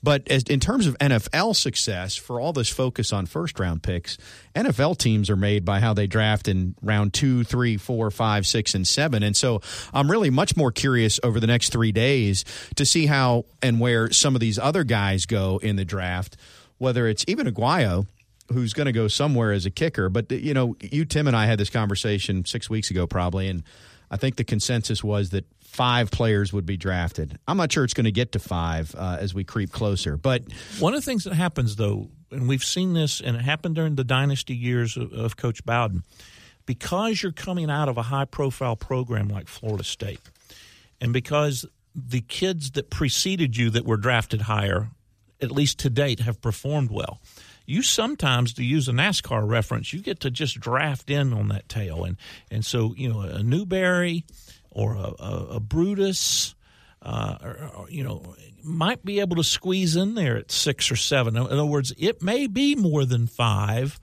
But 0.03 0.27
as, 0.29 0.43
in 0.43 0.59
terms 0.59 0.87
of 0.87 0.97
NFL 0.97 1.55
success, 1.55 2.15
for 2.15 2.39
all 2.39 2.53
this 2.53 2.69
focus 2.69 3.13
on 3.13 3.25
first 3.27 3.59
round 3.59 3.83
picks, 3.83 4.17
NFL 4.55 4.97
teams 4.97 5.29
are 5.29 5.35
made 5.35 5.63
by 5.63 5.79
how 5.79 5.93
they 5.93 6.07
draft 6.07 6.47
in 6.47 6.75
round 6.81 7.13
two, 7.13 7.43
three, 7.43 7.77
four, 7.77 8.09
five, 8.09 8.47
six, 8.47 8.73
and 8.73 8.87
seven. 8.87 9.21
And 9.21 9.35
so 9.35 9.61
I'm 9.93 10.09
really 10.09 10.29
much 10.29 10.57
more 10.57 10.71
curious 10.71 11.19
over 11.23 11.39
the 11.39 11.47
next 11.47 11.71
three 11.71 11.91
days 11.91 12.43
to 12.75 12.85
see 12.85 13.05
how 13.05 13.45
and 13.61 13.79
where 13.79 14.11
some 14.11 14.35
of 14.35 14.41
these 14.41 14.57
other 14.57 14.83
guys 14.83 15.25
go 15.25 15.59
in 15.61 15.75
the 15.75 15.85
draft, 15.85 16.35
whether 16.77 17.07
it's 17.07 17.23
even 17.27 17.47
Aguayo 17.47 18.07
who's 18.51 18.73
going 18.73 18.85
to 18.85 18.91
go 18.91 19.07
somewhere 19.07 19.51
as 19.51 19.65
a 19.65 19.69
kicker. 19.69 20.09
But 20.09 20.31
you 20.31 20.53
know, 20.53 20.75
you 20.81 21.05
Tim 21.05 21.27
and 21.27 21.35
I 21.35 21.45
had 21.45 21.57
this 21.57 21.69
conversation 21.69 22.45
six 22.45 22.69
weeks 22.69 22.91
ago, 22.91 23.07
probably, 23.07 23.47
and 23.47 23.63
I 24.11 24.17
think 24.17 24.35
the 24.35 24.43
consensus 24.43 25.03
was 25.03 25.29
that 25.29 25.45
five 25.61 26.11
players 26.11 26.51
would 26.51 26.65
be 26.65 26.75
drafted. 26.75 27.39
I'm 27.47 27.55
not 27.55 27.71
sure 27.71 27.85
it's 27.85 27.93
going 27.93 28.05
to 28.05 28.11
get 28.11 28.33
to 28.33 28.39
five 28.39 28.93
uh, 28.95 29.17
as 29.19 29.33
we 29.33 29.45
creep 29.45 29.71
closer, 29.71 30.17
but 30.17 30.43
One 30.79 30.93
of 30.93 30.99
the 30.99 31.05
things 31.05 31.23
that 31.23 31.33
happens, 31.33 31.77
though, 31.77 32.09
and 32.29 32.47
we've 32.49 32.63
seen 32.63 32.93
this, 32.93 33.21
and 33.21 33.37
it 33.37 33.41
happened 33.41 33.75
during 33.75 33.95
the 33.95 34.03
dynasty 34.03 34.53
years 34.53 34.97
of, 34.97 35.13
of 35.13 35.37
Coach 35.37 35.65
Bowden, 35.65 36.03
because 36.65 37.23
you're 37.23 37.31
coming 37.31 37.71
out 37.71 37.87
of 37.87 37.97
a 37.97 38.03
high 38.03 38.25
profile 38.25 38.75
program 38.75 39.29
like 39.29 39.47
Florida 39.47 39.85
State, 39.85 40.19
and 40.99 41.13
because 41.13 41.65
the 41.95 42.21
kids 42.21 42.71
that 42.71 42.89
preceded 42.89 43.55
you 43.55 43.69
that 43.69 43.85
were 43.85 43.97
drafted 43.97 44.41
higher, 44.41 44.89
at 45.41 45.51
least 45.51 45.79
to 45.79 45.89
date, 45.89 46.19
have 46.19 46.41
performed 46.41 46.91
well. 46.91 47.21
You 47.65 47.81
sometimes, 47.83 48.53
to 48.53 48.63
use 48.63 48.87
a 48.87 48.91
NASCAR 48.91 49.47
reference, 49.47 49.93
you 49.93 50.01
get 50.01 50.19
to 50.21 50.31
just 50.31 50.59
draft 50.59 51.09
in 51.09 51.33
on 51.33 51.49
that 51.49 51.69
tail, 51.69 52.03
and 52.03 52.17
and 52.49 52.65
so 52.65 52.93
you 52.97 53.09
know 53.09 53.21
a 53.21 53.43
Newberry 53.43 54.25
or 54.69 54.95
a, 54.95 55.13
a, 55.19 55.47
a 55.55 55.59
Brutus. 55.59 56.55
Uh, 57.03 57.35
or, 57.41 57.71
or, 57.77 57.89
you 57.89 58.03
know, 58.03 58.35
might 58.63 59.03
be 59.03 59.21
able 59.21 59.35
to 59.35 59.43
squeeze 59.43 59.95
in 59.95 60.13
there 60.13 60.37
at 60.37 60.51
six 60.51 60.91
or 60.91 60.95
seven. 60.95 61.35
In 61.35 61.41
other 61.41 61.65
words, 61.65 61.91
it 61.97 62.21
may 62.21 62.45
be 62.45 62.75
more 62.75 63.05
than 63.05 63.25
five, 63.25 63.99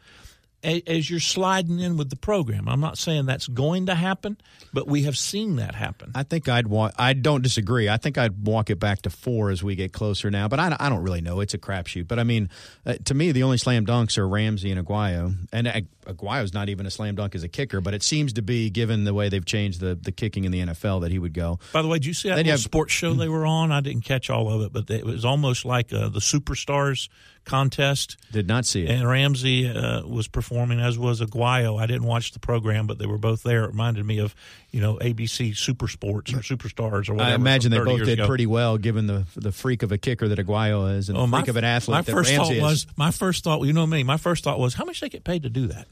as 0.62 1.08
you're 1.08 1.20
sliding 1.20 1.78
in 1.78 1.96
with 1.96 2.10
the 2.10 2.16
program. 2.16 2.68
I'm 2.68 2.80
not 2.80 2.98
saying 2.98 3.26
that's 3.26 3.46
going 3.46 3.86
to 3.86 3.94
happen, 3.94 4.36
but 4.72 4.88
we 4.88 5.04
have 5.04 5.16
seen 5.16 5.56
that 5.56 5.74
happen. 5.74 6.10
I 6.14 6.24
think 6.24 6.48
I'd 6.48 6.66
want. 6.66 6.94
I 6.98 7.12
don't 7.12 7.42
disagree. 7.42 7.88
I 7.88 7.96
think 7.96 8.18
I'd 8.18 8.44
walk 8.44 8.68
it 8.68 8.80
back 8.80 9.02
to 9.02 9.10
four 9.10 9.50
as 9.50 9.62
we 9.62 9.76
get 9.76 9.92
closer 9.92 10.30
now. 10.30 10.48
But 10.48 10.58
I, 10.58 10.76
I 10.80 10.88
don't 10.88 11.02
really 11.02 11.20
know. 11.20 11.40
It's 11.40 11.54
a 11.54 11.58
crapshoot. 11.58 12.08
But 12.08 12.18
I 12.18 12.24
mean, 12.24 12.50
uh, 12.84 12.94
to 13.04 13.14
me, 13.14 13.30
the 13.30 13.44
only 13.44 13.58
slam 13.58 13.86
dunks 13.86 14.18
are 14.18 14.28
Ramsey 14.28 14.72
and 14.72 14.84
Aguayo, 14.84 15.36
and 15.52 15.68
uh, 15.68 15.80
Aguayo's 16.06 16.52
not 16.52 16.68
even 16.68 16.86
a 16.86 16.90
slam 16.90 17.14
dunk 17.14 17.34
as 17.34 17.44
a 17.44 17.48
kicker. 17.48 17.80
But 17.80 17.94
it 17.94 18.02
seems 18.02 18.32
to 18.34 18.42
be, 18.42 18.68
given 18.70 19.04
the 19.04 19.14
way 19.14 19.28
they've 19.28 19.44
changed 19.44 19.80
the, 19.80 19.94
the 19.94 20.12
kicking 20.12 20.44
in 20.44 20.50
the 20.50 20.60
NFL, 20.60 21.02
that 21.02 21.12
he 21.12 21.20
would 21.20 21.34
go. 21.34 21.60
By 21.72 21.82
the 21.82 21.88
way, 21.88 21.98
did 21.98 22.06
you 22.06 22.14
see 22.14 22.30
that 22.30 22.44
have, 22.46 22.60
sports 22.60 22.92
show 22.92 23.14
they 23.14 23.28
were 23.28 23.46
on? 23.46 23.70
I 23.70 23.80
didn't 23.80 24.02
catch 24.02 24.28
all 24.28 24.52
of 24.52 24.62
it, 24.62 24.72
but 24.72 24.90
it 24.90 25.04
was 25.04 25.24
almost 25.24 25.64
like 25.64 25.92
uh, 25.92 26.08
the 26.08 26.20
superstars 26.20 27.08
contest. 27.48 28.16
Did 28.30 28.46
not 28.46 28.66
see 28.66 28.84
it. 28.84 28.90
And 28.90 29.08
Ramsey 29.08 29.68
uh, 29.68 30.06
was 30.06 30.28
performing, 30.28 30.80
as 30.80 30.98
was 30.98 31.20
Aguayo. 31.20 31.80
I 31.80 31.86
didn't 31.86 32.04
watch 32.04 32.32
the 32.32 32.38
program, 32.38 32.86
but 32.86 32.98
they 32.98 33.06
were 33.06 33.18
both 33.18 33.42
there. 33.42 33.64
It 33.64 33.68
reminded 33.68 34.04
me 34.04 34.18
of 34.18 34.34
you 34.70 34.80
know 34.80 34.96
ABC 34.96 35.56
Super 35.56 35.88
Sports 35.88 36.32
or 36.32 36.38
Superstars 36.38 37.08
or 37.08 37.14
whatever. 37.14 37.32
I 37.32 37.34
imagine 37.34 37.70
they 37.70 37.78
both 37.78 38.04
did 38.04 38.20
ago. 38.20 38.26
pretty 38.26 38.46
well, 38.46 38.78
given 38.78 39.06
the 39.06 39.26
the 39.34 39.52
freak 39.52 39.82
of 39.82 39.90
a 39.90 39.98
kicker 39.98 40.28
that 40.28 40.38
Aguayo 40.38 40.96
is, 40.96 41.08
and 41.08 41.18
oh, 41.18 41.22
the 41.22 41.28
freak 41.28 41.46
my, 41.46 41.50
of 41.50 41.56
an 41.56 41.64
athlete 41.64 41.94
my 41.94 42.02
that 42.02 42.12
first 42.12 42.30
Ramsey 42.30 42.44
thought 42.44 42.56
is. 42.56 42.62
was 42.62 42.86
my 42.96 43.10
first 43.10 43.44
thought. 43.44 43.62
You 43.62 43.72
know 43.72 43.86
me. 43.86 44.04
My 44.04 44.16
first 44.16 44.44
thought 44.44 44.58
was 44.58 44.74
how 44.74 44.84
much 44.84 45.00
they 45.00 45.08
get 45.08 45.24
paid 45.24 45.42
to 45.42 45.50
do 45.50 45.66
that. 45.68 45.86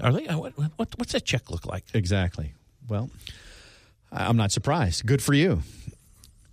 Are 0.00 0.12
they? 0.12 0.26
What, 0.26 0.52
what, 0.56 0.88
what's 0.96 1.12
that 1.12 1.24
check 1.24 1.50
look 1.50 1.66
like? 1.66 1.84
Exactly. 1.94 2.54
Well, 2.88 3.10
I'm 4.10 4.36
not 4.36 4.52
surprised. 4.52 5.06
Good 5.06 5.22
for 5.22 5.34
you. 5.34 5.62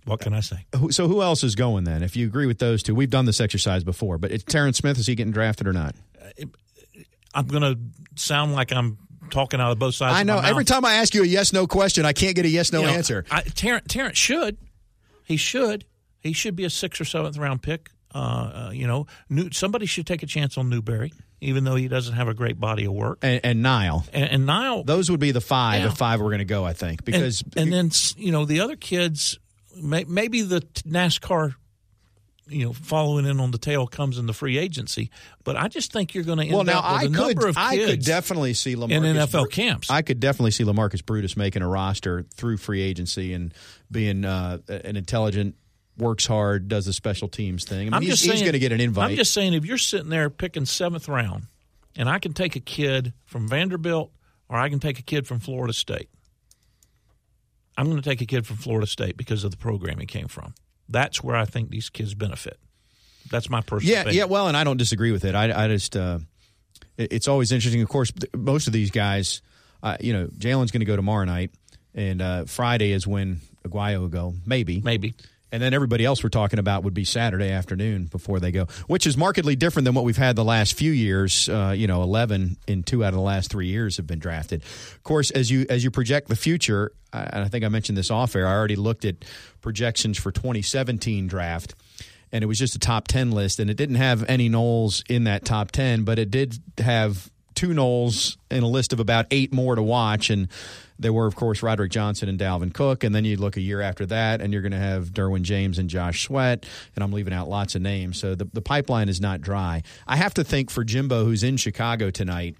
What 0.04 0.20
can 0.20 0.34
I 0.34 0.40
say? 0.40 0.66
So 0.90 1.06
who 1.06 1.22
else 1.22 1.44
is 1.44 1.54
going 1.54 1.84
then? 1.84 2.02
If 2.02 2.16
you 2.16 2.26
agree 2.26 2.46
with 2.46 2.58
those 2.58 2.82
two, 2.82 2.94
we've 2.94 3.10
done 3.10 3.24
this 3.24 3.40
exercise 3.40 3.84
before. 3.84 4.18
But 4.18 4.32
it's 4.32 4.44
Terrance 4.44 4.78
Smith. 4.78 4.98
Is 4.98 5.06
he 5.06 5.14
getting 5.14 5.32
drafted 5.32 5.66
or 5.66 5.72
not? 5.72 5.94
I'm 7.34 7.46
going 7.46 7.62
to 7.62 7.78
sound 8.20 8.52
like 8.52 8.72
I'm 8.72 8.98
talking 9.30 9.60
out 9.60 9.72
of 9.72 9.78
both 9.78 9.94
sides. 9.94 10.16
I 10.16 10.22
know. 10.24 10.38
Every 10.38 10.64
time 10.64 10.84
I 10.84 10.94
ask 10.94 11.14
you 11.14 11.22
a 11.22 11.26
yes 11.26 11.52
no 11.52 11.66
question, 11.66 12.04
I 12.04 12.12
can't 12.12 12.34
get 12.34 12.44
a 12.44 12.48
yes 12.48 12.72
no 12.72 12.80
you 12.80 12.86
know, 12.86 12.92
answer. 12.92 13.24
I, 13.30 13.42
Terrance, 13.42 13.86
Terrance 13.88 14.18
should. 14.18 14.58
He 15.24 15.36
should. 15.36 15.84
He 16.20 16.32
should 16.32 16.56
be 16.56 16.64
a 16.64 16.70
sixth 16.70 17.00
or 17.00 17.04
seventh 17.04 17.36
round 17.36 17.62
pick. 17.62 17.90
Uh, 18.14 18.18
uh, 18.18 18.70
you 18.72 18.86
know, 18.86 19.06
New, 19.30 19.50
somebody 19.52 19.86
should 19.86 20.06
take 20.06 20.22
a 20.22 20.26
chance 20.26 20.58
on 20.58 20.68
Newberry, 20.68 21.12
even 21.40 21.64
though 21.64 21.76
he 21.76 21.88
doesn't 21.88 22.14
have 22.14 22.28
a 22.28 22.34
great 22.34 22.60
body 22.60 22.84
of 22.84 22.92
work. 22.92 23.18
And, 23.22 23.40
and 23.42 23.62
Nile, 23.62 24.04
and, 24.12 24.24
and, 24.30 24.46
Nile, 24.46 24.84
those 24.84 25.10
would 25.10 25.20
be 25.20 25.30
the 25.30 25.40
five. 25.40 25.80
Yeah. 25.80 25.88
The 25.88 25.94
five 25.94 26.20
we're 26.20 26.28
going 26.28 26.40
to 26.40 26.44
go, 26.44 26.62
I 26.62 26.74
think, 26.74 27.06
because 27.06 27.42
and, 27.56 27.56
and, 27.56 27.72
then 27.72 27.90
you 28.16 28.30
know 28.30 28.44
the 28.44 28.60
other 28.60 28.76
kids, 28.76 29.38
maybe 29.76 30.42
the 30.42 30.60
NASCAR, 30.86 31.54
you 32.48 32.64
know, 32.64 32.72
following 32.72 33.24
in 33.26 33.40
on 33.40 33.50
the 33.50 33.58
tail 33.58 33.86
comes 33.86 34.18
in 34.18 34.26
the 34.26 34.32
free 34.32 34.58
agency. 34.58 35.10
But 35.44 35.56
I 35.56 35.68
just 35.68 35.92
think 35.92 36.14
you're 36.14 36.24
going 36.24 36.38
to 36.38 36.44
end 36.44 36.54
well, 36.54 36.64
now 36.64 36.80
up 36.80 36.92
with 36.92 37.02
I 37.02 37.04
a 37.04 37.08
could, 37.08 37.36
number 37.36 37.48
of 37.48 37.56
I 37.56 37.76
kids 37.76 37.90
could 37.90 38.04
definitely 38.04 38.54
see 38.54 38.74
Lamarcus 38.76 38.90
in 38.92 39.02
NFL 39.16 39.30
Bru- 39.30 39.48
camps. 39.48 39.90
I 39.90 40.02
could 40.02 40.20
definitely 40.20 40.50
see 40.50 40.64
Lamarcus 40.64 41.04
Brutus 41.04 41.36
making 41.36 41.62
a 41.62 41.68
roster 41.68 42.24
through 42.34 42.58
free 42.58 42.82
agency 42.82 43.32
and 43.32 43.54
being 43.90 44.24
uh, 44.24 44.58
an 44.68 44.96
intelligent 44.96 45.56
works 45.96 46.26
hard, 46.26 46.68
does 46.68 46.86
the 46.86 46.92
special 46.92 47.28
teams 47.28 47.64
thing. 47.64 47.80
I 47.80 47.84
mean, 47.84 47.94
I'm 47.94 48.02
he's, 48.02 48.12
just 48.12 48.22
saying, 48.22 48.32
he's 48.34 48.42
going 48.42 48.54
to 48.54 48.58
get 48.58 48.72
an 48.72 48.80
invite. 48.80 49.10
I'm 49.10 49.16
just 49.16 49.32
saying, 49.32 49.54
if 49.54 49.64
you're 49.64 49.78
sitting 49.78 50.08
there 50.08 50.30
picking 50.30 50.64
seventh 50.64 51.08
round, 51.08 51.46
and 51.96 52.08
I 52.08 52.18
can 52.18 52.32
take 52.32 52.56
a 52.56 52.60
kid 52.60 53.12
from 53.26 53.48
Vanderbilt 53.48 54.10
or 54.48 54.56
I 54.56 54.68
can 54.68 54.80
take 54.80 54.98
a 54.98 55.02
kid 55.02 55.26
from 55.26 55.40
Florida 55.40 55.72
State, 55.72 56.08
I'm 57.76 57.86
going 57.86 58.00
to 58.00 58.08
take 58.08 58.20
a 58.20 58.26
kid 58.26 58.46
from 58.46 58.56
Florida 58.56 58.86
State 58.86 59.16
because 59.16 59.44
of 59.44 59.50
the 59.50 59.56
program 59.56 59.98
he 59.98 60.06
came 60.06 60.28
from. 60.28 60.54
That's 60.88 61.22
where 61.22 61.36
I 61.36 61.44
think 61.44 61.70
these 61.70 61.88
kids 61.88 62.14
benefit. 62.14 62.58
That's 63.30 63.48
my 63.48 63.60
personal. 63.60 63.94
Yeah, 63.94 64.00
opinion. 64.02 64.18
yeah. 64.18 64.24
Well, 64.24 64.48
and 64.48 64.56
I 64.56 64.64
don't 64.64 64.76
disagree 64.76 65.12
with 65.12 65.24
it. 65.24 65.34
I, 65.34 65.64
I 65.64 65.68
just, 65.68 65.96
uh, 65.96 66.18
it's 66.98 67.28
always 67.28 67.52
interesting. 67.52 67.80
Of 67.82 67.88
course, 67.88 68.12
most 68.36 68.66
of 68.66 68.72
these 68.72 68.90
guys, 68.90 69.40
uh, 69.82 69.96
you 70.00 70.12
know, 70.12 70.26
Jalen's 70.26 70.70
going 70.70 70.80
to 70.80 70.86
go 70.86 70.96
tomorrow 70.96 71.24
night, 71.24 71.50
and 71.94 72.20
uh, 72.20 72.44
Friday 72.44 72.92
is 72.92 73.06
when 73.06 73.40
Aguayo 73.66 74.00
will 74.00 74.08
go. 74.08 74.34
Maybe, 74.44 74.80
maybe. 74.80 75.14
And 75.52 75.62
then 75.62 75.74
everybody 75.74 76.04
else 76.06 76.24
we're 76.24 76.30
talking 76.30 76.58
about 76.58 76.82
would 76.82 76.94
be 76.94 77.04
Saturday 77.04 77.50
afternoon 77.50 78.06
before 78.06 78.40
they 78.40 78.50
go, 78.50 78.64
which 78.86 79.06
is 79.06 79.18
markedly 79.18 79.54
different 79.54 79.84
than 79.84 79.94
what 79.94 80.04
we've 80.04 80.16
had 80.16 80.34
the 80.34 80.44
last 80.44 80.72
few 80.72 80.90
years. 80.90 81.48
Uh, 81.48 81.74
you 81.76 81.86
know, 81.86 82.02
eleven 82.02 82.56
in 82.66 82.82
two 82.82 83.04
out 83.04 83.08
of 83.08 83.14
the 83.14 83.20
last 83.20 83.50
three 83.50 83.66
years 83.66 83.98
have 83.98 84.06
been 84.06 84.18
drafted. 84.18 84.62
Of 84.62 85.02
course, 85.02 85.30
as 85.30 85.50
you 85.50 85.66
as 85.68 85.84
you 85.84 85.90
project 85.90 86.28
the 86.28 86.36
future, 86.36 86.92
and 87.12 87.44
I 87.44 87.48
think 87.48 87.64
I 87.64 87.68
mentioned 87.68 87.98
this 87.98 88.10
off 88.10 88.34
air. 88.34 88.46
I 88.46 88.52
already 88.52 88.76
looked 88.76 89.04
at 89.04 89.16
projections 89.60 90.18
for 90.18 90.32
2017 90.32 91.26
draft, 91.26 91.74
and 92.32 92.42
it 92.42 92.46
was 92.46 92.58
just 92.58 92.74
a 92.74 92.78
top 92.78 93.06
10 93.08 93.30
list, 93.30 93.58
and 93.58 93.70
it 93.70 93.76
didn't 93.76 93.96
have 93.96 94.24
any 94.28 94.48
Noles 94.48 95.02
in 95.10 95.24
that 95.24 95.44
top 95.44 95.70
10, 95.70 96.04
but 96.04 96.18
it 96.18 96.30
did 96.30 96.58
have 96.78 97.30
two 97.54 97.68
Noles 97.68 98.36
in 98.50 98.62
a 98.62 98.68
list 98.68 98.92
of 98.92 99.00
about 99.00 99.26
eight 99.30 99.52
more 99.52 99.74
to 99.74 99.82
watch, 99.82 100.30
and 100.30 100.48
there 100.98 101.12
were, 101.12 101.26
of 101.26 101.34
course, 101.34 101.62
Roderick 101.62 101.90
Johnson 101.90 102.28
and 102.28 102.38
Dalvin 102.38 102.72
Cook, 102.72 103.04
and 103.04 103.14
then 103.14 103.24
you 103.24 103.36
look 103.36 103.56
a 103.56 103.60
year 103.60 103.80
after 103.80 104.06
that, 104.06 104.40
and 104.40 104.52
you're 104.52 104.62
going 104.62 104.72
to 104.72 104.78
have 104.78 105.10
Derwin 105.12 105.42
James 105.42 105.78
and 105.78 105.90
Josh 105.90 106.26
Sweat, 106.26 106.64
and 106.94 107.02
I'm 107.02 107.12
leaving 107.12 107.32
out 107.32 107.48
lots 107.48 107.74
of 107.74 107.82
names. 107.82 108.18
So 108.18 108.34
the, 108.34 108.44
the 108.52 108.62
pipeline 108.62 109.08
is 109.08 109.20
not 109.20 109.40
dry. 109.40 109.82
I 110.06 110.16
have 110.16 110.34
to 110.34 110.44
think 110.44 110.70
for 110.70 110.84
Jimbo, 110.84 111.24
who's 111.24 111.42
in 111.42 111.56
Chicago 111.56 112.10
tonight, 112.10 112.56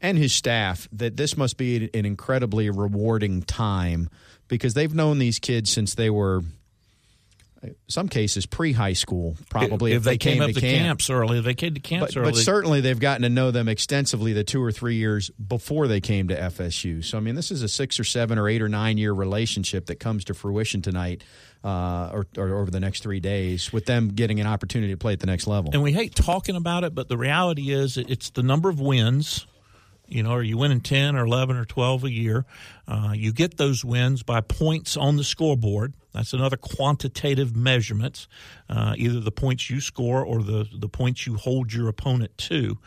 and 0.00 0.16
his 0.16 0.32
staff, 0.32 0.88
that 0.92 1.16
this 1.16 1.36
must 1.36 1.56
be 1.56 1.90
an 1.92 2.06
incredibly 2.06 2.70
rewarding 2.70 3.42
time 3.42 4.08
because 4.48 4.74
they've 4.74 4.94
known 4.94 5.18
these 5.18 5.38
kids 5.38 5.70
since 5.70 5.94
they 5.94 6.10
were– 6.10 6.42
some 7.88 8.08
cases 8.08 8.46
pre 8.46 8.72
high 8.72 8.94
school, 8.94 9.36
probably 9.50 9.92
if, 9.92 9.98
if 9.98 10.04
they, 10.04 10.18
came, 10.18 10.34
came 10.34 10.42
up 10.42 10.54
to 10.54 10.60
camp. 10.60 10.78
camps 10.78 11.10
early. 11.10 11.38
If 11.38 11.44
they 11.44 11.54
came 11.54 11.74
to 11.74 11.80
camps 11.80 12.14
but, 12.14 12.20
early, 12.20 12.32
but 12.32 12.38
certainly 12.38 12.80
they've 12.80 12.98
gotten 12.98 13.22
to 13.22 13.28
know 13.28 13.50
them 13.50 13.68
extensively 13.68 14.32
the 14.32 14.44
two 14.44 14.62
or 14.62 14.72
three 14.72 14.94
years 14.94 15.30
before 15.30 15.86
they 15.86 16.00
came 16.00 16.28
to 16.28 16.36
FSU. 16.36 17.04
So 17.04 17.18
I 17.18 17.20
mean, 17.20 17.34
this 17.34 17.50
is 17.50 17.62
a 17.62 17.68
six 17.68 18.00
or 18.00 18.04
seven 18.04 18.38
or 18.38 18.48
eight 18.48 18.62
or 18.62 18.68
nine 18.68 18.98
year 18.98 19.12
relationship 19.12 19.86
that 19.86 19.96
comes 19.96 20.24
to 20.24 20.34
fruition 20.34 20.82
tonight. 20.82 21.24
Uh, 21.62 22.08
or, 22.14 22.26
or, 22.38 22.56
over 22.56 22.70
the 22.70 22.80
next 22.80 23.02
three 23.02 23.20
days, 23.20 23.70
with 23.70 23.84
them 23.84 24.08
getting 24.08 24.40
an 24.40 24.46
opportunity 24.46 24.94
to 24.94 24.96
play 24.96 25.12
at 25.12 25.20
the 25.20 25.26
next 25.26 25.46
level. 25.46 25.70
And 25.74 25.82
we 25.82 25.92
hate 25.92 26.14
talking 26.14 26.56
about 26.56 26.84
it, 26.84 26.94
but 26.94 27.08
the 27.08 27.18
reality 27.18 27.70
is 27.70 27.98
it's 27.98 28.30
the 28.30 28.42
number 28.42 28.70
of 28.70 28.80
wins 28.80 29.46
you 30.10 30.24
know, 30.24 30.32
are 30.32 30.42
you 30.42 30.58
winning 30.58 30.80
10 30.80 31.16
or 31.16 31.24
11 31.24 31.56
or 31.56 31.64
12 31.64 32.04
a 32.04 32.10
year? 32.10 32.44
Uh, 32.88 33.12
you 33.14 33.32
get 33.32 33.56
those 33.56 33.84
wins 33.84 34.22
by 34.22 34.40
points 34.40 34.96
on 34.96 35.16
the 35.16 35.24
scoreboard. 35.24 35.94
That's 36.12 36.32
another 36.32 36.56
quantitative 36.56 37.54
measurement, 37.54 38.26
uh, 38.68 38.94
either 38.96 39.20
the 39.20 39.30
points 39.30 39.70
you 39.70 39.80
score 39.80 40.24
or 40.24 40.42
the, 40.42 40.66
the 40.72 40.88
points 40.88 41.26
you 41.26 41.36
hold 41.36 41.72
your 41.72 41.88
opponent 41.88 42.36
to. 42.38 42.78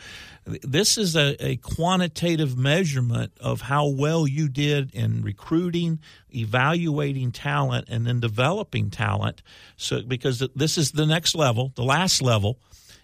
This 0.46 0.98
is 0.98 1.16
a, 1.16 1.36
a 1.44 1.56
quantitative 1.58 2.58
measurement 2.58 3.32
of 3.40 3.62
how 3.62 3.88
well 3.88 4.28
you 4.28 4.50
did 4.50 4.94
in 4.94 5.22
recruiting, 5.24 6.00
evaluating 6.36 7.32
talent, 7.32 7.88
and 7.90 8.06
then 8.06 8.20
developing 8.20 8.90
talent. 8.90 9.42
So, 9.78 10.02
because 10.02 10.46
this 10.56 10.78
is 10.78 10.92
the 10.92 11.06
next 11.06 11.34
level, 11.34 11.72
the 11.76 11.84
last 11.84 12.22
level, 12.22 12.60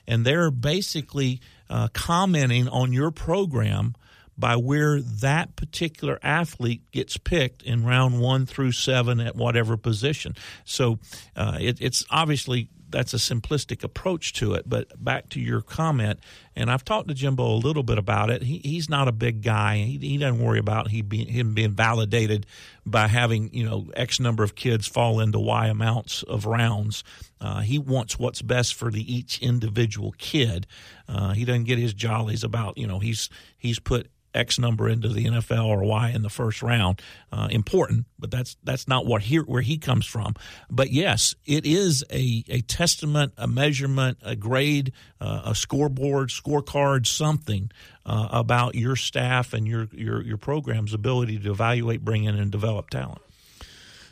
and 0.06 0.26
they're 0.26 0.52
basically 0.52 1.40
uh, 1.70 1.88
commenting 1.94 2.68
on 2.68 2.92
your 2.92 3.12
program 3.12 3.96
by 4.40 4.56
where 4.56 5.02
that 5.02 5.56
particular 5.56 6.18
athlete 6.24 6.90
gets 6.92 7.18
picked 7.18 7.62
in 7.64 7.86
round 7.86 8.22
one 8.22 8.46
through 8.46 8.72
seven 8.72 9.20
at 9.20 9.36
whatever 9.36 9.76
position. 9.76 10.36
So 10.64 11.00
uh, 11.36 11.58
it, 11.60 11.82
it's 11.82 12.06
obviously 12.10 12.70
that's 12.92 13.14
a 13.14 13.18
simplistic 13.18 13.84
approach 13.84 14.34
to 14.34 14.54
it. 14.54 14.68
But 14.68 15.04
back 15.04 15.30
to 15.30 15.40
your 15.40 15.62
comment, 15.62 16.20
and 16.56 16.72
I've 16.72 16.84
talked 16.84 17.08
to 17.10 17.14
Jimbo 17.14 17.46
a 17.46 17.58
little 17.58 17.84
bit 17.84 17.98
about 17.98 18.30
it. 18.30 18.42
He, 18.42 18.60
he's 18.60 18.90
not 18.90 19.08
a 19.08 19.12
big 19.12 19.42
guy. 19.42 19.78
He, 19.78 19.98
he 19.98 20.18
doesn't 20.18 20.42
worry 20.42 20.60
about 20.60 20.90
he 20.90 21.02
be, 21.02 21.26
him 21.26 21.54
being 21.54 21.72
validated 21.72 22.46
by 22.86 23.08
having 23.08 23.54
you 23.54 23.66
know 23.66 23.88
X 23.94 24.20
number 24.20 24.44
of 24.44 24.56
kids 24.56 24.88
fall 24.88 25.20
into 25.20 25.40
Y 25.40 25.68
amounts 25.68 26.24
of 26.24 26.46
rounds. 26.46 27.04
Uh, 27.40 27.62
he 27.62 27.78
wants 27.78 28.18
what's 28.18 28.42
best 28.42 28.74
for 28.74 28.92
the 28.92 29.14
each 29.14 29.40
individual 29.42 30.14
kid. 30.18 30.66
Uh, 31.08 31.34
he 31.34 31.46
doesn't 31.46 31.66
get 31.66 31.80
his 31.80 31.94
jollies 31.94 32.44
about 32.44 32.78
you 32.78 32.88
know 32.88 33.00
he's 33.00 33.30
he's 33.58 33.80
put 33.80 34.10
X 34.34 34.60
number 34.60 34.88
into 34.88 35.10
the 35.10 35.26
NFL 35.26 35.66
or 35.66 35.84
Y 35.84 36.10
in 36.10 36.22
the 36.22 36.30
first 36.30 36.62
round. 36.62 37.02
Uh, 37.32 37.48
important, 37.52 38.06
but 38.18 38.32
that's 38.32 38.58
that's 38.64 38.88
not 38.88 39.06
what 39.06 39.22
here 39.22 39.44
where 39.44 39.62
he 39.62 39.78
comes 39.78 40.06
from. 40.06 40.36
But 40.70 40.92
yes, 40.92 41.36
it 41.46 41.66
is 41.66 42.04
a, 42.12 42.44
a 42.48 42.62
testament, 42.62 43.34
a 43.38 43.48
measurement, 43.48 44.18
a 44.22 44.36
grade, 44.36 44.94
uh, 45.20 45.42
a 45.46 45.56
scoreboard, 45.56 46.30
scorecard, 46.30 47.08
something 47.08 47.72
uh, 48.06 48.28
about 48.32 48.76
your 48.76 48.96
staff 48.96 49.54
and 49.54 49.68
your, 49.68 49.88
your 49.92 50.22
your 50.24 50.38
program's 50.38 50.94
ability 50.94 51.40
to 51.40 51.52
evaluate, 51.52 52.04
bring 52.04 52.24
in, 52.24 52.36
and 52.36 52.52
develop 52.52 52.90
talent. 52.90 53.22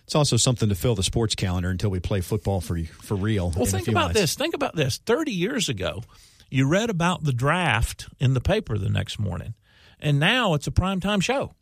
It's 0.03 0.15
also 0.15 0.37
something 0.37 0.69
to 0.69 0.75
fill 0.75 0.95
the 0.95 1.03
sports 1.03 1.35
calendar 1.35 1.69
until 1.69 1.89
we 1.89 1.99
play 1.99 2.21
football 2.21 2.61
for 2.61 2.81
for 2.83 3.15
real. 3.15 3.51
Well, 3.55 3.65
think 3.65 3.87
about 3.87 4.05
months. 4.05 4.21
this. 4.21 4.35
Think 4.35 4.53
about 4.55 4.75
this. 4.75 4.99
Thirty 4.99 5.33
years 5.33 5.67
ago, 5.67 6.01
you 6.49 6.67
read 6.67 6.89
about 6.89 7.23
the 7.23 7.33
draft 7.33 8.07
in 8.19 8.33
the 8.33 8.39
paper 8.39 8.77
the 8.77 8.89
next 8.89 9.19
morning, 9.19 9.53
and 9.99 10.19
now 10.19 10.53
it's 10.53 10.67
a 10.67 10.71
primetime 10.71 11.21
show. 11.21 11.53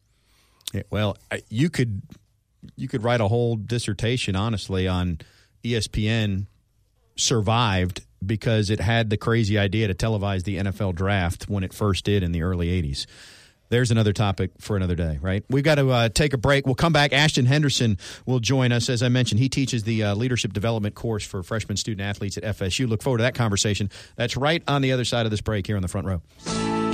Yeah, 0.74 0.84
well, 0.90 1.18
you 1.50 1.70
could 1.70 2.02
you 2.76 2.88
could 2.88 3.04
write 3.04 3.22
a 3.22 3.28
whole 3.28 3.56
dissertation, 3.56 4.36
honestly, 4.36 4.88
on 4.88 5.20
ESPN 5.64 6.48
survived 7.16 8.04
because 8.26 8.70
it 8.70 8.80
had 8.80 9.10
the 9.10 9.18
crazy 9.18 9.58
idea 9.58 9.88
to 9.88 9.94
televise 9.94 10.44
the 10.44 10.58
NFL 10.58 10.96
draft 10.96 11.48
when 11.48 11.64
it 11.64 11.74
first 11.74 12.04
did 12.04 12.24
in 12.24 12.32
the 12.32 12.42
early 12.42 12.68
'80s. 12.82 13.06
There's 13.70 13.90
another 13.90 14.14
topic 14.14 14.52
for 14.60 14.78
another 14.78 14.96
day, 14.96 15.18
right? 15.22 15.44
We've 15.50 15.64
got 15.64 15.76
to 15.76 15.90
uh, 15.90 16.10
take 16.10 16.34
a 16.34 16.38
break. 16.38 16.66
We'll 16.66 16.76
come 16.76 16.94
back. 16.94 17.14
Ashton 17.14 17.48
Henderson 17.48 17.98
will 18.26 18.40
join 18.40 18.72
us. 18.72 18.90
As 18.90 19.02
I 19.02 19.10
mentioned, 19.10 19.40
he 19.40 19.50
teaches 19.50 19.84
the 19.84 20.04
uh, 20.04 20.16
leadership 20.16 20.54
development 20.54 20.94
course 20.94 21.26
for 21.26 21.42
freshman 21.42 21.76
student 21.76 22.08
athletes 22.08 22.38
at 22.38 22.44
FSU. 22.44 22.88
Look 22.88 23.02
forward 23.02 23.18
to 23.20 23.24
that 23.24 23.34
conversation. 23.34 23.90
That's 24.18 24.38
right 24.38 24.64
on 24.68 24.84
the 24.84 24.92
other 24.92 25.06
side 25.06 25.26
of 25.26 25.32
this 25.32 25.42
break 25.42 25.66
here 25.66 25.78
on 25.78 25.82
the 25.82 25.88
front 25.88 26.06
row. 26.06 26.85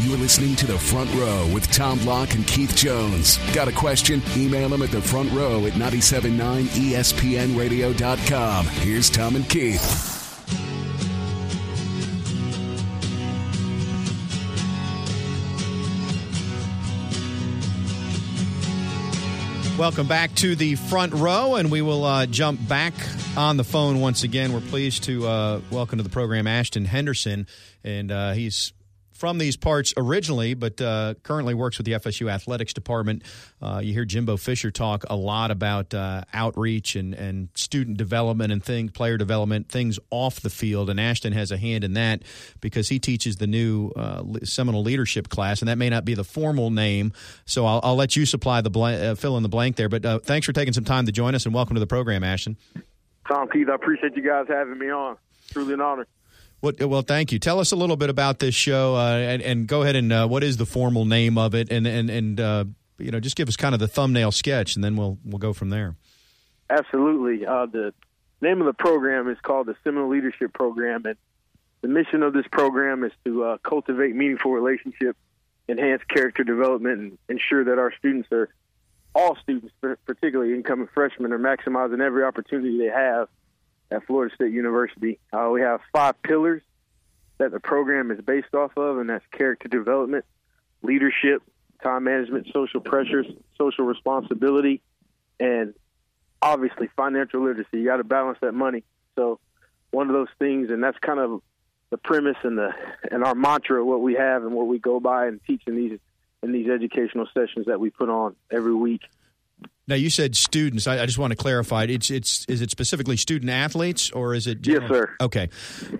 You're 0.00 0.18
listening 0.18 0.56
to 0.56 0.66
The 0.66 0.76
Front 0.78 1.12
Row 1.14 1.48
with 1.52 1.70
Tom 1.70 1.98
Block 2.00 2.34
and 2.34 2.44
Keith 2.46 2.74
Jones. 2.76 3.38
Got 3.52 3.68
a 3.68 3.72
question? 3.72 4.20
Email 4.36 4.68
them 4.68 4.82
at 4.82 4.90
the 4.90 5.00
front 5.00 5.30
row 5.32 5.64
at 5.66 5.72
979espnradio.com. 5.74 8.66
Here's 8.66 9.08
Tom 9.10 9.36
and 9.36 9.48
Keith. 9.48 10.12
Welcome 19.78 20.08
back 20.08 20.34
to 20.36 20.56
the 20.56 20.74
front 20.74 21.12
row, 21.12 21.56
and 21.56 21.70
we 21.70 21.82
will 21.82 22.02
uh, 22.02 22.24
jump 22.24 22.66
back 22.66 22.94
on 23.36 23.58
the 23.58 23.62
phone 23.62 24.00
once 24.00 24.22
again. 24.22 24.54
We're 24.54 24.60
pleased 24.60 25.04
to 25.04 25.26
uh, 25.26 25.60
welcome 25.70 25.98
to 25.98 26.02
the 26.02 26.08
program 26.08 26.46
Ashton 26.46 26.86
Henderson, 26.86 27.46
and 27.84 28.10
uh, 28.10 28.32
he's 28.32 28.72
from 29.16 29.38
these 29.38 29.56
parts 29.56 29.94
originally, 29.96 30.54
but 30.54 30.80
uh, 30.80 31.14
currently 31.22 31.54
works 31.54 31.78
with 31.78 31.86
the 31.86 31.92
FSU 31.92 32.30
athletics 32.30 32.72
department. 32.72 33.22
Uh, 33.60 33.80
you 33.82 33.92
hear 33.92 34.04
Jimbo 34.04 34.36
Fisher 34.36 34.70
talk 34.70 35.04
a 35.08 35.16
lot 35.16 35.50
about 35.50 35.94
uh, 35.94 36.22
outreach 36.32 36.94
and, 36.96 37.14
and 37.14 37.48
student 37.54 37.96
development 37.96 38.52
and 38.52 38.62
things, 38.62 38.92
player 38.92 39.16
development, 39.16 39.68
things 39.68 39.98
off 40.10 40.40
the 40.40 40.50
field, 40.50 40.90
and 40.90 41.00
Ashton 41.00 41.32
has 41.32 41.50
a 41.50 41.56
hand 41.56 41.82
in 41.82 41.94
that 41.94 42.22
because 42.60 42.88
he 42.88 42.98
teaches 42.98 43.36
the 43.36 43.46
new 43.46 43.90
uh, 43.96 44.22
Seminole 44.44 44.82
leadership 44.82 45.28
class, 45.28 45.60
and 45.60 45.68
that 45.68 45.78
may 45.78 45.88
not 45.88 46.04
be 46.04 46.14
the 46.14 46.24
formal 46.24 46.70
name. 46.70 47.12
So 47.46 47.64
I'll, 47.66 47.80
I'll 47.82 47.96
let 47.96 48.16
you 48.16 48.26
supply 48.26 48.60
the 48.60 48.70
uh, 48.78 49.14
fill 49.14 49.36
in 49.36 49.42
the 49.42 49.48
blank 49.48 49.76
there. 49.76 49.88
But 49.88 50.04
uh, 50.04 50.18
thanks 50.18 50.46
for 50.46 50.52
taking 50.52 50.74
some 50.74 50.84
time 50.84 51.06
to 51.06 51.12
join 51.12 51.34
us, 51.34 51.46
and 51.46 51.54
welcome 51.54 51.74
to 51.74 51.80
the 51.80 51.86
program, 51.86 52.22
Ashton. 52.22 52.56
Tom 53.26 53.48
Keith, 53.48 53.68
I 53.68 53.74
appreciate 53.74 54.14
you 54.14 54.22
guys 54.22 54.46
having 54.48 54.78
me 54.78 54.90
on. 54.90 55.16
Truly 55.50 55.74
an 55.74 55.80
honor. 55.80 56.06
What, 56.66 56.82
well, 56.82 57.02
thank 57.02 57.30
you. 57.30 57.38
Tell 57.38 57.60
us 57.60 57.70
a 57.70 57.76
little 57.76 57.96
bit 57.96 58.10
about 58.10 58.40
this 58.40 58.52
show, 58.52 58.96
uh, 58.96 59.12
and, 59.12 59.40
and 59.40 59.68
go 59.68 59.82
ahead 59.82 59.94
and 59.94 60.12
uh, 60.12 60.26
what 60.26 60.42
is 60.42 60.56
the 60.56 60.66
formal 60.66 61.04
name 61.04 61.38
of 61.38 61.54
it, 61.54 61.70
and 61.70 61.86
and 61.86 62.10
and 62.10 62.40
uh, 62.40 62.64
you 62.98 63.12
know, 63.12 63.20
just 63.20 63.36
give 63.36 63.46
us 63.46 63.54
kind 63.54 63.72
of 63.72 63.78
the 63.78 63.86
thumbnail 63.86 64.32
sketch, 64.32 64.74
and 64.74 64.82
then 64.82 64.96
we'll 64.96 65.16
we'll 65.24 65.38
go 65.38 65.52
from 65.52 65.70
there. 65.70 65.94
Absolutely. 66.68 67.46
Uh, 67.46 67.66
the 67.66 67.94
name 68.40 68.60
of 68.60 68.66
the 68.66 68.72
program 68.72 69.28
is 69.30 69.38
called 69.42 69.68
the 69.68 69.76
Seminole 69.84 70.10
Leadership 70.10 70.52
Program, 70.54 71.06
and 71.06 71.16
the 71.82 71.88
mission 71.88 72.24
of 72.24 72.32
this 72.32 72.46
program 72.50 73.04
is 73.04 73.12
to 73.24 73.44
uh, 73.44 73.58
cultivate 73.58 74.16
meaningful 74.16 74.50
relationships, 74.50 75.20
enhance 75.68 76.02
character 76.08 76.42
development, 76.42 76.98
and 76.98 77.18
ensure 77.28 77.62
that 77.62 77.78
our 77.78 77.92
students 77.96 78.28
are 78.32 78.48
all 79.14 79.36
students, 79.40 79.72
particularly 80.04 80.52
incoming 80.52 80.88
freshmen, 80.92 81.32
are 81.32 81.38
maximizing 81.38 82.00
every 82.00 82.24
opportunity 82.24 82.76
they 82.76 82.86
have 82.86 83.28
at 83.90 84.06
Florida 84.06 84.34
State 84.34 84.52
University. 84.52 85.18
Uh, 85.32 85.50
we 85.52 85.60
have 85.60 85.80
five 85.92 86.20
pillars 86.22 86.62
that 87.38 87.52
the 87.52 87.60
program 87.60 88.10
is 88.10 88.20
based 88.20 88.54
off 88.54 88.76
of, 88.76 88.98
and 88.98 89.10
that's 89.10 89.24
character 89.30 89.68
development, 89.68 90.24
leadership, 90.82 91.42
time 91.82 92.04
management, 92.04 92.48
social 92.52 92.80
pressures, 92.80 93.26
social 93.58 93.84
responsibility, 93.84 94.82
and 95.38 95.74
obviously 96.40 96.88
financial 96.96 97.44
literacy. 97.44 97.78
You 97.78 97.84
got 97.84 97.98
to 97.98 98.04
balance 98.04 98.38
that 98.40 98.52
money. 98.52 98.84
So 99.16 99.38
one 99.90 100.08
of 100.08 100.14
those 100.14 100.28
things, 100.38 100.70
and 100.70 100.82
that's 100.82 100.98
kind 100.98 101.20
of 101.20 101.42
the 101.90 101.98
premise 101.98 102.36
and 102.42 102.58
the 102.58 102.72
and 103.10 103.24
our 103.24 103.34
mantra, 103.34 103.84
what 103.84 104.00
we 104.00 104.14
have 104.14 104.42
and 104.42 104.52
what 104.52 104.66
we 104.66 104.78
go 104.78 104.98
by 105.00 105.26
and 105.26 105.40
teach 105.46 105.62
in 105.66 105.76
these 105.76 105.98
in 106.42 106.52
these 106.52 106.68
educational 106.68 107.26
sessions 107.34 107.66
that 107.66 107.80
we 107.80 107.90
put 107.90 108.08
on 108.08 108.36
every 108.50 108.74
week. 108.74 109.02
Now 109.88 109.94
you 109.94 110.10
said 110.10 110.34
students. 110.34 110.88
I, 110.88 111.02
I, 111.02 111.06
just 111.06 111.16
want 111.16 111.30
to 111.30 111.36
clarify. 111.36 111.84
It's 111.84 112.10
it's 112.10 112.44
is 112.46 112.60
it 112.60 112.72
specifically 112.72 113.16
student 113.16 113.52
athletes 113.52 114.10
or 114.10 114.34
is 114.34 114.48
it? 114.48 114.60
General? 114.60 114.82
Yes, 114.82 114.90
sir. 114.90 115.16
Okay, 115.20 115.48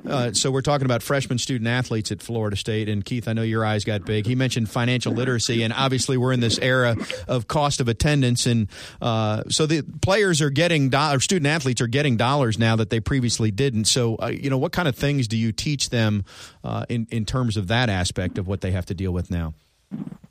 uh, 0.05 0.33
so 0.33 0.51
we're 0.51 0.63
talking 0.63 0.87
about 0.87 1.05
freshman 1.05 1.39
student 1.39 1.69
athletes 1.69 2.11
at 2.11 2.21
Florida 2.21 2.57
State. 2.57 2.89
And 2.89 3.05
Keith, 3.05 3.29
I 3.29 3.33
know 3.33 3.43
your 3.43 3.65
eyes 3.65 3.85
got 3.85 4.05
big. 4.05 4.27
He 4.27 4.35
mentioned 4.35 4.69
financial 4.69 5.13
literacy, 5.13 5.63
and 5.63 5.73
obviously 5.73 6.17
we're 6.17 6.33
in 6.33 6.41
this 6.41 6.59
era 6.59 6.97
of 7.29 7.47
cost 7.47 7.81
of 7.81 7.87
attendance, 7.87 8.47
and 8.47 8.67
uh, 9.01 9.45
so 9.51 9.67
the 9.67 9.83
players 10.03 10.43
are 10.43 10.51
getting 10.51 10.91
do- 10.91 11.21
student 11.21 11.47
athletes 11.47 11.81
are 11.81 11.87
getting 11.87 12.17
dollars 12.17 12.59
now 12.59 12.75
that 12.75 12.91
they 12.91 12.99
previously 12.99 13.53
didn't. 13.53 13.85
So 13.85 14.17
uh, 14.17 14.27
you 14.27 14.51
know 14.51 14.59
what 14.59 14.73
kind 14.73 14.89
of 14.89 14.97
things 14.97 15.29
do 15.29 15.37
you 15.37 15.53
teach 15.53 15.91
them 15.91 16.25
uh, 16.65 16.87
in 16.89 17.07
in 17.13 17.25
terms 17.25 17.57
of 17.57 17.69
that 17.69 17.89
aspect 17.89 18.37
of 18.37 18.49
what 18.49 18.63
they 18.63 18.73
have 18.73 18.87
to 18.87 18.95
deal 18.95 19.13
with 19.13 19.31
now? 19.31 19.55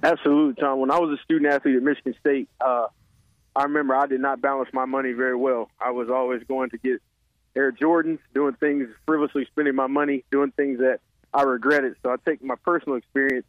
Absolutely, 0.03 0.61
Tom. 0.61 0.81
When 0.81 0.91
I 0.91 0.99
was 0.99 1.17
a 1.17 1.23
student 1.23 1.53
athlete 1.53 1.77
at 1.77 1.83
Michigan 1.83 2.15
State. 2.19 2.49
I 3.55 3.63
remember 3.63 3.95
I 3.95 4.05
did 4.07 4.19
not 4.19 4.41
balance 4.41 4.69
my 4.73 4.85
money 4.85 5.13
very 5.13 5.35
well. 5.35 5.69
I 5.79 5.91
was 5.91 6.09
always 6.09 6.43
going 6.43 6.71
to 6.71 6.77
get 6.77 7.01
Air 7.55 7.71
Jordans, 7.71 8.19
doing 8.33 8.53
things 8.55 8.89
frivolously, 9.05 9.45
spending 9.45 9.75
my 9.75 9.87
money, 9.87 10.25
doing 10.29 10.51
things 10.51 10.79
that 10.79 10.99
I 11.33 11.43
regretted. 11.43 11.95
So 12.03 12.11
I 12.11 12.15
take 12.25 12.43
my 12.43 12.55
personal 12.55 12.97
experience 12.97 13.45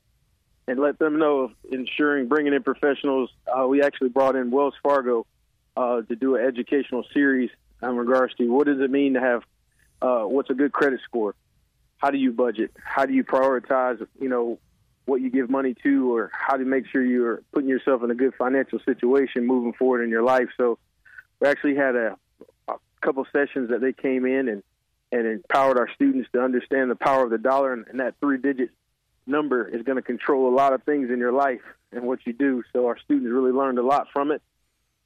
and 0.69 0.79
let 0.79 0.99
them 0.99 1.19
know 1.19 1.41
of 1.41 1.53
ensuring 1.71 2.29
bringing 2.29 2.55
in 2.55 2.63
professionals. 2.63 3.31
Uh, 3.47 3.67
we 3.67 3.83
actually 3.83 4.11
brought 4.11 4.37
in 4.37 4.51
Wells 4.51 4.75
Fargo 4.83 5.27
uh, 5.77 6.03
to 6.03 6.17
do 6.17 6.37
an 6.37 6.45
educational 6.45 7.05
series 7.13 7.51
in 7.83 7.97
regards 7.97 8.35
to 8.37 8.49
what 8.49 8.67
does 8.67 8.81
it 8.81 8.91
mean 8.91 9.15
to 9.15 9.21
have 9.21 9.43
uh, 10.03 10.23
what's 10.23 10.51
a 10.51 10.55
good 10.55 10.73
credit 10.73 11.01
score, 11.05 11.35
how 11.99 12.11
do 12.11 12.19
you 12.19 12.33
budget, 12.33 12.71
how 12.83 13.07
do 13.07 13.15
you 13.15 13.25
prioritize, 13.25 14.05
you 14.21 14.29
know, 14.29 14.59
what 15.07 15.21
you 15.21 15.31
give 15.31 15.49
money 15.49 15.75
to 15.83 16.15
or 16.15 16.31
how 16.33 16.57
to 16.57 16.65
make 16.65 16.87
sure 16.89 17.03
you're 17.03 17.43
putting 17.53 17.69
yourself 17.69 18.03
in 18.03 18.11
a 18.11 18.15
good 18.15 18.35
financial 18.35 18.81
situation 18.81 19.47
moving 19.47 19.73
forward 19.73 20.03
in 20.03 20.11
your 20.11 20.23
life. 20.23 20.49
So 20.57 20.79
we 21.41 21.49
actually 21.49 21.77
had 21.77 21.95
a, 21.95 22.17
a 22.69 22.75
couple 23.01 23.25
sessions 23.33 23.71
that 23.71 23.81
they 23.81 23.93
came 23.93 24.27
in 24.27 24.49
and, 24.49 24.63
and 25.13 25.27
empowered 25.27 25.79
our 25.79 25.89
students 25.95 26.29
to 26.33 26.43
understand 26.43 26.91
the 26.91 26.97
power 26.97 27.25
of 27.25 27.31
the 27.31 27.39
dollar 27.39 27.73
and, 27.73 27.87
and 27.87 28.01
that 28.01 28.15
three 28.21 28.39
digit 28.39 28.71
number 29.27 29.67
is 29.67 29.83
going 29.83 29.97
to 29.97 30.03
control 30.03 30.53
a 30.53 30.55
lot 30.55 30.73
of 30.73 30.83
things 30.83 31.11
in 31.11 31.19
your 31.19 31.33
life 31.33 31.63
and 31.93 32.03
what 32.03 32.27
you 32.27 32.33
do. 32.33 32.65
So 32.73 32.87
our 32.87 32.99
students 32.99 33.31
really 33.31 33.53
learned 33.53 33.79
a 33.79 33.83
lot 33.83 34.09
from 34.13 34.33
it 34.33 34.43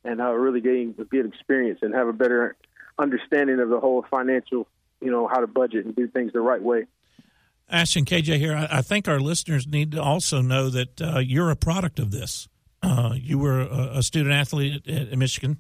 and 0.02 0.20
uh, 0.20 0.32
really 0.32 0.62
gained 0.62 0.94
a 0.98 1.04
good 1.04 1.26
experience 1.26 1.80
and 1.82 1.94
have 1.94 2.08
a 2.08 2.12
better 2.12 2.56
understanding 2.98 3.60
of 3.60 3.68
the 3.68 3.80
whole 3.80 4.04
financial, 4.10 4.66
you 5.02 5.10
know, 5.10 5.26
how 5.26 5.40
to 5.40 5.46
budget 5.46 5.84
and 5.84 5.94
do 5.94 6.08
things 6.08 6.32
the 6.32 6.40
right 6.40 6.62
way. 6.62 6.86
Ashton 7.70 8.04
KJ 8.04 8.38
here. 8.38 8.54
I, 8.54 8.78
I, 8.78 8.82
think 8.82 9.08
our 9.08 9.20
listeners 9.20 9.66
need 9.66 9.92
to 9.92 10.02
also 10.02 10.40
know 10.40 10.68
that 10.70 11.00
uh, 11.00 11.18
you're 11.18 11.50
a 11.50 11.56
product 11.56 11.98
of 11.98 12.10
this. 12.10 12.48
Uh, 12.82 13.14
you 13.14 13.38
were 13.38 13.60
a, 13.60 13.98
a, 13.98 14.02
student 14.02 14.34
athlete 14.34 14.86
at, 14.88 15.12
at 15.12 15.18
Michigan 15.18 15.58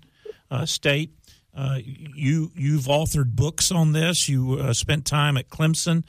uh, 0.50 0.66
State. 0.66 1.10
you 1.54 2.50
you've 2.54 2.84
authored 2.84 3.36
books 3.36 3.70
on 3.70 3.92
this. 3.92 4.28
You 4.28 4.72
spent 4.74 5.04
time 5.04 5.36
at 5.36 5.48
Clemson. 5.48 6.04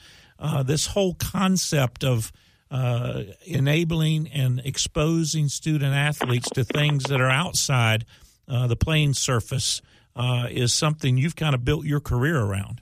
this 0.64 0.86
whole 0.86 1.14
concept 1.14 2.04
of 2.04 2.32
uh, 2.72 3.24
enabling 3.44 4.28
and 4.28 4.60
exposing 4.64 5.48
student 5.48 5.94
athletes 5.94 6.48
to 6.50 6.64
things 6.64 7.04
that 7.04 7.20
are 7.20 7.30
outside 7.30 8.06
uh, 8.48 8.66
the 8.66 8.76
playing 8.76 9.12
surface 9.12 9.82
uh, 10.16 10.46
is 10.50 10.72
something 10.72 11.18
you've 11.18 11.36
kind 11.36 11.54
of 11.54 11.64
built 11.64 11.84
your 11.84 12.00
career 12.00 12.40
around. 12.40 12.80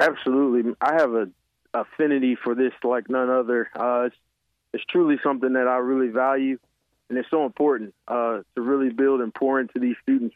Absolutely, 0.00 0.74
I 0.80 0.94
have 0.94 1.14
a 1.14 1.28
affinity 1.74 2.36
for 2.36 2.54
this 2.54 2.72
like 2.82 3.10
none 3.10 3.28
other. 3.28 3.68
Uh, 3.74 4.04
it's, 4.06 4.16
it's, 4.72 4.84
truly 4.84 5.18
something 5.22 5.54
that 5.54 5.66
I 5.66 5.76
really 5.76 6.08
value, 6.08 6.58
and 7.08 7.18
it's 7.18 7.28
so 7.30 7.44
important 7.44 7.94
uh, 8.08 8.40
to 8.54 8.60
really 8.60 8.90
build 8.90 9.20
and 9.20 9.34
pour 9.34 9.60
into 9.60 9.78
these 9.78 9.96
students, 10.02 10.34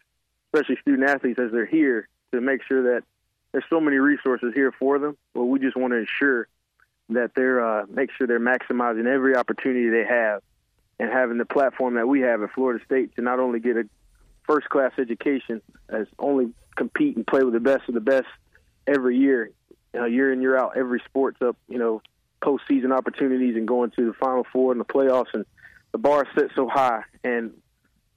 especially 0.52 0.76
student 0.82 1.08
athletes 1.08 1.38
as 1.38 1.52
they're 1.52 1.66
here, 1.66 2.08
to 2.32 2.40
make 2.40 2.62
sure 2.64 2.94
that 2.94 3.04
there's 3.52 3.64
so 3.70 3.80
many 3.80 3.96
resources 3.96 4.52
here 4.54 4.72
for 4.72 4.98
them. 4.98 5.16
Well, 5.34 5.46
we 5.46 5.58
just 5.58 5.76
want 5.76 5.92
to 5.92 5.98
ensure 5.98 6.48
that 7.10 7.34
they're 7.34 7.64
uh, 7.64 7.86
make 7.88 8.10
sure 8.12 8.26
they're 8.26 8.40
maximizing 8.40 9.06
every 9.06 9.36
opportunity 9.36 9.88
they 9.88 10.04
have, 10.04 10.42
and 10.98 11.10
having 11.10 11.38
the 11.38 11.46
platform 11.46 11.94
that 11.94 12.06
we 12.06 12.20
have 12.20 12.42
at 12.42 12.52
Florida 12.52 12.84
State 12.84 13.14
to 13.16 13.22
not 13.22 13.38
only 13.38 13.60
get 13.60 13.76
a 13.76 13.84
first 14.46 14.68
class 14.68 14.92
education, 14.98 15.62
as 15.88 16.06
only 16.18 16.52
compete 16.76 17.16
and 17.16 17.26
play 17.26 17.42
with 17.42 17.54
the 17.54 17.60
best 17.60 17.88
of 17.88 17.94
the 17.94 18.00
best 18.00 18.26
every 18.86 19.16
year, 19.16 19.50
uh, 19.94 20.04
year 20.04 20.32
in 20.32 20.40
year 20.40 20.56
out, 20.56 20.76
every 20.76 21.00
sport's 21.06 21.40
up, 21.42 21.56
you 21.68 21.78
know, 21.78 22.02
postseason 22.42 22.96
opportunities 22.96 23.56
and 23.56 23.66
going 23.66 23.90
to 23.92 24.06
the 24.06 24.12
Final 24.12 24.46
Four 24.52 24.72
and 24.72 24.80
the 24.80 24.84
playoffs. 24.84 25.32
And 25.34 25.44
the 25.92 25.98
bar 25.98 26.22
is 26.22 26.28
set 26.34 26.50
so 26.54 26.68
high, 26.68 27.02
and 27.24 27.52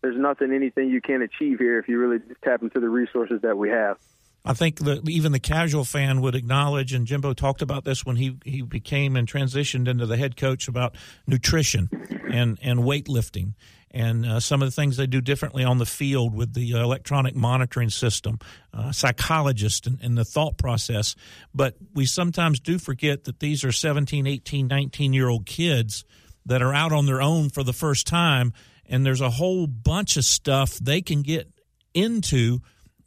there's 0.01 0.17
nothing, 0.17 0.51
anything 0.53 0.89
you 0.89 1.01
can 1.01 1.21
achieve 1.21 1.59
here 1.59 1.79
if 1.79 1.87
you 1.87 1.99
really 1.99 2.19
tap 2.43 2.61
into 2.61 2.79
the 2.79 2.89
resources 2.89 3.41
that 3.41 3.57
we 3.57 3.69
have. 3.69 3.97
I 4.43 4.53
think 4.53 4.79
that 4.79 5.07
even 5.07 5.33
the 5.33 5.39
casual 5.39 5.85
fan 5.85 6.19
would 6.21 6.33
acknowledge, 6.33 6.93
and 6.93 7.05
Jimbo 7.05 7.33
talked 7.33 7.61
about 7.61 7.85
this 7.85 8.03
when 8.03 8.15
he, 8.15 8.37
he 8.43 8.63
became 8.63 9.15
and 9.15 9.27
transitioned 9.27 9.87
into 9.87 10.07
the 10.07 10.17
head 10.17 10.35
coach 10.35 10.67
about 10.67 10.95
nutrition 11.27 11.89
and, 12.31 12.57
and 12.63 12.79
weightlifting 12.79 13.53
and 13.93 14.25
uh, 14.25 14.39
some 14.39 14.61
of 14.61 14.67
the 14.67 14.71
things 14.71 14.97
they 14.97 15.07
do 15.07 15.21
differently 15.21 15.63
on 15.63 15.77
the 15.77 15.85
field 15.85 16.33
with 16.33 16.53
the 16.53 16.71
electronic 16.71 17.35
monitoring 17.35 17.89
system, 17.89 18.39
uh, 18.73 18.91
psychologists, 18.91 19.85
and, 19.85 19.99
and, 20.01 20.17
the 20.17 20.23
thought 20.23 20.57
process. 20.57 21.15
But 21.53 21.75
we 21.93 22.05
sometimes 22.05 22.59
do 22.59 22.79
forget 22.79 23.25
that 23.25 23.39
these 23.39 23.63
are 23.65 23.71
17, 23.71 24.25
18, 24.25 24.67
19 24.67 25.13
year 25.13 25.27
old 25.27 25.45
kids 25.45 26.05
that 26.45 26.61
are 26.61 26.73
out 26.73 26.91
on 26.91 27.05
their 27.05 27.21
own 27.21 27.49
for 27.49 27.63
the 27.63 27.73
first 27.73 28.07
time, 28.07 28.53
and 28.85 29.05
there's 29.05 29.21
a 29.21 29.29
whole 29.29 29.67
bunch 29.67 30.17
of 30.17 30.23
stuff 30.23 30.75
they 30.75 31.01
can 31.01 31.21
get 31.21 31.49
into 31.93 32.59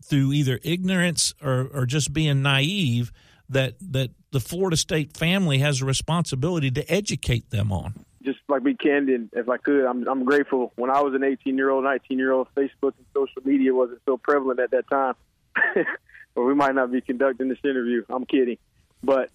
through 0.05 0.33
either 0.33 0.61
ignorance 0.63 1.33
or, 1.43 1.69
or 1.73 1.87
just 1.87 2.13
being 2.13 2.43
naive 2.43 3.11
that 3.49 3.75
that 3.81 4.11
the 4.33 4.41
Florida 4.41 4.77
State 4.77 5.17
family 5.17 5.59
has 5.59 5.81
a 5.81 5.85
responsibility 5.85 6.71
to 6.71 6.93
educate 6.93 7.51
them 7.51 7.73
on 7.73 8.05
just 8.25 8.39
like 8.49 8.63
be 8.63 8.75
candid, 8.75 9.31
if 9.33 9.49
I 9.49 9.59
could, 9.59 9.85
I'm 9.85 10.07
I'm 10.09 10.25
grateful. 10.25 10.73
When 10.77 10.91
I 10.91 11.01
was 11.03 11.15
an 11.15 11.23
18 11.23 11.57
year 11.57 11.71
old, 11.71 11.85
19 11.85 12.19
year 12.19 12.33
old, 12.33 12.49
Facebook 12.57 12.95
and 12.97 13.07
social 13.13 13.43
media 13.45 13.75
wasn't 13.75 14.01
so 14.07 14.17
prevalent 14.17 14.61
at 14.61 14.71
that 14.71 14.89
time, 14.91 15.15
or 16.35 16.45
we 16.45 16.55
might 16.55 16.75
not 16.75 16.91
be 16.91 17.01
conducting 17.01 17.49
this 17.49 17.59
interview. 17.63 18.05
I'm 18.09 18.25
kidding, 18.25 18.59
but 19.03 19.31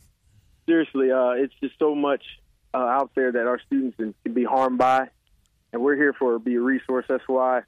seriously, 0.65 1.11
uh, 1.11 1.31
it's 1.31 1.53
just 1.61 1.77
so 1.79 1.95
much 1.95 2.23
uh, 2.73 2.77
out 2.77 3.11
there 3.15 3.31
that 3.31 3.47
our 3.47 3.59
students 3.59 3.97
can, 3.97 4.13
can 4.23 4.33
be 4.33 4.43
harmed 4.43 4.77
by, 4.77 5.09
and 5.71 5.81
we're 5.81 5.95
here 5.95 6.13
for 6.13 6.39
be 6.39 6.55
a 6.55 6.61
resource. 6.61 7.05
That's 7.07 7.27
why 7.27 7.61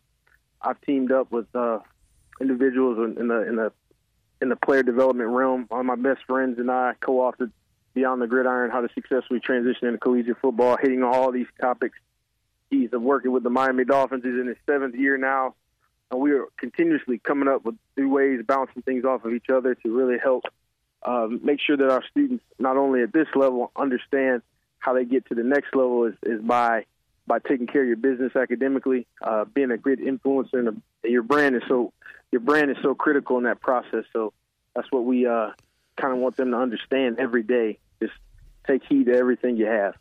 I've 0.62 0.82
teamed 0.82 1.12
up 1.12 1.32
with 1.32 1.48
uh, 1.56 1.80
individuals 2.40 2.98
in, 2.98 3.22
in 3.22 3.28
the 3.28 3.48
in 3.48 3.56
the 3.56 3.72
in 4.42 4.50
the 4.50 4.56
player 4.56 4.84
development 4.84 5.30
realm. 5.30 5.66
One 5.70 5.82
of 5.82 5.86
my 5.86 5.96
best 5.96 6.26
friends 6.26 6.58
and 6.58 6.72
I 6.72 6.94
co-authored 7.00 7.52
Beyond 7.94 8.22
the 8.22 8.28
Gridiron, 8.28 8.72
how 8.72 8.82
to 8.82 8.90
successfully 8.94 9.40
transition 9.40 9.88
into 9.88 10.00
collegiate 10.00 10.38
football, 10.42 10.78
hitting 10.78 11.04
all 11.04 11.32
these 11.32 11.48
topics. 11.60 11.98
He's 12.70 12.92
working 12.92 13.32
with 13.32 13.44
the 13.44 13.50
Miami 13.50 13.84
Dolphins. 13.84 14.24
He's 14.24 14.34
in 14.34 14.48
his 14.48 14.58
seventh 14.66 14.96
year 14.96 15.18
now. 15.18 15.56
And 16.10 16.20
we 16.20 16.32
are 16.32 16.46
continuously 16.58 17.20
coming 17.20 17.48
up 17.48 17.66
with 17.66 17.76
new 17.98 18.10
ways, 18.10 18.42
bouncing 18.46 18.82
things 18.82 19.06
off 19.06 19.26
of 19.26 19.34
each 19.34 19.50
other 19.50 19.76
to 19.76 19.96
really 19.96 20.18
help 20.18 20.46
uh, 21.04 21.28
make 21.42 21.60
sure 21.60 21.78
that 21.78 21.90
our 21.90 22.04
students, 22.12 22.44
not 22.60 22.78
only 22.78 23.02
at 23.02 23.12
this 23.12 23.28
level, 23.36 23.72
understand 23.76 24.42
how 24.80 24.94
they 24.94 25.06
get 25.06 25.26
to 25.28 25.36
the 25.36 25.44
next 25.44 25.76
level 25.76 26.06
is, 26.06 26.16
is 26.24 26.42
by 26.42 26.86
by 27.28 27.40
taking 27.40 27.68
care 27.68 27.82
of 27.82 27.88
your 27.88 27.98
business 27.98 28.36
academically, 28.36 29.08
uh, 29.22 29.46
being 29.46 29.72
a 29.72 29.78
great 29.78 30.00
influencer, 30.00 30.56
and 30.56 30.82
your 31.04 31.24
brand 31.24 31.56
is 31.56 31.62
so 31.68 31.94
your 32.32 32.42
brand 32.42 32.72
is 32.72 32.78
so 32.82 32.96
critical 32.96 33.38
in 33.38 33.44
that 33.44 33.62
process. 33.62 34.06
So 34.12 34.34
that's 34.76 34.92
what 34.92 35.06
we 35.06 35.28
uh, 35.28 35.52
kind 36.02 36.14
of 36.14 36.20
want 36.20 36.38
them 36.38 36.52
to 36.52 36.58
understand 36.58 37.20
every 37.20 37.44
day. 37.44 37.80
Just 38.02 38.14
take 38.68 38.82
heed 38.88 39.06
to 39.06 39.14
everything 39.14 39.58
you 39.58 39.68
have. 39.68 39.96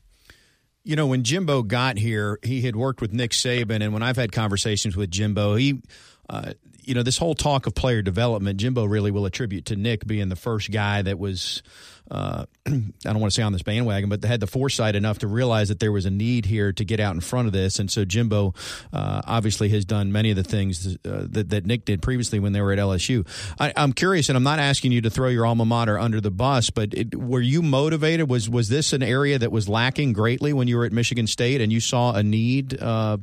You 0.83 0.97
know, 0.97 1.07
when 1.07 1.25
Jimbo 1.25 1.63
got 1.63 1.99
here, 1.99 2.39
he 2.43 2.63
had 2.63 2.75
worked 2.75 3.03
with 3.03 3.13
Nick 3.13 3.33
Saban, 3.33 3.83
and 3.83 3.93
when 3.93 4.03
I've 4.03 4.17
had 4.17 4.33
conversations 4.33 4.97
with 4.97 5.11
Jimbo, 5.11 5.57
he 5.57 5.83
uh, 6.31 6.55
you 6.91 6.95
know, 6.97 7.05
this 7.05 7.19
whole 7.19 7.37
talk 7.37 7.69
of 7.69 7.75
player 7.77 8.03
development, 8.03 8.59
Jimbo 8.59 8.85
really 8.85 9.13
will 9.13 9.25
attribute 9.25 9.67
to 9.67 9.77
Nick 9.77 10.05
being 10.09 10.29
the 10.29 10.35
first 10.35 10.73
guy 10.73 11.03
that 11.03 11.21
was, 11.21 11.63
uh, 12.11 12.47
I 12.67 12.73
don't 13.05 13.21
want 13.21 13.31
to 13.31 13.35
say 13.37 13.45
on 13.45 13.53
this 13.53 13.63
bandwagon, 13.63 14.09
but 14.09 14.25
had 14.25 14.41
the 14.41 14.49
foresight 14.49 14.97
enough 14.97 15.21
to 15.21 15.29
realize 15.29 15.69
that 15.69 15.79
there 15.79 15.93
was 15.93 16.05
a 16.05 16.11
need 16.11 16.47
here 16.47 16.73
to 16.73 16.85
get 16.85 16.99
out 16.99 17.15
in 17.15 17.21
front 17.21 17.47
of 17.47 17.53
this. 17.53 17.79
And 17.79 17.89
so 17.89 18.05
Jimbo 18.05 18.55
uh, 18.93 19.23
obviously 19.25 19.69
has 19.69 19.85
done 19.85 20.11
many 20.11 20.31
of 20.31 20.37
the 20.37 20.43
things 20.43 20.97
uh, 21.05 21.27
that, 21.31 21.51
that 21.51 21.65
Nick 21.65 21.85
did 21.85 22.03
previously 22.03 22.41
when 22.41 22.53
they 22.53 22.61
were 22.61 22.73
at 22.73 22.81
LSU. 22.81 23.25
I, 23.61 23.73
am 23.77 23.93
curious, 23.93 24.29
and 24.29 24.37
I'm 24.37 24.43
not 24.43 24.59
asking 24.59 24.91
you 24.91 25.01
to 25.03 25.11
throw 25.11 25.29
your 25.29 25.47
alma 25.47 25.65
mater 25.65 25.97
under 25.97 26.21
the 26.21 26.33
bus, 26.33 26.71
but 26.71 26.93
it, 26.93 27.15
were 27.15 27.41
you 27.41 27.63
motivated? 27.63 28.29
Was 28.29 28.51
was 28.51 28.69
this 28.69 28.93
an 28.93 29.05
area 29.05 29.39
that 29.39 29.53
was 29.53 29.69
lacking 29.69 30.13
greatly 30.13 30.53
when 30.53 30.67
you 30.67 30.77
were 30.77 30.87
at 30.87 30.93
Michigan 30.93 31.29
State, 31.29 31.61
and 31.61 31.73
you 31.73 31.79
saw 31.79 32.15
a 32.15 32.25
need 32.25 32.83
uh, 32.83 33.19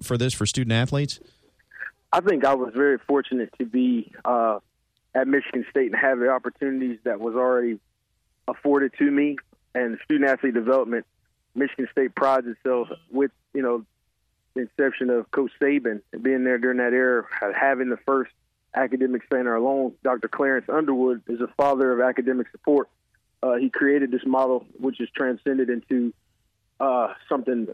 for 0.00 0.16
this 0.16 0.32
for 0.32 0.46
student 0.46 0.72
athletes? 0.72 1.20
I 2.12 2.20
think 2.20 2.44
I 2.44 2.54
was 2.54 2.72
very 2.74 2.98
fortunate 2.98 3.54
to 3.58 3.64
be 3.64 4.12
uh, 4.24 4.58
at 5.14 5.26
Michigan 5.26 5.64
State 5.70 5.86
and 5.92 5.96
have 5.96 6.18
the 6.18 6.28
opportunities 6.28 6.98
that 7.04 7.20
was 7.20 7.34
already 7.34 7.78
afforded 8.46 8.92
to 8.98 9.10
me. 9.10 9.36
And 9.74 9.98
student 10.04 10.28
athlete 10.28 10.52
development, 10.52 11.06
Michigan 11.54 11.88
State 11.90 12.14
prides 12.14 12.46
itself 12.46 12.88
with 13.10 13.30
you 13.54 13.62
know 13.62 13.84
the 14.54 14.62
inception 14.62 15.08
of 15.08 15.30
Coach 15.30 15.52
Saban 15.60 16.02
being 16.20 16.44
there 16.44 16.58
during 16.58 16.76
that 16.78 16.92
era, 16.92 17.24
having 17.54 17.88
the 17.88 17.96
first 17.96 18.32
academic 18.74 19.22
center 19.32 19.54
alone. 19.54 19.94
Dr. 20.02 20.28
Clarence 20.28 20.68
Underwood 20.68 21.22
is 21.26 21.40
a 21.40 21.48
father 21.56 21.92
of 21.92 22.00
academic 22.00 22.48
support. 22.50 22.88
Uh, 23.42 23.54
he 23.54 23.70
created 23.70 24.10
this 24.10 24.24
model, 24.26 24.66
which 24.78 25.00
is 25.00 25.08
transcended 25.16 25.70
into 25.70 26.12
uh, 26.78 27.14
something 27.28 27.68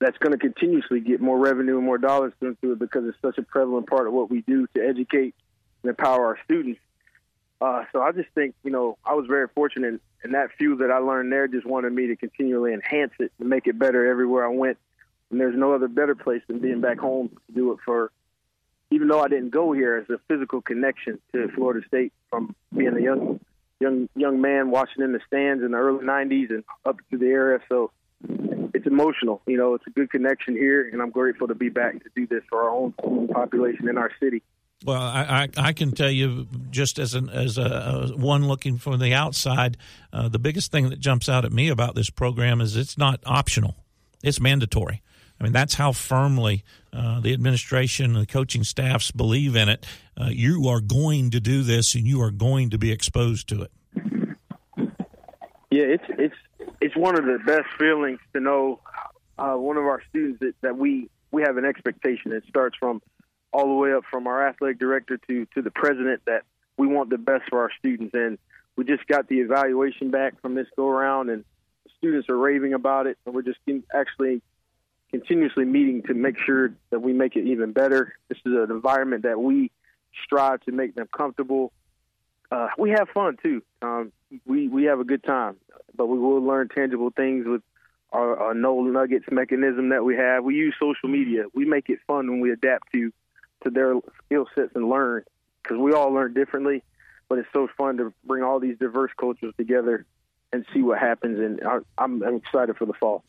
that's 0.00 0.18
going 0.18 0.32
to 0.32 0.38
continuously 0.38 1.00
get 1.00 1.20
more 1.20 1.38
revenue 1.38 1.76
and 1.76 1.84
more 1.84 1.98
dollars 1.98 2.32
into 2.40 2.72
it 2.72 2.78
because 2.78 3.04
it's 3.06 3.18
such 3.20 3.38
a 3.38 3.42
prevalent 3.42 3.88
part 3.88 4.06
of 4.06 4.12
what 4.12 4.30
we 4.30 4.42
do 4.42 4.66
to 4.74 4.80
educate 4.80 5.34
and 5.82 5.90
empower 5.90 6.26
our 6.26 6.38
students. 6.44 6.80
Uh, 7.60 7.84
so 7.92 8.00
I 8.00 8.12
just 8.12 8.28
think, 8.34 8.54
you 8.62 8.70
know, 8.70 8.96
I 9.04 9.14
was 9.14 9.26
very 9.26 9.48
fortunate, 9.48 10.00
and 10.22 10.34
that 10.34 10.50
few 10.56 10.76
that 10.76 10.90
I 10.92 10.98
learned 10.98 11.32
there 11.32 11.48
just 11.48 11.66
wanted 11.66 11.92
me 11.92 12.08
to 12.08 12.16
continually 12.16 12.72
enhance 12.72 13.12
it 13.18 13.32
and 13.40 13.48
make 13.48 13.66
it 13.66 13.78
better 13.78 14.08
everywhere 14.08 14.44
I 14.44 14.54
went. 14.54 14.78
And 15.30 15.40
there's 15.40 15.56
no 15.56 15.74
other 15.74 15.88
better 15.88 16.14
place 16.14 16.42
than 16.46 16.60
being 16.60 16.80
back 16.80 16.98
home 16.98 17.30
to 17.48 17.52
do 17.52 17.72
it 17.72 17.78
for, 17.84 18.12
even 18.90 19.08
though 19.08 19.20
I 19.20 19.28
didn't 19.28 19.50
go 19.50 19.72
here, 19.72 19.96
as 19.96 20.08
a 20.08 20.20
physical 20.28 20.62
connection 20.62 21.18
to 21.32 21.48
Florida 21.48 21.86
State 21.86 22.12
from 22.30 22.54
being 22.74 22.96
a 22.96 23.00
young, 23.00 23.40
young, 23.80 24.08
young 24.14 24.40
man 24.40 24.70
watching 24.70 25.02
in 25.02 25.12
the 25.12 25.20
stands 25.26 25.62
in 25.64 25.72
the 25.72 25.76
early 25.76 26.04
'90s 26.04 26.50
and 26.50 26.64
up 26.86 26.96
to 27.10 27.18
the 27.18 27.26
era. 27.26 27.60
So 27.68 27.90
it's 28.22 28.86
emotional. 28.86 29.42
You 29.46 29.56
know, 29.56 29.74
it's 29.74 29.86
a 29.86 29.90
good 29.90 30.10
connection 30.10 30.54
here, 30.54 30.88
and 30.88 31.00
I'm 31.02 31.10
grateful 31.10 31.48
to 31.48 31.54
be 31.54 31.68
back 31.68 32.02
to 32.02 32.10
do 32.14 32.26
this 32.26 32.42
for 32.48 32.62
our 32.62 32.70
own 32.70 33.28
population 33.28 33.88
in 33.88 33.98
our 33.98 34.10
city. 34.20 34.42
Well, 34.84 35.00
I, 35.00 35.48
I, 35.56 35.68
I 35.68 35.72
can 35.72 35.90
tell 35.90 36.10
you, 36.10 36.46
just 36.70 37.00
as 37.00 37.14
an 37.14 37.28
as 37.30 37.58
a, 37.58 37.62
a 38.12 38.16
one 38.16 38.46
looking 38.46 38.78
from 38.78 39.00
the 39.00 39.12
outside, 39.12 39.76
uh, 40.12 40.28
the 40.28 40.38
biggest 40.38 40.70
thing 40.70 40.90
that 40.90 41.00
jumps 41.00 41.28
out 41.28 41.44
at 41.44 41.52
me 41.52 41.68
about 41.68 41.96
this 41.96 42.10
program 42.10 42.60
is 42.60 42.76
it's 42.76 42.96
not 42.96 43.20
optional; 43.26 43.74
it's 44.22 44.40
mandatory. 44.40 45.02
I 45.40 45.44
mean, 45.44 45.52
that's 45.52 45.74
how 45.74 45.92
firmly 45.92 46.64
uh, 46.92 47.20
the 47.20 47.32
administration 47.32 48.06
and 48.06 48.16
the 48.16 48.26
coaching 48.26 48.64
staffs 48.64 49.10
believe 49.10 49.54
in 49.54 49.68
it. 49.68 49.86
Uh, 50.20 50.28
you 50.30 50.68
are 50.68 50.80
going 50.80 51.30
to 51.30 51.40
do 51.40 51.62
this, 51.62 51.94
and 51.94 52.04
you 52.04 52.20
are 52.22 52.30
going 52.30 52.70
to 52.70 52.78
be 52.78 52.92
exposed 52.92 53.48
to 53.48 53.62
it. 53.62 53.72
Yeah, 55.70 55.84
it's 55.84 56.04
one 56.98 57.16
of 57.18 57.24
the 57.24 57.38
best 57.44 57.68
feelings 57.78 58.20
to 58.32 58.40
know 58.40 58.80
uh, 59.38 59.54
one 59.54 59.76
of 59.76 59.84
our 59.84 60.02
students 60.08 60.40
that, 60.40 60.54
that 60.62 60.76
we 60.76 61.08
we 61.30 61.42
have 61.42 61.56
an 61.56 61.64
expectation. 61.64 62.32
It 62.32 62.44
starts 62.48 62.76
from 62.78 63.00
all 63.52 63.66
the 63.66 63.74
way 63.74 63.92
up 63.92 64.04
from 64.10 64.26
our 64.26 64.48
athletic 64.48 64.78
director 64.78 65.18
to 65.28 65.46
to 65.54 65.62
the 65.62 65.70
president 65.70 66.22
that 66.26 66.42
we 66.76 66.86
want 66.86 67.10
the 67.10 67.18
best 67.18 67.44
for 67.48 67.62
our 67.62 67.70
students. 67.78 68.14
And 68.14 68.38
we 68.76 68.84
just 68.84 69.06
got 69.06 69.28
the 69.28 69.40
evaluation 69.40 70.10
back 70.10 70.40
from 70.40 70.54
this 70.54 70.66
go 70.76 70.88
around, 70.88 71.30
and 71.30 71.44
students 71.98 72.28
are 72.28 72.36
raving 72.36 72.74
about 72.74 73.06
it. 73.06 73.18
And 73.26 73.34
we're 73.34 73.42
just 73.42 73.58
actually 73.94 74.42
continuously 75.10 75.64
meeting 75.64 76.02
to 76.04 76.14
make 76.14 76.38
sure 76.38 76.74
that 76.90 77.00
we 77.00 77.12
make 77.12 77.36
it 77.36 77.46
even 77.46 77.72
better. 77.72 78.14
This 78.28 78.38
is 78.44 78.52
an 78.52 78.70
environment 78.70 79.22
that 79.22 79.40
we 79.40 79.70
strive 80.24 80.60
to 80.62 80.72
make 80.72 80.94
them 80.94 81.08
comfortable. 81.16 81.72
Uh, 82.50 82.68
we 82.78 82.90
have 82.90 83.08
fun 83.10 83.36
too. 83.42 83.62
Um, 83.82 84.12
we 84.46 84.68
we 84.68 84.84
have 84.84 85.00
a 85.00 85.04
good 85.04 85.22
time 85.22 85.56
but 85.98 86.06
we 86.06 86.18
will 86.18 86.40
learn 86.40 86.68
tangible 86.68 87.10
things 87.10 87.46
with 87.46 87.60
our, 88.12 88.38
our 88.38 88.54
no 88.54 88.80
nuggets 88.80 89.26
mechanism 89.30 89.90
that 89.90 90.04
we 90.04 90.16
have. 90.16 90.44
We 90.44 90.54
use 90.54 90.74
social 90.80 91.10
media. 91.10 91.44
We 91.52 91.66
make 91.66 91.90
it 91.90 91.98
fun 92.06 92.30
when 92.30 92.40
we 92.40 92.52
adapt 92.52 92.90
to 92.92 93.12
to 93.64 93.70
their 93.70 93.94
skill 94.24 94.46
sets 94.54 94.70
and 94.74 94.88
learn 94.88 95.24
because 95.62 95.78
we 95.78 95.92
all 95.92 96.12
learn 96.12 96.32
differently. 96.32 96.82
But 97.28 97.40
it's 97.40 97.48
so 97.52 97.68
fun 97.76 97.98
to 97.98 98.14
bring 98.24 98.42
all 98.42 98.60
these 98.60 98.78
diverse 98.78 99.10
cultures 99.18 99.52
together 99.58 100.06
and 100.52 100.64
see 100.72 100.80
what 100.80 100.98
happens. 100.98 101.38
And 101.40 101.60
I'm, 101.98 102.22
I'm 102.22 102.36
excited 102.36 102.76
for 102.78 102.86
the 102.86 102.94
fall. 102.94 103.24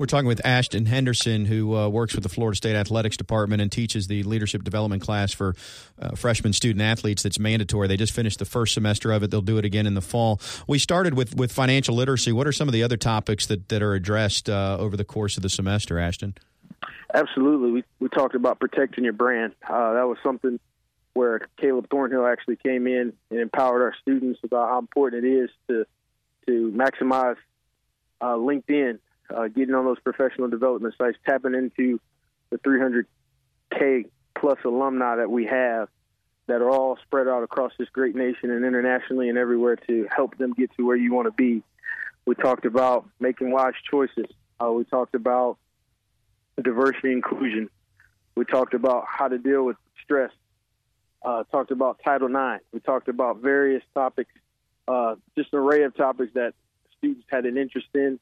We're 0.00 0.06
talking 0.06 0.28
with 0.28 0.40
Ashton 0.46 0.86
Henderson, 0.86 1.44
who 1.44 1.76
uh, 1.76 1.86
works 1.90 2.14
with 2.14 2.22
the 2.22 2.30
Florida 2.30 2.56
State 2.56 2.74
Athletics 2.74 3.18
Department 3.18 3.60
and 3.60 3.70
teaches 3.70 4.06
the 4.06 4.22
leadership 4.22 4.64
development 4.64 5.02
class 5.02 5.30
for 5.30 5.54
uh, 6.00 6.16
freshman 6.16 6.54
student 6.54 6.80
athletes. 6.80 7.22
That's 7.22 7.38
mandatory. 7.38 7.86
They 7.86 7.98
just 7.98 8.14
finished 8.14 8.38
the 8.38 8.46
first 8.46 8.72
semester 8.72 9.12
of 9.12 9.22
it. 9.22 9.30
They'll 9.30 9.42
do 9.42 9.58
it 9.58 9.66
again 9.66 9.86
in 9.86 9.92
the 9.92 10.00
fall. 10.00 10.40
We 10.66 10.78
started 10.78 11.12
with, 11.12 11.36
with 11.36 11.52
financial 11.52 11.94
literacy. 11.94 12.32
What 12.32 12.46
are 12.46 12.52
some 12.52 12.66
of 12.66 12.72
the 12.72 12.82
other 12.82 12.96
topics 12.96 13.44
that, 13.48 13.68
that 13.68 13.82
are 13.82 13.92
addressed 13.92 14.48
uh, 14.48 14.78
over 14.80 14.96
the 14.96 15.04
course 15.04 15.36
of 15.36 15.42
the 15.42 15.50
semester, 15.50 15.98
Ashton? 15.98 16.34
Absolutely. 17.12 17.70
We, 17.70 17.84
we 17.98 18.08
talked 18.08 18.34
about 18.34 18.58
protecting 18.58 19.04
your 19.04 19.12
brand. 19.12 19.52
Uh, 19.68 19.92
that 19.92 20.08
was 20.08 20.16
something 20.22 20.58
where 21.12 21.46
Caleb 21.58 21.90
Thornhill 21.90 22.26
actually 22.26 22.56
came 22.56 22.86
in 22.86 23.12
and 23.30 23.38
empowered 23.38 23.82
our 23.82 23.94
students 24.00 24.40
about 24.44 24.70
how 24.70 24.78
important 24.78 25.26
it 25.26 25.28
is 25.28 25.50
to 25.68 25.84
to 26.46 26.72
maximize 26.74 27.36
uh, 28.22 28.28
LinkedIn, 28.28 28.98
uh, 29.34 29.48
getting 29.48 29.74
on 29.74 29.84
those 29.84 30.00
professional 30.00 30.48
development 30.48 30.94
sites, 30.98 31.18
tapping 31.26 31.54
into 31.54 32.00
the 32.50 32.58
300K 32.58 34.06
plus 34.38 34.58
alumni 34.64 35.16
that 35.16 35.30
we 35.30 35.46
have 35.46 35.88
that 36.46 36.60
are 36.62 36.70
all 36.70 36.98
spread 37.04 37.28
out 37.28 37.42
across 37.42 37.72
this 37.78 37.88
great 37.90 38.16
nation 38.16 38.50
and 38.50 38.64
internationally 38.64 39.28
and 39.28 39.38
everywhere 39.38 39.76
to 39.76 40.08
help 40.14 40.36
them 40.38 40.52
get 40.52 40.70
to 40.76 40.84
where 40.84 40.96
you 40.96 41.12
want 41.12 41.26
to 41.26 41.32
be. 41.32 41.62
We 42.26 42.34
talked 42.34 42.66
about 42.66 43.08
making 43.20 43.52
wise 43.52 43.74
choices. 43.88 44.26
Uh, 44.58 44.72
we 44.72 44.84
talked 44.84 45.14
about 45.14 45.58
diversity 46.60 47.12
inclusion. 47.12 47.70
We 48.34 48.44
talked 48.44 48.74
about 48.74 49.04
how 49.08 49.28
to 49.28 49.38
deal 49.38 49.64
with 49.64 49.76
stress. 50.02 50.32
Uh, 51.22 51.44
talked 51.44 51.70
about 51.70 52.00
Title 52.04 52.28
IX. 52.28 52.64
We 52.72 52.80
talked 52.80 53.08
about 53.08 53.38
various 53.38 53.82
topics, 53.94 54.32
uh, 54.88 55.16
just 55.36 55.52
an 55.52 55.58
array 55.58 55.82
of 55.84 55.94
topics 55.94 56.32
that 56.34 56.54
students 56.98 57.26
had 57.30 57.44
an 57.44 57.58
interest 57.58 57.88
in. 57.94 58.18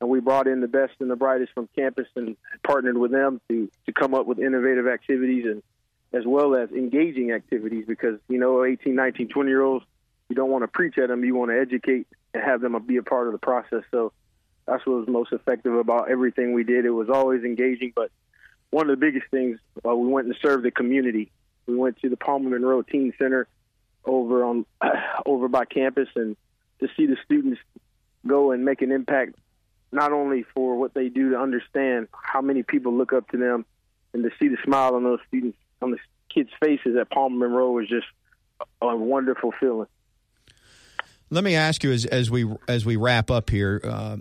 And 0.00 0.08
we 0.08 0.20
brought 0.20 0.46
in 0.46 0.60
the 0.60 0.68
best 0.68 0.94
and 1.00 1.10
the 1.10 1.16
brightest 1.16 1.52
from 1.52 1.68
campus 1.76 2.06
and 2.16 2.36
partnered 2.66 2.96
with 2.96 3.10
them 3.10 3.40
to, 3.48 3.70
to 3.86 3.92
come 3.92 4.14
up 4.14 4.26
with 4.26 4.38
innovative 4.38 4.86
activities 4.86 5.44
and 5.44 5.62
as 6.12 6.24
well 6.26 6.54
as 6.54 6.70
engaging 6.70 7.32
activities 7.32 7.84
because, 7.86 8.18
you 8.28 8.38
know, 8.38 8.64
18, 8.64 8.94
19, 8.94 9.28
20 9.28 9.48
year 9.48 9.62
olds, 9.62 9.84
you 10.28 10.36
don't 10.36 10.50
want 10.50 10.64
to 10.64 10.68
preach 10.68 10.96
at 10.98 11.08
them. 11.08 11.24
You 11.24 11.34
want 11.34 11.50
to 11.50 11.60
educate 11.60 12.06
and 12.32 12.42
have 12.42 12.60
them 12.60 12.80
be 12.86 12.96
a 12.96 13.02
part 13.02 13.26
of 13.26 13.32
the 13.32 13.38
process. 13.38 13.82
So 13.90 14.12
that's 14.66 14.84
what 14.86 15.00
was 15.00 15.08
most 15.08 15.32
effective 15.32 15.74
about 15.74 16.10
everything 16.10 16.52
we 16.52 16.64
did. 16.64 16.84
It 16.84 16.90
was 16.90 17.08
always 17.10 17.44
engaging, 17.44 17.92
but 17.94 18.10
one 18.70 18.88
of 18.88 18.98
the 18.98 19.04
biggest 19.04 19.26
things, 19.30 19.58
uh, 19.86 19.94
we 19.94 20.08
went 20.08 20.26
and 20.26 20.36
served 20.40 20.64
the 20.64 20.70
community. 20.70 21.30
We 21.66 21.76
went 21.76 21.98
to 22.00 22.08
the 22.08 22.16
Palmer 22.16 22.50
Monroe 22.50 22.82
Teen 22.82 23.12
Center 23.18 23.48
over 24.04 24.44
on 24.44 24.66
over 25.26 25.48
by 25.48 25.64
campus, 25.64 26.08
and 26.14 26.36
to 26.78 26.88
see 26.96 27.06
the 27.06 27.16
students 27.24 27.60
go 28.26 28.52
and 28.52 28.64
make 28.64 28.82
an 28.82 28.92
impact, 28.92 29.34
not 29.92 30.12
only 30.12 30.44
for 30.54 30.76
what 30.76 30.94
they 30.94 31.08
do 31.08 31.30
to 31.30 31.38
understand 31.38 32.08
how 32.12 32.40
many 32.40 32.62
people 32.62 32.94
look 32.96 33.12
up 33.12 33.28
to 33.30 33.36
them, 33.36 33.64
and 34.12 34.24
to 34.24 34.30
see 34.38 34.48
the 34.48 34.56
smile 34.64 34.94
on 34.94 35.04
those 35.04 35.20
students 35.28 35.56
on 35.82 35.92
the 35.92 35.98
kids' 36.32 36.50
faces 36.60 36.96
at 36.96 37.10
Palmer 37.10 37.48
Monroe 37.48 37.78
is 37.78 37.88
just 37.88 38.06
a 38.82 38.96
wonderful 38.96 39.52
feeling. 39.58 39.88
Let 41.30 41.44
me 41.44 41.54
ask 41.54 41.84
you 41.84 41.92
as, 41.92 42.04
as 42.06 42.30
we 42.30 42.46
as 42.66 42.84
we 42.84 42.96
wrap 42.96 43.30
up 43.30 43.50
here. 43.50 43.80
Uh, 43.84 44.16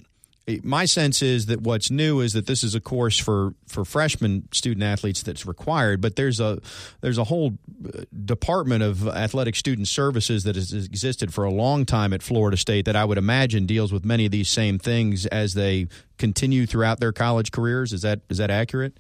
my 0.63 0.85
sense 0.85 1.21
is 1.21 1.45
that 1.47 1.61
what's 1.61 1.91
new 1.91 2.21
is 2.21 2.33
that 2.33 2.47
this 2.47 2.63
is 2.63 2.75
a 2.75 2.79
course 2.79 3.17
for, 3.19 3.53
for 3.67 3.85
freshman 3.85 4.47
student 4.51 4.83
athletes 4.83 5.21
that's 5.21 5.45
required, 5.45 6.01
but 6.01 6.15
there's 6.15 6.39
a 6.39 6.59
there's 7.01 7.17
a 7.17 7.25
whole 7.25 7.57
uh, 7.85 8.03
department 8.25 8.83
of 8.83 9.07
athletic 9.07 9.55
student 9.55 9.87
services 9.87 10.43
that 10.43 10.55
has 10.55 10.73
existed 10.73 11.33
for 11.33 11.43
a 11.43 11.51
long 11.51 11.85
time 11.85 12.13
at 12.13 12.23
Florida 12.23 12.57
State 12.57 12.85
that 12.85 12.95
I 12.95 13.05
would 13.05 13.17
imagine 13.17 13.65
deals 13.65 13.93
with 13.93 14.03
many 14.05 14.25
of 14.25 14.31
these 14.31 14.49
same 14.49 14.79
things 14.79 15.25
as 15.27 15.53
they 15.53 15.87
continue 16.17 16.65
throughout 16.65 16.99
their 16.99 17.11
college 17.11 17.51
careers. 17.51 17.93
Is 17.93 18.01
that 18.01 18.21
is 18.29 18.37
that 18.39 18.49
accurate? 18.49 18.97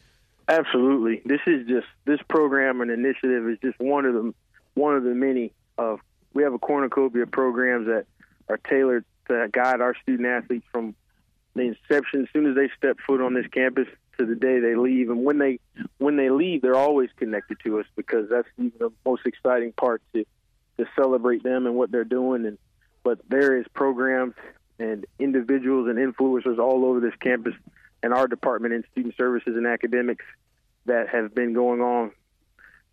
Absolutely. 0.47 1.21
This 1.25 1.41
is 1.45 1.67
just 1.67 1.87
this 2.05 2.19
program 2.27 2.81
and 2.81 2.91
initiative 2.91 3.47
is 3.49 3.57
just 3.61 3.79
one 3.79 4.05
of 4.05 4.13
them 4.13 4.35
one 4.73 4.95
of 4.95 5.03
the 5.03 5.15
many 5.15 5.53
of 5.77 5.99
we 6.33 6.43
have 6.43 6.53
a 6.53 6.59
cornucopia 6.59 7.23
of 7.23 7.31
programs 7.31 7.87
that 7.87 8.05
are 8.47 8.57
tailored 8.57 9.05
to 9.27 9.47
guide 9.51 9.81
our 9.81 9.95
student 10.01 10.27
athletes 10.27 10.65
from 10.71 10.95
the 11.55 11.61
inception 11.61 12.23
as 12.23 12.27
soon 12.31 12.49
as 12.49 12.55
they 12.55 12.69
step 12.77 12.97
foot 13.05 13.21
on 13.21 13.33
this 13.33 13.47
campus 13.47 13.87
to 14.17 14.25
the 14.25 14.35
day 14.35 14.59
they 14.59 14.75
leave 14.75 15.09
and 15.09 15.23
when 15.23 15.37
they 15.37 15.59
when 15.97 16.17
they 16.17 16.29
leave 16.29 16.61
they're 16.61 16.75
always 16.75 17.09
connected 17.17 17.57
to 17.63 17.79
us 17.79 17.85
because 17.95 18.29
that's 18.29 18.47
even 18.57 18.73
the 18.77 18.91
most 19.05 19.25
exciting 19.25 19.71
part 19.71 20.01
to 20.13 20.25
to 20.79 20.89
celebrate 20.95 21.43
them 21.43 21.67
and 21.67 21.75
what 21.75 21.91
they're 21.91 22.03
doing. 22.03 22.45
And 22.45 22.57
but 23.03 23.19
there 23.29 23.57
is 23.57 23.65
programs 23.73 24.33
and 24.79 25.05
individuals 25.19 25.87
and 25.89 25.97
influencers 25.97 26.57
all 26.57 26.85
over 26.85 26.99
this 26.99 27.13
campus 27.19 27.53
and 28.01 28.13
our 28.13 28.27
department 28.27 28.73
in 28.73 28.83
student 28.91 29.15
services 29.17 29.55
and 29.55 29.67
academics 29.67 30.25
that 30.85 31.09
have 31.09 31.35
been 31.35 31.53
going 31.53 31.81
on 31.81 32.11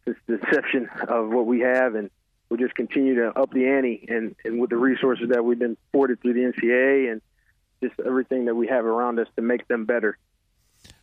since 0.05 0.19
the 0.27 0.35
inception 0.35 0.89
of 1.09 1.29
what 1.31 1.47
we 1.47 1.61
have. 1.61 1.95
And 1.95 2.11
we 2.49 2.59
just 2.59 2.75
continue 2.75 3.15
to 3.17 3.39
up 3.39 3.53
the 3.53 3.67
ante 3.69 4.07
and, 4.09 4.35
and 4.45 4.61
with 4.61 4.71
the 4.71 4.77
resources 4.77 5.29
that 5.31 5.45
we've 5.45 5.59
been 5.59 5.77
afforded 5.89 6.21
through 6.21 6.35
the 6.35 6.53
NCAA 6.53 7.13
and 7.13 7.23
just 7.87 8.01
everything 8.01 8.47
that 8.47 8.55
we 8.55 8.67
have 8.67 8.85
around 8.85 9.19
us 9.19 9.29
to 9.37 9.43
make 9.43 9.67
them 9.69 9.85
better. 9.85 10.19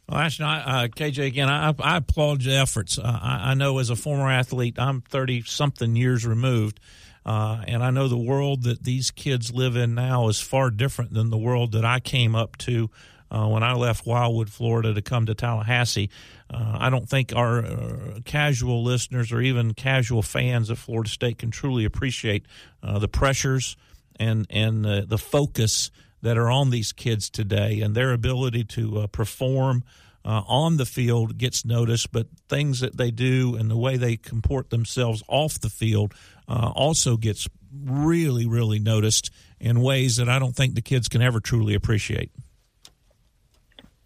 Well, 0.10 0.20
actually, 0.20 0.48
uh, 0.48 0.88
KJ, 0.90 1.26
again, 1.26 1.50
I, 1.50 1.74
I 1.80 1.98
applaud 1.98 2.44
your 2.44 2.62
efforts. 2.62 2.98
Uh, 2.98 3.04
I, 3.04 3.52
I, 3.52 3.54
know 3.54 3.78
as 3.80 3.90
a 3.90 3.96
former 3.96 4.30
athlete, 4.30 4.78
I'm 4.78 5.02
30 5.02 5.44
something 5.44 5.96
years 5.96 6.26
removed, 6.26 6.80
uh, 7.26 7.64
and 7.68 7.82
I 7.82 7.90
know 7.90 8.10
the 8.10 8.18
world 8.18 8.64
that 8.64 8.84
these 8.84 9.12
kids 9.12 9.54
live 9.54 9.78
in 9.78 9.96
now 9.96 10.28
is 10.28 10.42
far 10.42 10.72
different 10.72 11.14
than 11.14 11.30
the 11.30 11.38
world 11.38 11.72
that 11.72 11.86
I 11.86 12.02
came 12.02 12.36
up 12.36 12.58
to 12.60 12.90
uh, 13.32 13.48
when 13.48 13.64
I 13.64 13.74
left 13.74 14.06
Wildwood, 14.06 14.50
Florida 14.50 14.94
to 14.94 15.02
come 15.02 15.26
to 15.28 15.34
Tallahassee. 15.34 16.10
Uh, 16.54 16.78
I 16.80 16.90
don't 16.90 17.08
think 17.08 17.34
our 17.34 17.66
uh, 17.66 18.20
casual 18.26 18.84
listeners 18.84 19.32
or 19.32 19.40
even 19.40 19.74
casual 19.74 20.22
fans 20.22 20.70
of 20.70 20.80
Florida 20.80 21.10
State 21.10 21.38
can 21.38 21.50
truly 21.50 21.86
appreciate 21.86 22.46
the 22.84 23.08
pressures 23.08 23.78
and, 24.20 24.46
and 24.50 24.84
the 24.84 25.18
focus 25.18 25.92
that 26.24 26.38
are 26.38 26.50
on 26.50 26.72
these 26.72 26.92
kids 26.94 27.30
today 27.30 27.82
and 27.82 27.94
their 27.94 28.14
ability 28.14 28.64
to 28.64 29.02
uh, 29.02 29.08
perform 29.08 29.84
uh, 30.26 30.42
on 30.48 30.78
the 30.78 30.86
field 30.86 31.38
gets 31.38 31.66
noticed, 31.66 32.12
but 32.14 32.28
things 32.48 32.80
that 32.80 32.98
they 32.98 33.12
do 33.12 33.58
and 33.58 33.70
the 33.70 33.78
way 33.78 33.98
they 33.98 34.16
comport 34.16 34.70
themselves 34.70 35.22
off 35.28 35.60
the 35.60 35.70
field 35.70 36.14
uh, 36.48 36.72
also 36.74 37.18
gets 37.18 37.50
really, 37.86 38.48
really 38.48 38.80
noticed 38.80 39.32
in 39.60 39.82
ways 39.82 40.16
that 40.16 40.30
I 40.30 40.40
don't 40.40 40.56
think 40.56 40.76
the 40.76 40.82
kids 40.82 41.10
can 41.10 41.22
ever 41.22 41.42
truly 41.42 41.76
appreciate. 41.76 42.32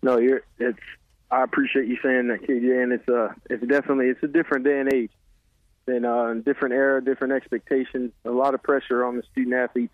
No, 0.01 0.18
you're. 0.18 0.41
It's. 0.57 0.80
I 1.30 1.43
appreciate 1.43 1.88
you 1.88 1.97
saying 2.01 2.30
that, 2.30 2.43
KJ, 2.43 2.84
and 2.84 2.93
it's 2.93 3.09
uh, 3.09 3.34
it's 3.49 3.65
definitely 3.68 4.07
it's 4.07 4.24
a 4.24 4.28
different 4.28 4.63
day 4.63 4.80
and 4.80 4.93
age, 4.93 5.11
and 5.86 6.05
uh, 6.05 6.34
different 6.36 6.74
era, 6.74 7.03
different 7.03 7.34
expectations, 7.34 8.11
a 8.24 8.32
lot 8.32 8.53
of 8.53 8.63
pressure 8.63 9.03
on 9.03 9.18
the 9.18 9.24
student 9.32 9.55
athletes 9.55 9.93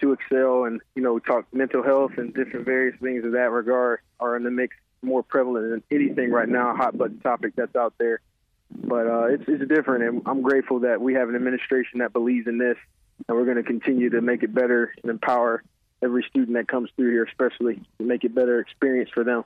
to 0.00 0.12
excel. 0.12 0.64
And 0.64 0.80
you 0.94 1.02
know, 1.02 1.18
talk 1.18 1.46
mental 1.52 1.82
health 1.82 2.12
and 2.16 2.34
different 2.34 2.66
various 2.66 2.98
things 3.00 3.24
of 3.24 3.32
that 3.32 3.50
regard 3.50 4.00
are 4.20 4.36
in 4.36 4.42
the 4.42 4.50
mix 4.50 4.76
more 5.02 5.22
prevalent 5.22 5.70
than 5.70 5.82
anything 5.90 6.30
right 6.30 6.48
now, 6.48 6.74
hot 6.74 6.96
button 6.96 7.20
topic 7.20 7.54
that's 7.56 7.76
out 7.76 7.94
there. 7.98 8.20
But 8.70 9.06
uh, 9.06 9.24
it's 9.26 9.44
it's 9.46 9.68
different, 9.68 10.04
and 10.04 10.22
I'm 10.26 10.42
grateful 10.42 10.80
that 10.80 11.00
we 11.00 11.14
have 11.14 11.28
an 11.28 11.36
administration 11.36 12.00
that 12.00 12.12
believes 12.12 12.48
in 12.48 12.58
this, 12.58 12.76
and 13.28 13.36
we're 13.36 13.44
going 13.44 13.58
to 13.58 13.62
continue 13.62 14.10
to 14.10 14.20
make 14.20 14.42
it 14.42 14.52
better 14.52 14.92
and 15.02 15.10
empower 15.10 15.62
every 16.02 16.24
student 16.28 16.54
that 16.54 16.66
comes 16.66 16.90
through 16.96 17.10
here, 17.10 17.24
especially 17.24 17.76
to 17.98 18.04
make 18.04 18.24
it 18.24 18.34
better 18.34 18.58
experience 18.58 19.10
for 19.10 19.22
them, 19.22 19.44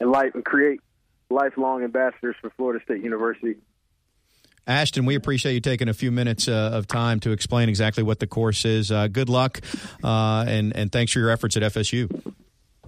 and 0.00 0.10
life 0.10 0.34
and 0.34 0.44
create 0.44 0.80
lifelong 1.30 1.84
ambassadors 1.84 2.36
for 2.40 2.50
Florida 2.50 2.82
State 2.84 3.02
University. 3.02 3.56
Ashton, 4.66 5.04
we 5.04 5.14
appreciate 5.14 5.52
you 5.52 5.60
taking 5.60 5.88
a 5.88 5.94
few 5.94 6.10
minutes 6.10 6.48
uh, 6.48 6.70
of 6.72 6.86
time 6.86 7.20
to 7.20 7.32
explain 7.32 7.68
exactly 7.68 8.02
what 8.02 8.18
the 8.18 8.26
course 8.26 8.64
is. 8.64 8.90
Uh, 8.90 9.08
good 9.08 9.28
luck, 9.28 9.60
uh, 10.02 10.44
and 10.48 10.74
and 10.74 10.90
thanks 10.90 11.12
for 11.12 11.18
your 11.18 11.30
efforts 11.30 11.56
at 11.56 11.62
FSU. 11.62 12.08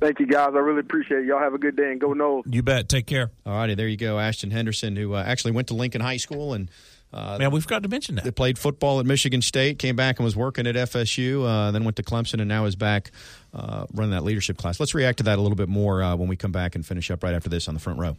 Thank 0.01 0.21
you, 0.21 0.27
guys. 0.27 0.51
I 0.55 0.59
really 0.59 0.81
appreciate 0.81 1.21
it. 1.21 1.27
Y'all 1.27 1.39
have 1.39 1.55
a 1.55 1.59
good 1.59 1.77
day 1.77 1.91
and 1.91 2.01
go 2.01 2.09
Noles. 2.09 2.43
You 2.47 2.63
bet. 2.63 2.89
Take 2.89 3.07
care. 3.07 3.31
All 3.45 3.55
righty, 3.55 3.75
there 3.75 3.89
you 3.89 3.97
go. 3.97 4.19
Ashton 4.19 4.51
Henderson, 4.51 4.97
who 4.97 5.15
uh, 5.15 5.23
actually 5.27 5.53
went 5.53 5.69
to 5.69 5.75
Lincoln 5.75 6.01
High 6.01 6.19
School 6.19 6.55
and. 6.55 6.71
Uh, 7.13 7.39
Man, 7.39 7.53
we 7.53 7.61
forgot 7.61 7.85
to 7.85 7.89
mention 7.89 8.17
that. 8.17 8.25
They 8.25 8.33
played 8.33 8.59
football 8.59 8.99
at 8.99 9.07
Michigan 9.07 9.41
State, 9.41 9.79
came 9.79 9.95
back 9.95 10.19
and 10.19 10.25
was 10.25 10.37
working 10.37 10.67
at 10.67 10.75
FSU, 10.75 11.47
uh, 11.47 11.71
then 11.71 11.85
went 11.85 11.97
to 11.97 12.03
Clemson, 12.03 12.41
and 12.41 12.49
now 12.49 12.65
is 12.65 12.75
back 12.75 13.13
uh, 13.55 13.87
running 13.95 14.11
that 14.11 14.25
leadership 14.25 14.59
class. 14.59 14.81
Let's 14.81 14.93
react 14.93 15.19
to 15.19 15.25
that 15.25 15.39
a 15.39 15.41
little 15.41 15.57
bit 15.57 15.69
more 15.69 16.03
uh, 16.03 16.17
when 16.17 16.29
we 16.29 16.37
come 16.37 16.53
back 16.53 16.75
and 16.75 16.85
finish 16.85 17.11
up 17.11 17.23
right 17.23 17.35
after 17.35 17.49
this 17.49 17.69
on 17.69 17.75
the 17.75 17.81
front 17.81 18.01
row. 18.01 18.17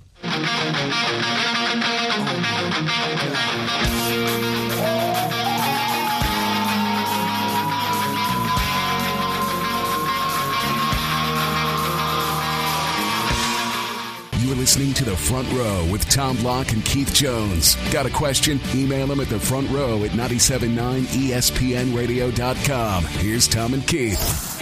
Listening 14.68 14.93
to 14.93 15.05
The 15.05 15.15
Front 15.15 15.49
Row 15.53 15.88
with 15.89 16.09
Tom 16.09 16.36
Block 16.36 16.74
and 16.74 16.84
Keith 16.84 17.13
Jones. 17.13 17.78
Got 17.89 18.05
a 18.05 18.09
question? 18.09 18.59
Email 18.76 19.07
them 19.07 19.22
at 19.22 19.30
the 19.30 19.39
front 19.39 19.70
row 19.70 20.03
at 20.03 20.11
979ESPNradio.com. 20.11 23.05
Here's 23.05 23.47
Tom 23.47 23.74
and 23.74 23.88
Keith. 23.88 24.61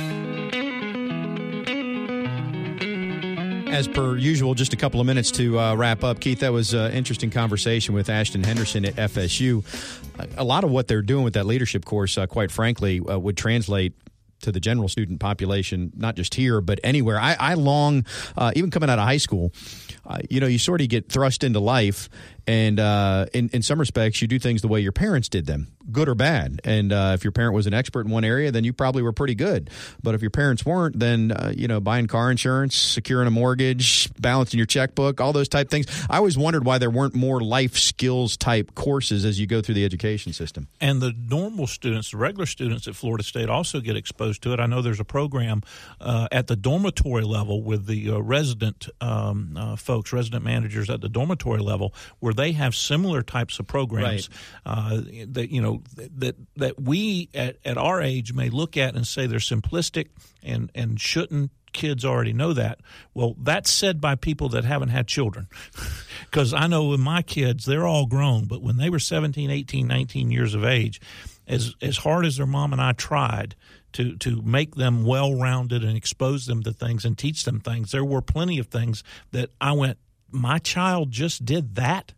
As 3.68 3.88
per 3.88 4.16
usual, 4.16 4.54
just 4.54 4.74
a 4.74 4.78
couple 4.78 5.02
of 5.02 5.08
minutes 5.08 5.32
to 5.32 5.60
uh, 5.60 5.74
wrap 5.74 6.04
up. 6.04 6.20
Keith, 6.20 6.42
that 6.42 6.54
was 6.54 6.76
an 6.76 6.92
interesting 6.92 7.32
conversation 7.32 7.96
with 7.96 8.08
Ashton 8.08 8.44
Henderson 8.44 8.86
at 8.86 8.94
FSU. 8.94 9.64
A 10.38 10.44
lot 10.44 10.64
of 10.64 10.70
what 10.70 10.88
they're 10.88 11.02
doing 11.02 11.24
with 11.24 11.34
that 11.34 11.48
leadership 11.48 11.84
course, 11.84 12.16
uh, 12.16 12.28
quite 12.28 12.52
frankly, 12.52 13.00
uh, 13.00 13.18
would 13.18 13.38
translate 13.38 13.94
to 14.42 14.52
the 14.52 14.60
general 14.60 14.88
student 14.88 15.20
population, 15.20 15.92
not 15.96 16.16
just 16.16 16.36
here, 16.36 16.62
but 16.62 16.80
anywhere. 16.84 17.20
I, 17.20 17.36
I 17.40 17.54
long, 17.56 18.06
uh, 18.38 18.52
even 18.56 18.70
coming 18.72 18.90
out 18.90 19.00
of 19.00 19.06
high 19.06 19.18
school, 19.18 19.52
uh, 20.06 20.20
you 20.30 20.40
know, 20.40 20.48
you 20.48 20.60
sort 20.60 20.82
of 20.82 20.90
get 20.90 21.10
thrust 21.10 21.44
into 21.44 21.60
life 21.60 22.10
and 22.48 22.80
uh, 22.80 23.26
in 23.34 23.50
in 23.54 23.62
some 23.62 23.80
respects, 23.80 24.22
you 24.22 24.28
do 24.28 24.40
things 24.40 24.62
the 24.62 24.68
way 24.68 24.80
your 24.80 24.92
parents 24.92 25.30
did 25.30 25.46
them, 25.46 25.68
good 25.92 26.08
or 26.08 26.16
bad. 26.16 26.62
And 26.64 26.94
uh, 26.94 27.12
if 27.16 27.24
your 27.24 27.32
parent 27.32 27.54
was 27.54 27.68
an 27.68 27.74
expert 27.74 28.06
in 28.06 28.12
one 28.12 28.24
area, 28.24 28.52
then 28.52 28.64
you 28.64 28.74
probably 28.74 29.02
were 29.02 29.14
pretty 29.14 29.36
good. 29.36 29.70
But 30.04 30.16
if 30.16 30.22
your 30.22 30.32
parents 30.32 30.66
weren't, 30.66 31.00
then 31.00 31.32
uh, 31.32 31.54
you 31.56 31.68
know, 31.68 31.80
buying 31.80 32.08
car 32.08 32.30
insurance, 32.30 32.76
securing 32.76 33.28
a 33.28 33.32
mortgage, 33.32 34.10
balancing 34.20 34.58
your 34.58 34.68
checkbook, 34.68 35.20
all 35.20 35.34
those 35.34 35.50
type 35.50 35.70
things. 35.70 35.86
I 36.10 36.18
always 36.18 36.38
wondered 36.38 36.66
why 36.66 36.78
there 36.78 36.90
weren't 36.90 37.16
more 37.16 37.42
life 37.42 37.78
skills 37.78 38.38
type 38.38 38.76
courses 38.76 39.26
as 39.26 39.40
you 39.40 39.48
go 39.48 39.62
through 39.62 39.76
the 39.76 39.86
education 39.86 40.34
system. 40.34 40.68
And 40.80 41.02
the 41.02 41.14
normal 41.18 41.68
students, 41.68 42.12
the 42.12 42.18
regular 42.18 42.46
students 42.46 42.88
at 42.88 42.96
Florida 42.96 43.24
State, 43.24 43.50
also 43.50 43.80
get 43.80 43.96
exposed 43.96 44.44
to 44.44 44.54
it. 44.54 44.60
I 44.60 44.68
know 44.68 44.82
there's 44.82 45.00
a 45.00 45.06
program 45.06 45.62
uh, 46.00 46.28
at 46.32 46.48
the 46.48 46.56
dormitory 46.56 47.24
level 47.24 47.64
with 47.64 47.88
the 47.88 48.12
uh, 48.12 48.20
resident 48.20 48.88
um, 49.02 49.58
uh, 49.58 49.76
folks, 49.76 50.14
resident 50.14 50.44
managers 50.44 50.90
at 50.90 51.02
the 51.02 51.10
dormitory 51.10 51.62
level, 51.62 51.94
where 52.20 52.35
they 52.36 52.52
have 52.54 52.76
similar 52.76 53.22
types 53.22 53.60
of 53.60 53.68
programs 53.68 54.30
uh, 54.66 55.02
that 55.28 55.50
you 55.52 55.62
know 55.62 55.84
that 55.96 56.36
that 56.56 56.80
we 56.82 57.30
at, 57.34 57.58
at 57.66 57.78
our 57.78 58.02
age 58.02 58.34
may 58.34 58.50
look 58.50 58.78
at 58.78 58.96
and 58.96 59.06
say 59.06 59.28
they're 59.28 59.40
simplistic 59.40 60.08
and 60.44 60.72
and 60.76 61.00
shouldn't 61.00 61.52
kids 61.76 62.06
already 62.06 62.34
know 62.34 62.54
that. 62.54 62.80
Well, 63.14 63.36
that's 63.38 63.70
said 63.70 64.02
by 64.02 64.16
people 64.16 64.50
that 64.50 64.64
haven't 64.64 64.90
had 64.90 65.08
children. 65.08 65.48
Because 66.32 66.54
I 66.54 66.68
know 66.68 66.88
with 66.88 67.00
my 67.00 67.22
kids, 67.22 67.64
they're 67.64 67.88
all 67.88 68.08
grown, 68.08 68.46
but 68.46 68.62
when 68.62 68.76
they 68.76 68.90
were 68.90 69.00
17, 69.00 69.50
18, 69.50 69.88
19 69.88 70.32
years 70.32 70.54
of 70.54 70.66
age, 70.66 71.00
as, 71.48 71.76
as 71.82 71.98
hard 71.98 72.26
as 72.26 72.36
their 72.36 72.46
mom 72.46 72.74
and 72.74 72.82
I 72.82 72.92
tried 72.92 73.56
to, 73.94 74.18
to 74.18 74.42
make 74.42 74.76
them 74.76 75.06
well 75.06 75.34
rounded 75.34 75.82
and 75.82 75.96
expose 75.96 76.46
them 76.46 76.62
to 76.64 76.74
things 76.74 77.06
and 77.06 77.18
teach 77.18 77.46
them 77.46 77.62
things, 77.62 77.92
there 77.92 78.04
were 78.04 78.22
plenty 78.22 78.60
of 78.60 78.68
things 78.68 79.02
that 79.32 79.50
I 79.62 79.72
went, 79.72 79.98
my 80.30 80.58
child 80.58 81.12
just 81.12 81.46
did 81.46 81.76
that. 81.76 82.12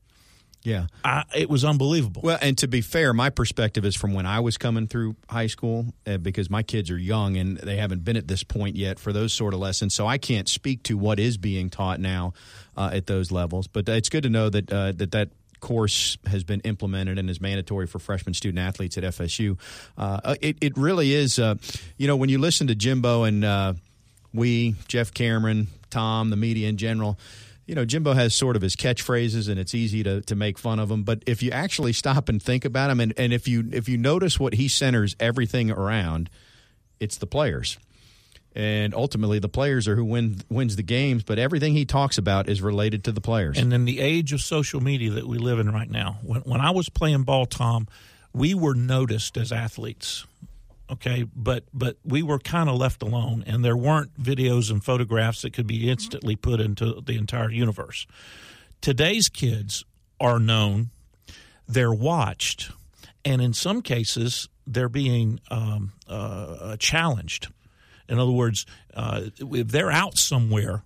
Yeah. 0.68 0.88
I, 1.05 1.24
it 1.34 1.49
was 1.49 1.63
unbelievable. 1.63 2.22
Well, 2.26 2.38
and 2.41 2.57
to 2.57 2.68
be 2.68 2.82
fair, 2.82 3.13
my 3.13 3.30
perspective 3.30 3.86
is 3.86 3.95
from 3.95 4.13
when 4.13 4.26
I 4.26 4.41
was 4.41 4.57
coming 4.57 4.88
through 4.88 5.15
high 5.30 5.47
school 5.47 5.93
uh, 6.05 6.18
because 6.18 6.49
my 6.49 6.61
kids 6.61 6.91
are 6.91 6.97
young 6.97 7.38
and 7.38 7.55
they 7.55 7.78
haven't 7.78 8.03
been 8.03 8.18
at 8.18 8.28
this 8.28 8.43
point 8.43 8.76
yet 8.76 8.99
for 8.99 9.13
those 9.13 9.32
sort 9.32 9.53
of 9.53 9.61
lessons. 9.61 9.95
So 9.95 10.05
I 10.05 10.18
can't 10.18 10.49
speak 10.49 10.84
to 10.84 10.97
what 10.97 11.22
is 11.22 11.38
being 11.38 11.70
taught 11.70 12.01
now 12.01 12.34
uh, 12.76 12.89
at 12.91 13.07
those 13.07 13.32
levels. 13.32 13.68
But 13.68 13.88
it's 13.88 14.09
good 14.09 14.24
to 14.24 14.30
know 14.30 14.49
that 14.49 14.70
uh, 14.70 14.91
that 14.97 15.11
that 15.11 15.30
course 15.61 16.18
has 16.28 16.43
been 16.43 16.59
implemented 16.61 17.18
and 17.18 17.30
is 17.30 17.39
mandatory 17.39 17.88
for 17.88 17.97
freshman 17.97 18.34
student 18.34 18.59
athletes 18.59 18.97
at 18.97 19.05
FSU. 19.05 19.57
Uh, 19.97 20.36
it, 20.41 20.57
it 20.59 20.78
really 20.78 21.13
is, 21.13 21.39
uh, 21.39 21.55
you 21.95 22.07
know, 22.07 22.18
when 22.18 22.28
you 22.28 22.39
listen 22.39 22.68
to 22.68 22.76
Jimbo 22.76 23.24
and 23.24 23.45
uh, 23.45 23.74
we, 24.34 24.76
Jeff 24.89 25.13
Cameron, 25.13 25.68
Tom, 25.89 26.30
the 26.30 26.36
media 26.36 26.68
in 26.68 26.76
general, 26.76 27.18
you 27.68 27.76
know, 27.76 27.84
Jimbo 27.84 28.13
has 28.13 28.34
sort 28.34 28.55
of 28.55 28.61
his 28.61 28.76
catchphrases, 28.76 29.49
and 29.49 29.59
it's 29.59 29.76
easy 29.76 30.01
to, 30.03 30.22
to 30.22 30.36
make 30.36 30.57
fun 30.57 30.80
of 30.80 30.89
him. 30.89 31.03
But 31.03 31.22
if 31.28 31.43
you 31.43 31.51
actually 31.51 31.91
stop 31.93 32.30
and 32.30 32.41
think 32.41 32.63
about 32.63 32.89
him, 32.89 33.01
and, 33.01 33.13
and 33.18 33.34
if 33.34 33.47
you 33.47 33.70
if 33.74 33.89
you 33.89 33.97
notice 33.97 34.39
what 34.39 34.53
he 34.53 34.70
centers 34.70 35.15
everything 35.20 35.70
around, 35.70 36.30
it's 36.99 37.18
the 37.18 37.28
players. 37.28 37.78
And 38.55 38.95
ultimately, 38.95 39.38
the 39.38 39.49
players 39.49 39.88
are 39.88 39.95
who 39.95 40.05
win 40.05 40.41
wins 40.49 40.78
the 40.78 40.84
games. 40.84 41.24
But 41.24 41.39
everything 41.39 41.74
he 41.74 41.86
talks 41.86 42.18
about 42.18 42.47
is 42.47 42.61
related 42.61 43.03
to 43.03 43.11
the 43.11 43.22
players. 43.22 43.57
And 43.57 43.74
in 43.74 43.84
the 43.84 43.99
age 43.99 44.32
of 44.32 44.41
social 44.41 44.82
media 44.82 45.11
that 45.11 45.28
we 45.28 45.38
live 45.38 45.59
in 45.59 45.72
right 45.72 45.91
now, 45.91 46.20
when, 46.24 46.41
when 46.41 46.61
I 46.61 46.72
was 46.72 46.88
playing 46.88 47.24
ball, 47.24 47.45
Tom, 47.45 47.88
we 48.34 48.53
were 48.53 48.74
noticed 48.74 49.38
as 49.38 49.51
athletes. 49.51 50.26
Okay, 50.90 51.26
but 51.36 51.66
but 51.74 51.98
we 52.06 52.24
were 52.24 52.40
kind 52.40 52.70
of 52.70 52.76
left 52.76 53.04
alone, 53.04 53.44
and 53.46 53.64
there 53.64 53.76
weren't 53.76 54.22
videos 54.22 54.72
and 54.72 54.82
photographs 54.84 55.42
that 55.42 55.52
could 55.52 55.68
be 55.68 55.90
instantly 55.90 56.36
put 56.38 56.62
into 56.62 57.02
the 57.02 57.18
entire 57.18 57.52
universe. 57.52 58.08
Today's 58.80 59.28
kids 59.28 59.84
are 60.20 60.40
known, 60.40 60.92
they're 61.68 61.94
watched, 61.94 62.72
and 63.26 63.42
in 63.42 63.54
some 63.54 63.82
cases, 63.82 64.48
they're 64.66 64.88
being 64.88 65.42
um, 65.52 65.92
uh, 66.08 66.78
challenged. 66.78 67.50
In 68.08 68.20
other 68.20 68.32
words, 68.32 68.66
uh, 68.94 69.24
if 69.40 69.68
they're 69.68 69.92
out 69.92 70.18
somewhere, 70.18 70.84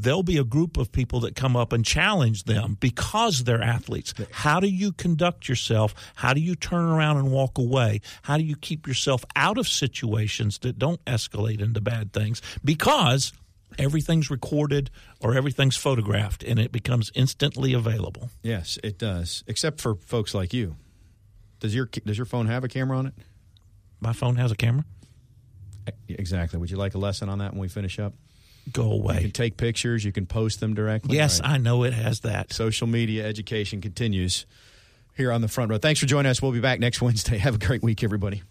there'll 0.00 0.22
be 0.22 0.38
a 0.38 0.44
group 0.44 0.76
of 0.76 0.92
people 0.92 1.20
that 1.20 1.34
come 1.36 1.56
up 1.56 1.72
and 1.72 1.84
challenge 1.84 2.44
them 2.44 2.76
because 2.80 3.44
they're 3.44 3.62
athletes. 3.62 4.14
How 4.30 4.60
do 4.60 4.68
you 4.68 4.92
conduct 4.92 5.48
yourself? 5.48 5.94
How 6.14 6.32
do 6.32 6.40
you 6.40 6.54
turn 6.54 6.84
around 6.84 7.18
and 7.18 7.30
walk 7.30 7.58
away? 7.58 8.00
How 8.22 8.36
do 8.36 8.44
you 8.44 8.56
keep 8.56 8.86
yourself 8.86 9.24
out 9.36 9.58
of 9.58 9.68
situations 9.68 10.58
that 10.58 10.78
don't 10.78 11.04
escalate 11.04 11.60
into 11.60 11.80
bad 11.80 12.12
things? 12.12 12.40
Because 12.64 13.32
everything's 13.78 14.30
recorded 14.30 14.90
or 15.20 15.34
everything's 15.34 15.76
photographed 15.76 16.42
and 16.42 16.58
it 16.58 16.72
becomes 16.72 17.10
instantly 17.14 17.72
available. 17.72 18.30
yes, 18.42 18.78
it 18.82 18.98
does. 18.98 19.44
Except 19.46 19.80
for 19.80 19.94
folks 19.94 20.34
like 20.34 20.52
you. 20.52 20.76
Does 21.60 21.74
your 21.74 21.86
does 21.86 22.18
your 22.18 22.26
phone 22.26 22.46
have 22.46 22.64
a 22.64 22.68
camera 22.68 22.98
on 22.98 23.06
it? 23.06 23.14
My 24.00 24.12
phone 24.12 24.36
has 24.36 24.50
a 24.50 24.56
camera. 24.56 24.84
Exactly. 26.08 26.58
Would 26.58 26.70
you 26.70 26.76
like 26.76 26.94
a 26.94 26.98
lesson 26.98 27.28
on 27.28 27.38
that 27.38 27.52
when 27.52 27.60
we 27.60 27.68
finish 27.68 27.98
up? 27.98 28.14
go 28.70 28.92
away. 28.92 29.16
You 29.16 29.20
can 29.22 29.30
take 29.30 29.56
pictures, 29.56 30.04
you 30.04 30.12
can 30.12 30.26
post 30.26 30.60
them 30.60 30.74
directly. 30.74 31.16
Yes, 31.16 31.40
right? 31.40 31.50
I 31.50 31.58
know 31.58 31.84
it 31.84 31.92
has 31.92 32.20
that. 32.20 32.52
Social 32.52 32.86
media 32.86 33.26
education 33.26 33.80
continues 33.80 34.46
here 35.16 35.32
on 35.32 35.40
the 35.40 35.48
front 35.48 35.70
row. 35.70 35.78
Thanks 35.78 36.00
for 36.00 36.06
joining 36.06 36.30
us. 36.30 36.40
We'll 36.40 36.52
be 36.52 36.60
back 36.60 36.80
next 36.80 37.02
Wednesday. 37.02 37.38
Have 37.38 37.56
a 37.56 37.58
great 37.58 37.82
week, 37.82 38.02
everybody. 38.04 38.42